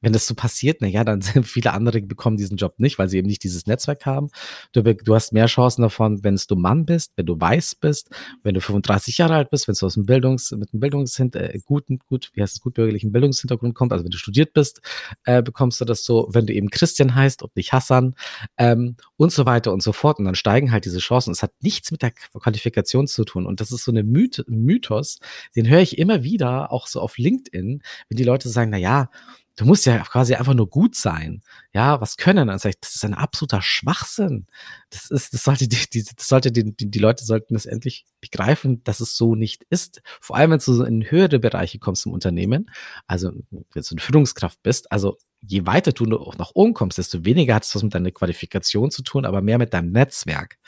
Wenn 0.00 0.12
das 0.12 0.26
so 0.26 0.34
passiert, 0.34 0.78
na 0.80 0.88
ja, 0.88 1.04
dann 1.04 1.20
sind 1.22 1.46
viele 1.46 1.72
andere 1.72 2.02
bekommen 2.02 2.36
diesen 2.36 2.56
Job 2.56 2.74
nicht, 2.78 2.98
weil 2.98 3.08
sie 3.08 3.18
eben 3.18 3.28
nicht 3.28 3.44
dieses 3.44 3.66
Netzwerk 3.66 4.04
haben. 4.06 4.30
Du, 4.72 4.82
du 4.82 5.14
hast 5.14 5.32
mehr 5.32 5.46
Chancen 5.46 5.82
davon, 5.82 6.24
wenn 6.24 6.36
du 6.48 6.56
Mann 6.56 6.84
bist, 6.84 7.12
wenn 7.16 7.26
du 7.26 7.40
weiß 7.40 7.76
bist, 7.76 8.10
wenn 8.42 8.54
du 8.54 8.60
35 8.60 9.18
Jahre 9.18 9.36
alt 9.36 9.50
bist, 9.50 9.68
wenn 9.68 9.76
du 9.78 9.86
aus 9.86 9.94
dem 9.94 10.06
Bildungs, 10.06 10.50
mit 10.50 10.72
einem 10.72 10.80
Bildungshintergrund, 10.80 11.54
äh, 11.54 11.60
guten, 11.64 11.98
gut, 12.08 12.30
wie 12.34 12.42
heißt 12.42 12.54
es, 12.54 12.60
gutbürgerlichen 12.60 13.12
Bildungshintergrund 13.12 13.74
kommst, 13.74 13.92
also 13.92 14.04
wenn 14.04 14.10
du 14.10 14.18
studiert 14.18 14.52
bist, 14.52 14.80
äh, 15.24 15.42
bekommst 15.42 15.80
du 15.80 15.84
das 15.84 16.04
so, 16.04 16.28
wenn 16.32 16.46
du 16.46 16.52
eben 16.52 16.70
Christian 16.70 17.14
heißt 17.14 17.42
und 17.42 17.54
nicht 17.54 17.72
Hassan, 17.72 18.14
ähm, 18.56 18.96
und 19.16 19.32
so 19.32 19.46
weiter 19.46 19.72
und 19.72 19.82
so 19.82 19.92
fort. 19.92 20.18
Und 20.18 20.24
dann 20.24 20.34
steigen 20.34 20.72
halt 20.72 20.84
diese 20.84 20.98
Chancen. 20.98 21.30
Es 21.30 21.42
hat 21.42 21.52
nichts 21.60 21.90
mit 21.90 22.02
der 22.02 22.12
Qualifikation 22.12 23.06
zu 23.06 23.24
tun. 23.24 23.46
Und 23.46 23.60
das 23.60 23.70
ist 23.70 23.84
so 23.84 23.90
eine 23.90 24.02
Myth 24.02 24.44
Mythos, 24.48 25.18
den 25.54 25.68
höre 25.68 25.80
ich 25.80 25.98
immer 25.98 26.22
wieder, 26.22 26.72
auch 26.72 26.86
so 26.86 26.93
auf 27.00 27.18
LinkedIn, 27.18 27.82
wenn 28.08 28.16
die 28.16 28.24
Leute 28.24 28.48
sagen, 28.48 28.70
na 28.70 28.78
ja, 28.78 29.10
du 29.56 29.64
musst 29.64 29.86
ja 29.86 29.98
quasi 29.98 30.34
einfach 30.34 30.54
nur 30.54 30.68
gut 30.68 30.96
sein. 30.96 31.42
Ja, 31.72 32.00
was 32.00 32.16
können? 32.16 32.48
Dann 32.48 32.58
sage 32.58 32.74
ich, 32.74 32.80
das 32.80 32.94
ist 32.96 33.04
ein 33.04 33.14
absoluter 33.14 33.62
Schwachsinn. 33.62 34.46
Das 34.90 35.10
ist, 35.10 35.32
das 35.32 35.44
sollte 35.44 35.68
die, 35.68 35.78
die 35.92 36.02
das 36.02 36.28
sollte 36.28 36.50
die, 36.50 36.74
die, 36.76 36.90
die 36.90 36.98
Leute 36.98 37.24
sollten 37.24 37.54
das 37.54 37.66
endlich 37.66 38.04
begreifen, 38.20 38.82
dass 38.84 39.00
es 39.00 39.16
so 39.16 39.34
nicht 39.34 39.64
ist. 39.70 40.02
Vor 40.20 40.36
allem, 40.36 40.50
wenn 40.50 40.58
du 40.58 40.72
so 40.72 40.84
in 40.84 41.08
höhere 41.08 41.38
Bereiche 41.38 41.78
kommst 41.78 42.06
im 42.06 42.12
Unternehmen, 42.12 42.70
also 43.06 43.32
wenn 43.50 43.64
du 43.72 43.88
eine 43.90 44.00
Führungskraft 44.00 44.62
bist, 44.62 44.90
also 44.90 45.18
je 45.40 45.66
weiter 45.66 45.92
du 45.92 46.06
nach 46.06 46.52
oben 46.54 46.74
kommst, 46.74 46.98
desto 46.98 47.24
weniger 47.24 47.54
hat 47.54 47.64
es 47.64 47.74
was 47.74 47.82
mit 47.82 47.94
deiner 47.94 48.10
Qualifikation 48.10 48.90
zu 48.90 49.02
tun, 49.02 49.24
aber 49.24 49.42
mehr 49.42 49.58
mit 49.58 49.74
deinem 49.74 49.92
Netzwerk. 49.92 50.58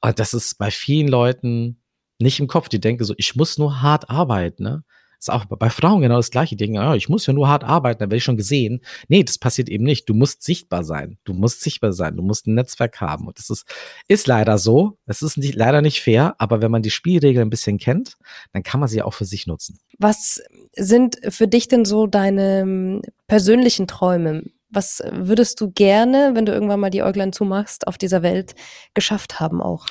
Und 0.00 0.18
das 0.18 0.34
ist 0.34 0.58
bei 0.58 0.70
vielen 0.70 1.08
Leuten 1.08 1.82
nicht 2.18 2.38
im 2.38 2.46
Kopf. 2.46 2.68
Die 2.68 2.80
denken 2.80 3.04
so, 3.04 3.14
ich 3.16 3.36
muss 3.36 3.58
nur 3.58 3.80
hart 3.80 4.10
arbeiten, 4.10 4.62
ne? 4.62 4.84
Ist 5.18 5.30
auch 5.30 5.46
bei 5.46 5.68
Frauen 5.68 6.00
genau 6.00 6.16
das 6.16 6.30
gleiche. 6.30 6.54
Die 6.54 6.64
denken, 6.64 6.76
ja, 6.76 6.94
ich 6.94 7.08
muss 7.08 7.26
ja 7.26 7.32
nur 7.32 7.48
hart 7.48 7.64
arbeiten, 7.64 7.98
dann 7.98 8.10
werde 8.10 8.18
ich 8.18 8.24
schon 8.24 8.36
gesehen. 8.36 8.80
Nee, 9.08 9.24
das 9.24 9.38
passiert 9.38 9.68
eben 9.68 9.84
nicht. 9.84 10.08
Du 10.08 10.14
musst 10.14 10.44
sichtbar 10.44 10.84
sein. 10.84 11.18
Du 11.24 11.32
musst 11.34 11.60
sichtbar 11.60 11.92
sein. 11.92 12.16
Du 12.16 12.22
musst 12.22 12.46
ein 12.46 12.54
Netzwerk 12.54 13.00
haben. 13.00 13.26
Und 13.26 13.38
das 13.38 13.50
ist, 13.50 13.64
ist 14.06 14.28
leider 14.28 14.58
so. 14.58 14.96
Es 15.06 15.22
ist 15.22 15.36
nicht, 15.36 15.56
leider 15.56 15.82
nicht 15.82 16.00
fair, 16.00 16.36
aber 16.38 16.62
wenn 16.62 16.70
man 16.70 16.82
die 16.82 16.90
Spielregeln 16.90 17.48
ein 17.48 17.50
bisschen 17.50 17.78
kennt, 17.78 18.16
dann 18.52 18.62
kann 18.62 18.78
man 18.78 18.88
sie 18.88 19.02
auch 19.02 19.14
für 19.14 19.24
sich 19.24 19.48
nutzen. 19.48 19.80
Was 19.98 20.40
sind 20.76 21.18
für 21.28 21.48
dich 21.48 21.66
denn 21.66 21.84
so 21.84 22.06
deine 22.06 22.60
ähm, 22.60 23.02
persönlichen 23.26 23.88
Träume? 23.88 24.44
Was 24.70 25.02
würdest 25.10 25.60
du 25.60 25.72
gerne, 25.72 26.32
wenn 26.34 26.46
du 26.46 26.52
irgendwann 26.52 26.78
mal 26.78 26.90
die 26.90 27.02
Äuglein 27.02 27.32
zumachst, 27.32 27.88
auf 27.88 27.98
dieser 27.98 28.22
Welt 28.22 28.54
geschafft 28.94 29.40
haben 29.40 29.60
auch? 29.60 29.86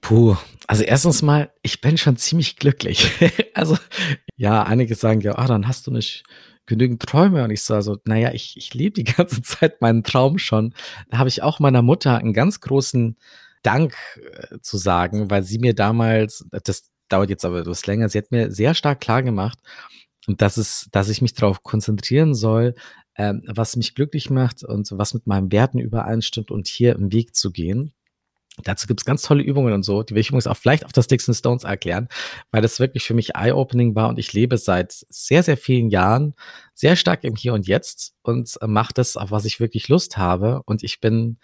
Puh, 0.00 0.36
also 0.66 0.82
erstens 0.82 1.22
mal, 1.22 1.52
ich 1.62 1.80
bin 1.80 1.98
schon 1.98 2.16
ziemlich 2.16 2.56
glücklich. 2.56 3.10
also 3.54 3.76
ja, 4.36 4.62
einige 4.62 4.94
sagen 4.94 5.20
ja, 5.20 5.36
ah, 5.36 5.46
dann 5.46 5.68
hast 5.68 5.86
du 5.86 5.90
nicht 5.90 6.24
genügend 6.66 7.02
Träume. 7.02 7.44
Und 7.44 7.50
ich 7.50 7.62
so, 7.62 7.74
also, 7.74 7.98
naja, 8.04 8.32
ich, 8.32 8.56
ich 8.56 8.72
lebe 8.72 8.94
die 8.94 9.04
ganze 9.16 9.42
Zeit 9.42 9.82
meinen 9.82 10.02
Traum 10.02 10.38
schon. 10.38 10.74
Da 11.10 11.18
habe 11.18 11.28
ich 11.28 11.42
auch 11.42 11.58
meiner 11.60 11.82
Mutter 11.82 12.16
einen 12.18 12.32
ganz 12.32 12.60
großen 12.60 13.16
Dank 13.62 13.94
äh, 14.16 14.58
zu 14.60 14.78
sagen, 14.78 15.30
weil 15.30 15.42
sie 15.42 15.58
mir 15.58 15.74
damals, 15.74 16.46
das 16.64 16.90
dauert 17.08 17.28
jetzt 17.28 17.44
aber 17.44 17.60
etwas 17.60 17.86
länger, 17.86 18.08
sie 18.08 18.18
hat 18.18 18.30
mir 18.30 18.50
sehr 18.50 18.74
stark 18.74 19.00
klar 19.00 19.22
gemacht, 19.22 19.58
dass 20.26 20.56
es, 20.56 20.88
dass 20.92 21.08
ich 21.08 21.20
mich 21.20 21.34
darauf 21.34 21.62
konzentrieren 21.62 22.34
soll, 22.34 22.74
ähm, 23.16 23.42
was 23.46 23.76
mich 23.76 23.94
glücklich 23.94 24.30
macht 24.30 24.62
und 24.64 24.90
was 24.92 25.12
mit 25.12 25.26
meinen 25.26 25.52
Werten 25.52 25.78
übereinstimmt 25.78 26.50
und 26.50 26.68
hier 26.68 26.94
im 26.94 27.12
Weg 27.12 27.34
zu 27.34 27.50
gehen. 27.50 27.92
Dazu 28.64 28.86
gibt's 28.86 29.04
ganz 29.04 29.22
tolle 29.22 29.42
Übungen 29.42 29.72
und 29.72 29.82
so, 29.82 30.02
die 30.02 30.14
will 30.14 30.20
ich 30.20 30.28
übrigens 30.28 30.46
auch 30.46 30.56
vielleicht 30.56 30.84
auf 30.84 30.92
das 30.92 31.08
and 31.10 31.36
Stones 31.36 31.64
erklären, 31.64 32.08
weil 32.50 32.62
das 32.62 32.80
wirklich 32.80 33.04
für 33.04 33.14
mich 33.14 33.34
eye-opening 33.34 33.94
war 33.94 34.08
und 34.08 34.18
ich 34.18 34.32
lebe 34.32 34.58
seit 34.58 35.04
sehr, 35.08 35.42
sehr 35.42 35.56
vielen 35.56 35.90
Jahren 35.90 36.34
sehr 36.74 36.96
stark 36.96 37.24
im 37.24 37.36
Hier 37.36 37.52
und 37.52 37.66
Jetzt 37.66 38.14
und 38.22 38.58
mache 38.66 38.94
das, 38.94 39.16
auf 39.16 39.30
was 39.30 39.44
ich 39.44 39.60
wirklich 39.60 39.88
Lust 39.88 40.16
habe. 40.16 40.62
Und 40.64 40.82
ich 40.82 41.00
bin 41.00 41.36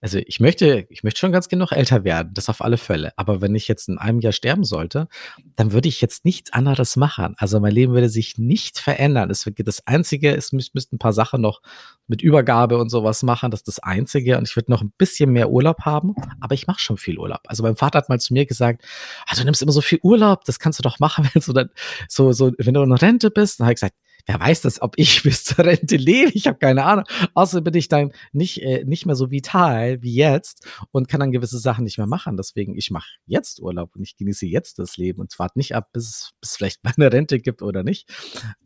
also 0.00 0.18
ich 0.18 0.40
möchte, 0.40 0.86
ich 0.90 1.02
möchte 1.02 1.20
schon 1.20 1.32
ganz 1.32 1.48
genug 1.48 1.72
älter 1.72 2.04
werden, 2.04 2.34
das 2.34 2.48
auf 2.48 2.62
alle 2.62 2.76
Fälle. 2.76 3.12
Aber 3.16 3.40
wenn 3.40 3.54
ich 3.54 3.66
jetzt 3.66 3.88
in 3.88 3.98
einem 3.98 4.20
Jahr 4.20 4.32
sterben 4.32 4.62
sollte, 4.64 5.08
dann 5.56 5.72
würde 5.72 5.88
ich 5.88 6.00
jetzt 6.00 6.24
nichts 6.24 6.52
anderes 6.52 6.96
machen. 6.96 7.34
Also 7.38 7.60
mein 7.60 7.72
Leben 7.72 7.94
würde 7.94 8.10
sich 8.10 8.36
nicht 8.36 8.78
verändern. 8.78 9.30
Es 9.30 9.50
das 9.56 9.86
Einzige, 9.86 10.36
es 10.36 10.52
müssten 10.52 10.96
ein 10.96 10.98
paar 10.98 11.14
Sachen 11.14 11.40
noch 11.40 11.62
mit 12.08 12.20
Übergabe 12.20 12.78
und 12.78 12.90
sowas 12.90 13.22
machen. 13.22 13.50
Das 13.50 13.60
ist 13.60 13.68
das 13.68 13.78
Einzige. 13.78 14.36
Und 14.36 14.46
ich 14.46 14.54
würde 14.54 14.70
noch 14.70 14.82
ein 14.82 14.92
bisschen 14.98 15.32
mehr 15.32 15.50
Urlaub 15.50 15.80
haben, 15.82 16.14
aber 16.40 16.54
ich 16.54 16.66
mache 16.66 16.80
schon 16.80 16.98
viel 16.98 17.18
Urlaub. 17.18 17.40
Also 17.46 17.62
mein 17.62 17.76
Vater 17.76 17.98
hat 17.98 18.08
mal 18.10 18.20
zu 18.20 18.34
mir 18.34 18.44
gesagt, 18.44 18.84
ah, 19.26 19.34
du 19.34 19.44
nimmst 19.44 19.62
immer 19.62 19.72
so 19.72 19.80
viel 19.80 19.98
Urlaub, 20.02 20.44
das 20.44 20.58
kannst 20.58 20.78
du 20.78 20.82
doch 20.82 20.98
machen, 20.98 21.28
wenn 21.32 21.42
du 21.42 21.52
dann 21.52 21.70
so, 22.08 22.32
so, 22.32 22.52
wenn 22.58 22.74
du 22.74 22.82
in 22.82 22.92
Rente 22.92 23.30
bist. 23.30 23.60
Dann 23.60 23.66
habe 23.66 23.72
ich 23.72 23.80
gesagt, 23.80 23.96
wer 24.26 24.40
weiß 24.40 24.60
das, 24.60 24.82
ob 24.82 24.94
ich 24.96 25.22
bis 25.22 25.44
zur 25.44 25.64
Rente 25.64 25.96
lebe? 25.96 26.32
Ich 26.34 26.46
habe 26.46 26.58
keine 26.58 26.84
Ahnung. 26.84 27.04
Außer 27.34 27.60
bin 27.60 27.74
ich 27.74 27.88
dann 27.88 28.12
nicht, 28.32 28.62
äh, 28.62 28.84
nicht 28.84 29.06
mehr 29.06 29.16
so 29.16 29.30
vital 29.30 30.02
wie 30.02 30.14
jetzt 30.14 30.66
und 30.90 31.08
kann 31.08 31.20
dann 31.20 31.32
gewisse 31.32 31.58
Sachen 31.58 31.84
nicht 31.84 31.98
mehr 31.98 32.06
machen. 32.06 32.36
Deswegen, 32.36 32.76
ich 32.76 32.90
mache 32.90 33.08
jetzt 33.26 33.60
Urlaub 33.60 33.96
und 33.96 34.02
ich 34.02 34.16
genieße 34.16 34.46
jetzt 34.46 34.78
das 34.78 34.96
Leben 34.96 35.20
und 35.20 35.36
warte 35.38 35.58
nicht 35.58 35.74
ab, 35.74 35.90
bis 35.92 36.34
es 36.42 36.56
vielleicht 36.56 36.84
mal 36.84 36.92
eine 36.96 37.12
Rente 37.12 37.38
gibt 37.40 37.62
oder 37.62 37.82
nicht. 37.82 38.08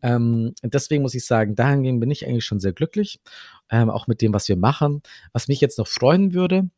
Ähm, 0.02 0.54
deswegen 0.62 1.02
muss 1.02 1.14
ich 1.14 1.24
sagen, 1.24 1.54
dahingehend 1.54 2.00
bin 2.00 2.10
ich 2.10 2.26
eigentlich 2.26 2.44
schon 2.44 2.60
sehr 2.60 2.72
glücklich, 2.72 3.20
ähm, 3.70 3.90
auch 3.90 4.06
mit 4.06 4.22
dem, 4.22 4.32
was 4.32 4.48
wir 4.48 4.56
machen. 4.56 5.02
Was 5.32 5.48
mich 5.48 5.60
jetzt 5.60 5.78
noch 5.78 5.86
freuen 5.86 6.34
würde, 6.34 6.70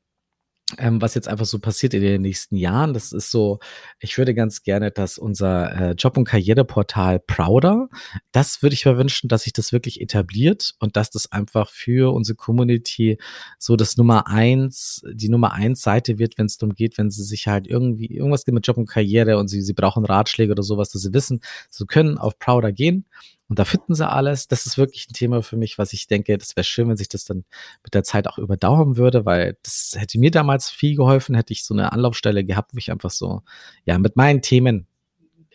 ähm, 0.79 1.01
was 1.01 1.15
jetzt 1.15 1.29
einfach 1.29 1.45
so 1.45 1.59
passiert 1.59 1.95
in 1.95 2.03
den 2.03 2.23
nächsten 2.23 2.57
Jahren. 2.57 2.95
Das 2.95 3.13
ist 3.13 3.31
so, 3.31 3.59
ich 4.01 4.17
würde 4.19 4.35
ganz 4.35 4.63
gerne, 4.63 4.91
dass 4.91 5.19
unser 5.19 5.91
äh, 5.91 5.93
Job- 5.93 6.17
und 6.17 6.25
Karriereportal 6.25 7.21
Prouder, 7.21 7.89
das 8.33 8.63
würde 8.63 8.75
ich 8.75 8.85
mir 8.85 8.97
wünschen, 8.97 9.29
dass 9.29 9.43
sich 9.43 9.53
das 9.53 9.73
wirklich 9.73 10.01
etabliert 10.01 10.75
und 10.79 10.97
dass 10.97 11.11
das 11.11 11.31
einfach 11.31 11.71
für 11.71 12.13
unsere 12.15 12.37
Community 12.37 13.19
so 13.59 13.77
das 13.77 13.97
Nummer 13.97 14.27
eins, 14.27 15.03
die 15.13 15.29
Nummer 15.29 15.53
eins 15.53 15.83
Seite 15.83 16.19
wird, 16.19 16.39
wenn 16.39 16.47
es 16.47 16.59
darum 16.59 16.75
geht, 16.75 16.99
wenn 16.99 17.11
sie 17.11 17.25
sich 17.25 17.47
halt 17.49 17.67
irgendwie 17.67 18.07
irgendwas 18.07 18.45
gibt 18.45 18.55
mit 18.55 18.67
Job 18.67 18.77
und 18.77 18.89
Karriere 18.89 19.39
und 19.39 19.49
sie, 19.49 19.63
sie 19.63 19.75
brauchen 19.75 20.05
Ratschläge 20.05 20.53
oder 20.53 20.63
sowas, 20.63 20.91
dass 20.91 21.03
sie 21.03 21.13
wissen, 21.13 21.41
sie 21.71 21.87
können 21.87 22.19
auf 22.19 22.39
Prouder 22.39 22.73
gehen 22.73 23.07
und 23.53 23.59
da 23.59 23.67
finden 23.67 23.95
sie 23.95 24.09
alles. 24.09 24.49
Das 24.49 24.65
ist 24.65 24.79
wirklich 24.79 25.11
ein 25.11 25.13
Thema 25.13 25.43
für 25.43 25.59
mich, 25.59 25.77
was 25.77 25.93
ich 25.93 26.07
denke, 26.07 26.39
das 26.39 26.57
wäre 26.57 26.65
schön, 26.65 26.89
wenn 26.89 26.97
sich 26.97 27.11
das 27.11 27.27
dann 27.27 27.45
mit 27.85 27.93
der 27.93 28.03
Zeit 28.03 28.27
auch 28.27 28.39
überdauern 28.39 28.97
würde, 28.97 29.27
weil 29.27 29.59
das 29.63 29.95
hätte 29.95 30.19
mir 30.19 30.31
damals 30.31 30.71
viel 30.71 30.97
geholfen, 30.97 31.35
hätte 31.35 31.53
ich 31.53 31.63
so 31.63 31.75
eine 31.75 31.93
Anlaufstelle 31.93 32.45
gehabt, 32.45 32.73
wo 32.73 32.79
ich 32.79 32.91
einfach 32.91 33.11
so, 33.11 33.43
ja, 33.85 33.99
mit 33.99 34.17
meinen 34.17 34.41
Themen 34.41 34.87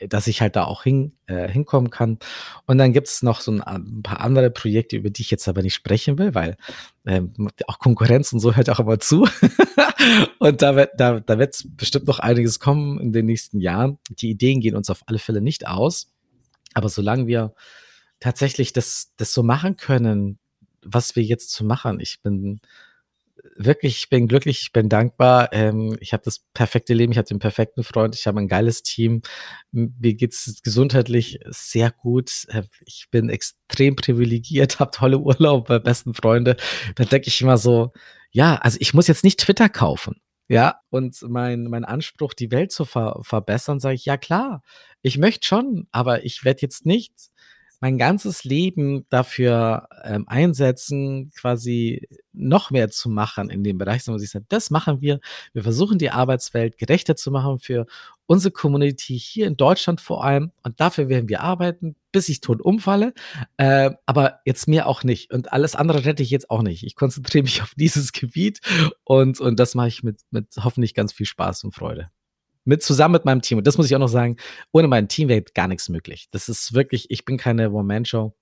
dass 0.09 0.27
ich 0.27 0.41
halt 0.41 0.55
da 0.55 0.65
auch 0.65 0.83
hin, 0.83 1.15
äh, 1.25 1.49
hinkommen 1.49 1.89
kann. 1.89 2.19
Und 2.67 2.77
dann 2.77 2.93
gibt 2.93 3.07
es 3.07 3.23
noch 3.23 3.41
so 3.41 3.51
ein, 3.51 3.63
ein, 3.63 4.03
paar 4.03 4.19
andere 4.19 4.51
Projekte, 4.51 4.95
über 4.95 5.09
die 5.09 5.23
ich 5.23 5.31
jetzt 5.31 5.47
aber 5.47 5.63
nicht 5.63 5.73
sprechen 5.73 6.19
will, 6.19 6.35
weil 6.35 6.55
ähm, 7.07 7.33
auch 7.65 7.79
Konkurrenz 7.79 8.31
und 8.31 8.39
so 8.39 8.55
hört 8.55 8.69
auch 8.69 8.79
immer 8.79 8.99
zu. 8.99 9.27
und 10.37 10.61
da 10.61 10.75
wird 10.75 10.91
da, 10.97 11.19
da 11.19 11.39
wird 11.39 11.65
bestimmt 11.75 12.05
noch 12.05 12.19
einiges 12.19 12.59
kommen 12.59 12.99
in 12.99 13.11
den 13.11 13.25
nächsten 13.25 13.59
Jahren. 13.59 13.97
Die 14.11 14.29
Ideen 14.29 14.61
gehen 14.61 14.75
uns 14.75 14.91
auf 14.91 15.01
alle 15.07 15.17
Fälle 15.17 15.41
nicht 15.41 15.65
aus. 15.65 16.11
Aber 16.77 16.89
solange 16.89 17.25
wir 17.25 17.55
tatsächlich 18.19 18.73
das, 18.73 19.13
das 19.17 19.33
so 19.33 19.43
machen 19.43 19.77
können, 19.77 20.39
was 20.83 21.15
wir 21.15 21.23
jetzt 21.23 21.51
zu 21.51 21.65
machen. 21.65 21.99
Ich 21.99 22.21
bin 22.21 22.61
wirklich, 23.55 23.97
ich 23.97 24.09
bin 24.09 24.27
glücklich, 24.27 24.61
ich 24.61 24.71
bin 24.71 24.89
dankbar. 24.89 25.49
Ähm, 25.51 25.97
ich 25.99 26.13
habe 26.13 26.23
das 26.23 26.39
perfekte 26.53 26.93
Leben, 26.93 27.11
ich 27.11 27.17
habe 27.17 27.27
den 27.27 27.39
perfekten 27.39 27.83
Freund, 27.83 28.15
ich 28.15 28.27
habe 28.27 28.39
ein 28.39 28.47
geiles 28.47 28.83
Team. 28.83 29.21
Mir 29.71 30.13
geht's 30.13 30.61
gesundheitlich 30.63 31.39
sehr 31.47 31.91
gut. 31.91 32.45
Äh, 32.49 32.63
ich 32.85 33.07
bin 33.11 33.29
extrem 33.29 33.95
privilegiert, 33.95 34.79
habe 34.79 34.91
tolle 34.91 35.19
Urlaube, 35.19 35.79
besten 35.79 36.13
Freunde. 36.13 36.57
Da 36.95 37.05
denke 37.05 37.27
ich 37.27 37.41
immer 37.41 37.57
so, 37.57 37.91
ja, 38.31 38.55
also 38.55 38.77
ich 38.81 38.93
muss 38.93 39.07
jetzt 39.07 39.23
nicht 39.23 39.39
Twitter 39.39 39.69
kaufen. 39.69 40.15
Ja, 40.49 40.79
und 40.89 41.21
mein, 41.23 41.65
mein 41.65 41.83
Anspruch, 41.83 42.33
die 42.33 42.51
Welt 42.51 42.71
zu 42.71 42.85
ver 42.85 43.19
verbessern, 43.21 43.81
sage 43.81 43.95
ich, 43.95 44.05
ja 44.05 44.15
klar, 44.15 44.63
ich 45.01 45.17
möchte 45.17 45.45
schon, 45.45 45.87
aber 45.91 46.23
ich 46.23 46.45
werde 46.45 46.61
jetzt 46.61 46.85
nicht 46.85 47.13
mein 47.79 47.97
ganzes 47.97 48.43
Leben 48.43 49.05
dafür 49.09 49.87
ähm, 50.03 50.27
einsetzen, 50.27 51.31
quasi 51.35 52.07
noch 52.33 52.71
mehr 52.71 52.89
zu 52.89 53.09
machen 53.09 53.49
in 53.49 53.63
dem 53.63 53.77
Bereich, 53.77 54.03
sondern 54.03 54.23
ich 54.23 54.31
sage, 54.31 54.45
das 54.49 54.69
machen 54.69 55.01
wir. 55.01 55.19
Wir 55.53 55.63
versuchen 55.63 55.97
die 55.97 56.09
Arbeitswelt 56.09 56.77
gerechter 56.77 57.15
zu 57.15 57.31
machen 57.31 57.59
für 57.59 57.85
unsere 58.25 58.51
Community 58.51 59.17
hier 59.17 59.47
in 59.47 59.57
Deutschland 59.57 60.01
vor 60.01 60.23
allem. 60.23 60.51
Und 60.63 60.79
dafür 60.79 61.09
werden 61.09 61.29
wir 61.29 61.41
arbeiten, 61.41 61.95
bis 62.11 62.29
ich 62.29 62.41
tot 62.41 62.61
umfalle. 62.61 63.13
Äh, 63.57 63.91
aber 64.05 64.39
jetzt 64.45 64.67
mehr 64.67 64.87
auch 64.87 65.03
nicht. 65.03 65.31
Und 65.31 65.53
alles 65.53 65.75
andere 65.75 66.05
rette 66.05 66.23
ich 66.23 66.29
jetzt 66.29 66.49
auch 66.49 66.61
nicht. 66.61 66.83
Ich 66.83 66.95
konzentriere 66.95 67.43
mich 67.43 67.61
auf 67.61 67.73
dieses 67.75 68.11
Gebiet 68.11 68.59
und, 69.03 69.39
und 69.39 69.59
das 69.59 69.75
mache 69.75 69.87
ich 69.87 70.03
mit, 70.03 70.21
mit 70.31 70.47
hoffentlich 70.57 70.93
ganz 70.93 71.13
viel 71.13 71.25
Spaß 71.25 71.63
und 71.63 71.73
Freude 71.73 72.09
mit 72.67 72.83
zusammen 72.83 73.13
mit 73.13 73.25
meinem 73.25 73.41
Team. 73.41 73.57
Und 73.57 73.65
das 73.65 73.77
muss 73.77 73.87
ich 73.87 73.95
auch 73.95 73.99
noch 73.99 74.09
sagen, 74.09 74.35
ohne 74.71 74.87
mein 74.87 75.07
Team 75.07 75.29
wäre 75.29 75.41
gar 75.41 75.67
nichts 75.67 75.89
möglich. 75.89 76.27
Das 76.31 76.49
ist 76.49 76.73
wirklich, 76.73 77.09
ich 77.09 77.23
bin 77.23 77.37
keine 77.37 77.71
One-Man-Show. 77.71 78.35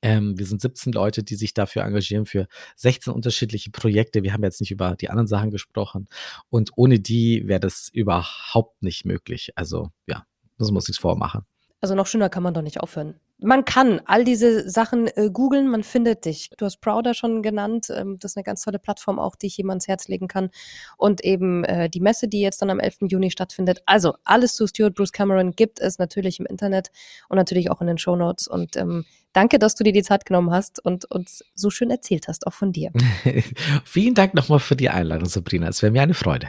Ähm, 0.00 0.38
wir 0.38 0.46
sind 0.46 0.62
17 0.62 0.92
Leute, 0.92 1.22
die 1.22 1.34
sich 1.34 1.52
dafür 1.52 1.82
engagieren, 1.82 2.24
für 2.24 2.48
16 2.76 3.12
unterschiedliche 3.12 3.70
Projekte. 3.70 4.22
Wir 4.22 4.32
haben 4.32 4.42
jetzt 4.42 4.60
nicht 4.60 4.70
über 4.70 4.96
die 4.96 5.10
anderen 5.10 5.26
Sachen 5.26 5.50
gesprochen. 5.50 6.08
Und 6.48 6.70
ohne 6.76 6.98
die 6.98 7.46
wäre 7.46 7.60
das 7.60 7.90
überhaupt 7.92 8.82
nicht 8.82 9.04
möglich. 9.04 9.52
Also 9.54 9.90
ja, 10.06 10.24
das 10.56 10.70
muss 10.70 10.88
ich 10.88 10.96
vormachen. 10.96 11.42
Also 11.82 11.94
noch 11.94 12.06
schöner 12.06 12.30
kann 12.30 12.42
man 12.42 12.54
doch 12.54 12.62
nicht 12.62 12.80
aufhören. 12.80 13.20
Man 13.42 13.64
kann 13.64 14.00
all 14.06 14.24
diese 14.24 14.68
Sachen 14.68 15.08
äh, 15.08 15.30
googeln, 15.32 15.68
man 15.68 15.82
findet 15.82 16.24
dich. 16.24 16.50
Du 16.56 16.64
hast 16.64 16.80
Prouder 16.80 17.14
schon 17.14 17.42
genannt. 17.42 17.88
Ähm, 17.94 18.18
das 18.20 18.32
ist 18.32 18.36
eine 18.36 18.44
ganz 18.44 18.62
tolle 18.62 18.78
Plattform 18.78 19.18
auch, 19.18 19.36
die 19.36 19.46
ich 19.46 19.56
jemand 19.56 19.72
ans 19.72 19.88
Herz 19.88 20.08
legen 20.08 20.28
kann. 20.28 20.50
Und 20.96 21.24
eben 21.24 21.64
äh, 21.64 21.90
die 21.90 22.00
Messe, 22.00 22.28
die 22.28 22.40
jetzt 22.40 22.62
dann 22.62 22.70
am 22.70 22.80
11. 22.80 22.98
Juni 23.02 23.30
stattfindet. 23.30 23.82
Also 23.86 24.14
alles 24.24 24.54
zu 24.54 24.66
Stuart 24.66 24.94
Bruce 24.94 25.12
Cameron 25.12 25.52
gibt 25.52 25.80
es 25.80 25.98
natürlich 25.98 26.40
im 26.40 26.46
Internet 26.46 26.90
und 27.28 27.36
natürlich 27.36 27.70
auch 27.70 27.80
in 27.80 27.86
den 27.86 27.98
Show 27.98 28.16
Notes. 28.16 28.48
Und 28.48 28.76
ähm, 28.76 29.04
danke, 29.32 29.58
dass 29.58 29.74
du 29.74 29.84
dir 29.84 29.92
die 29.92 30.02
Zeit 30.02 30.24
genommen 30.24 30.50
hast 30.50 30.84
und 30.84 31.04
uns 31.06 31.44
so 31.54 31.70
schön 31.70 31.90
erzählt 31.90 32.28
hast, 32.28 32.46
auch 32.46 32.54
von 32.54 32.72
dir. 32.72 32.92
Vielen 33.84 34.14
Dank 34.14 34.34
nochmal 34.34 34.60
für 34.60 34.76
die 34.76 34.88
Einladung, 34.88 35.28
Sabrina. 35.28 35.68
Es 35.68 35.82
wäre 35.82 35.92
mir 35.92 36.02
eine 36.02 36.14
Freude. 36.14 36.48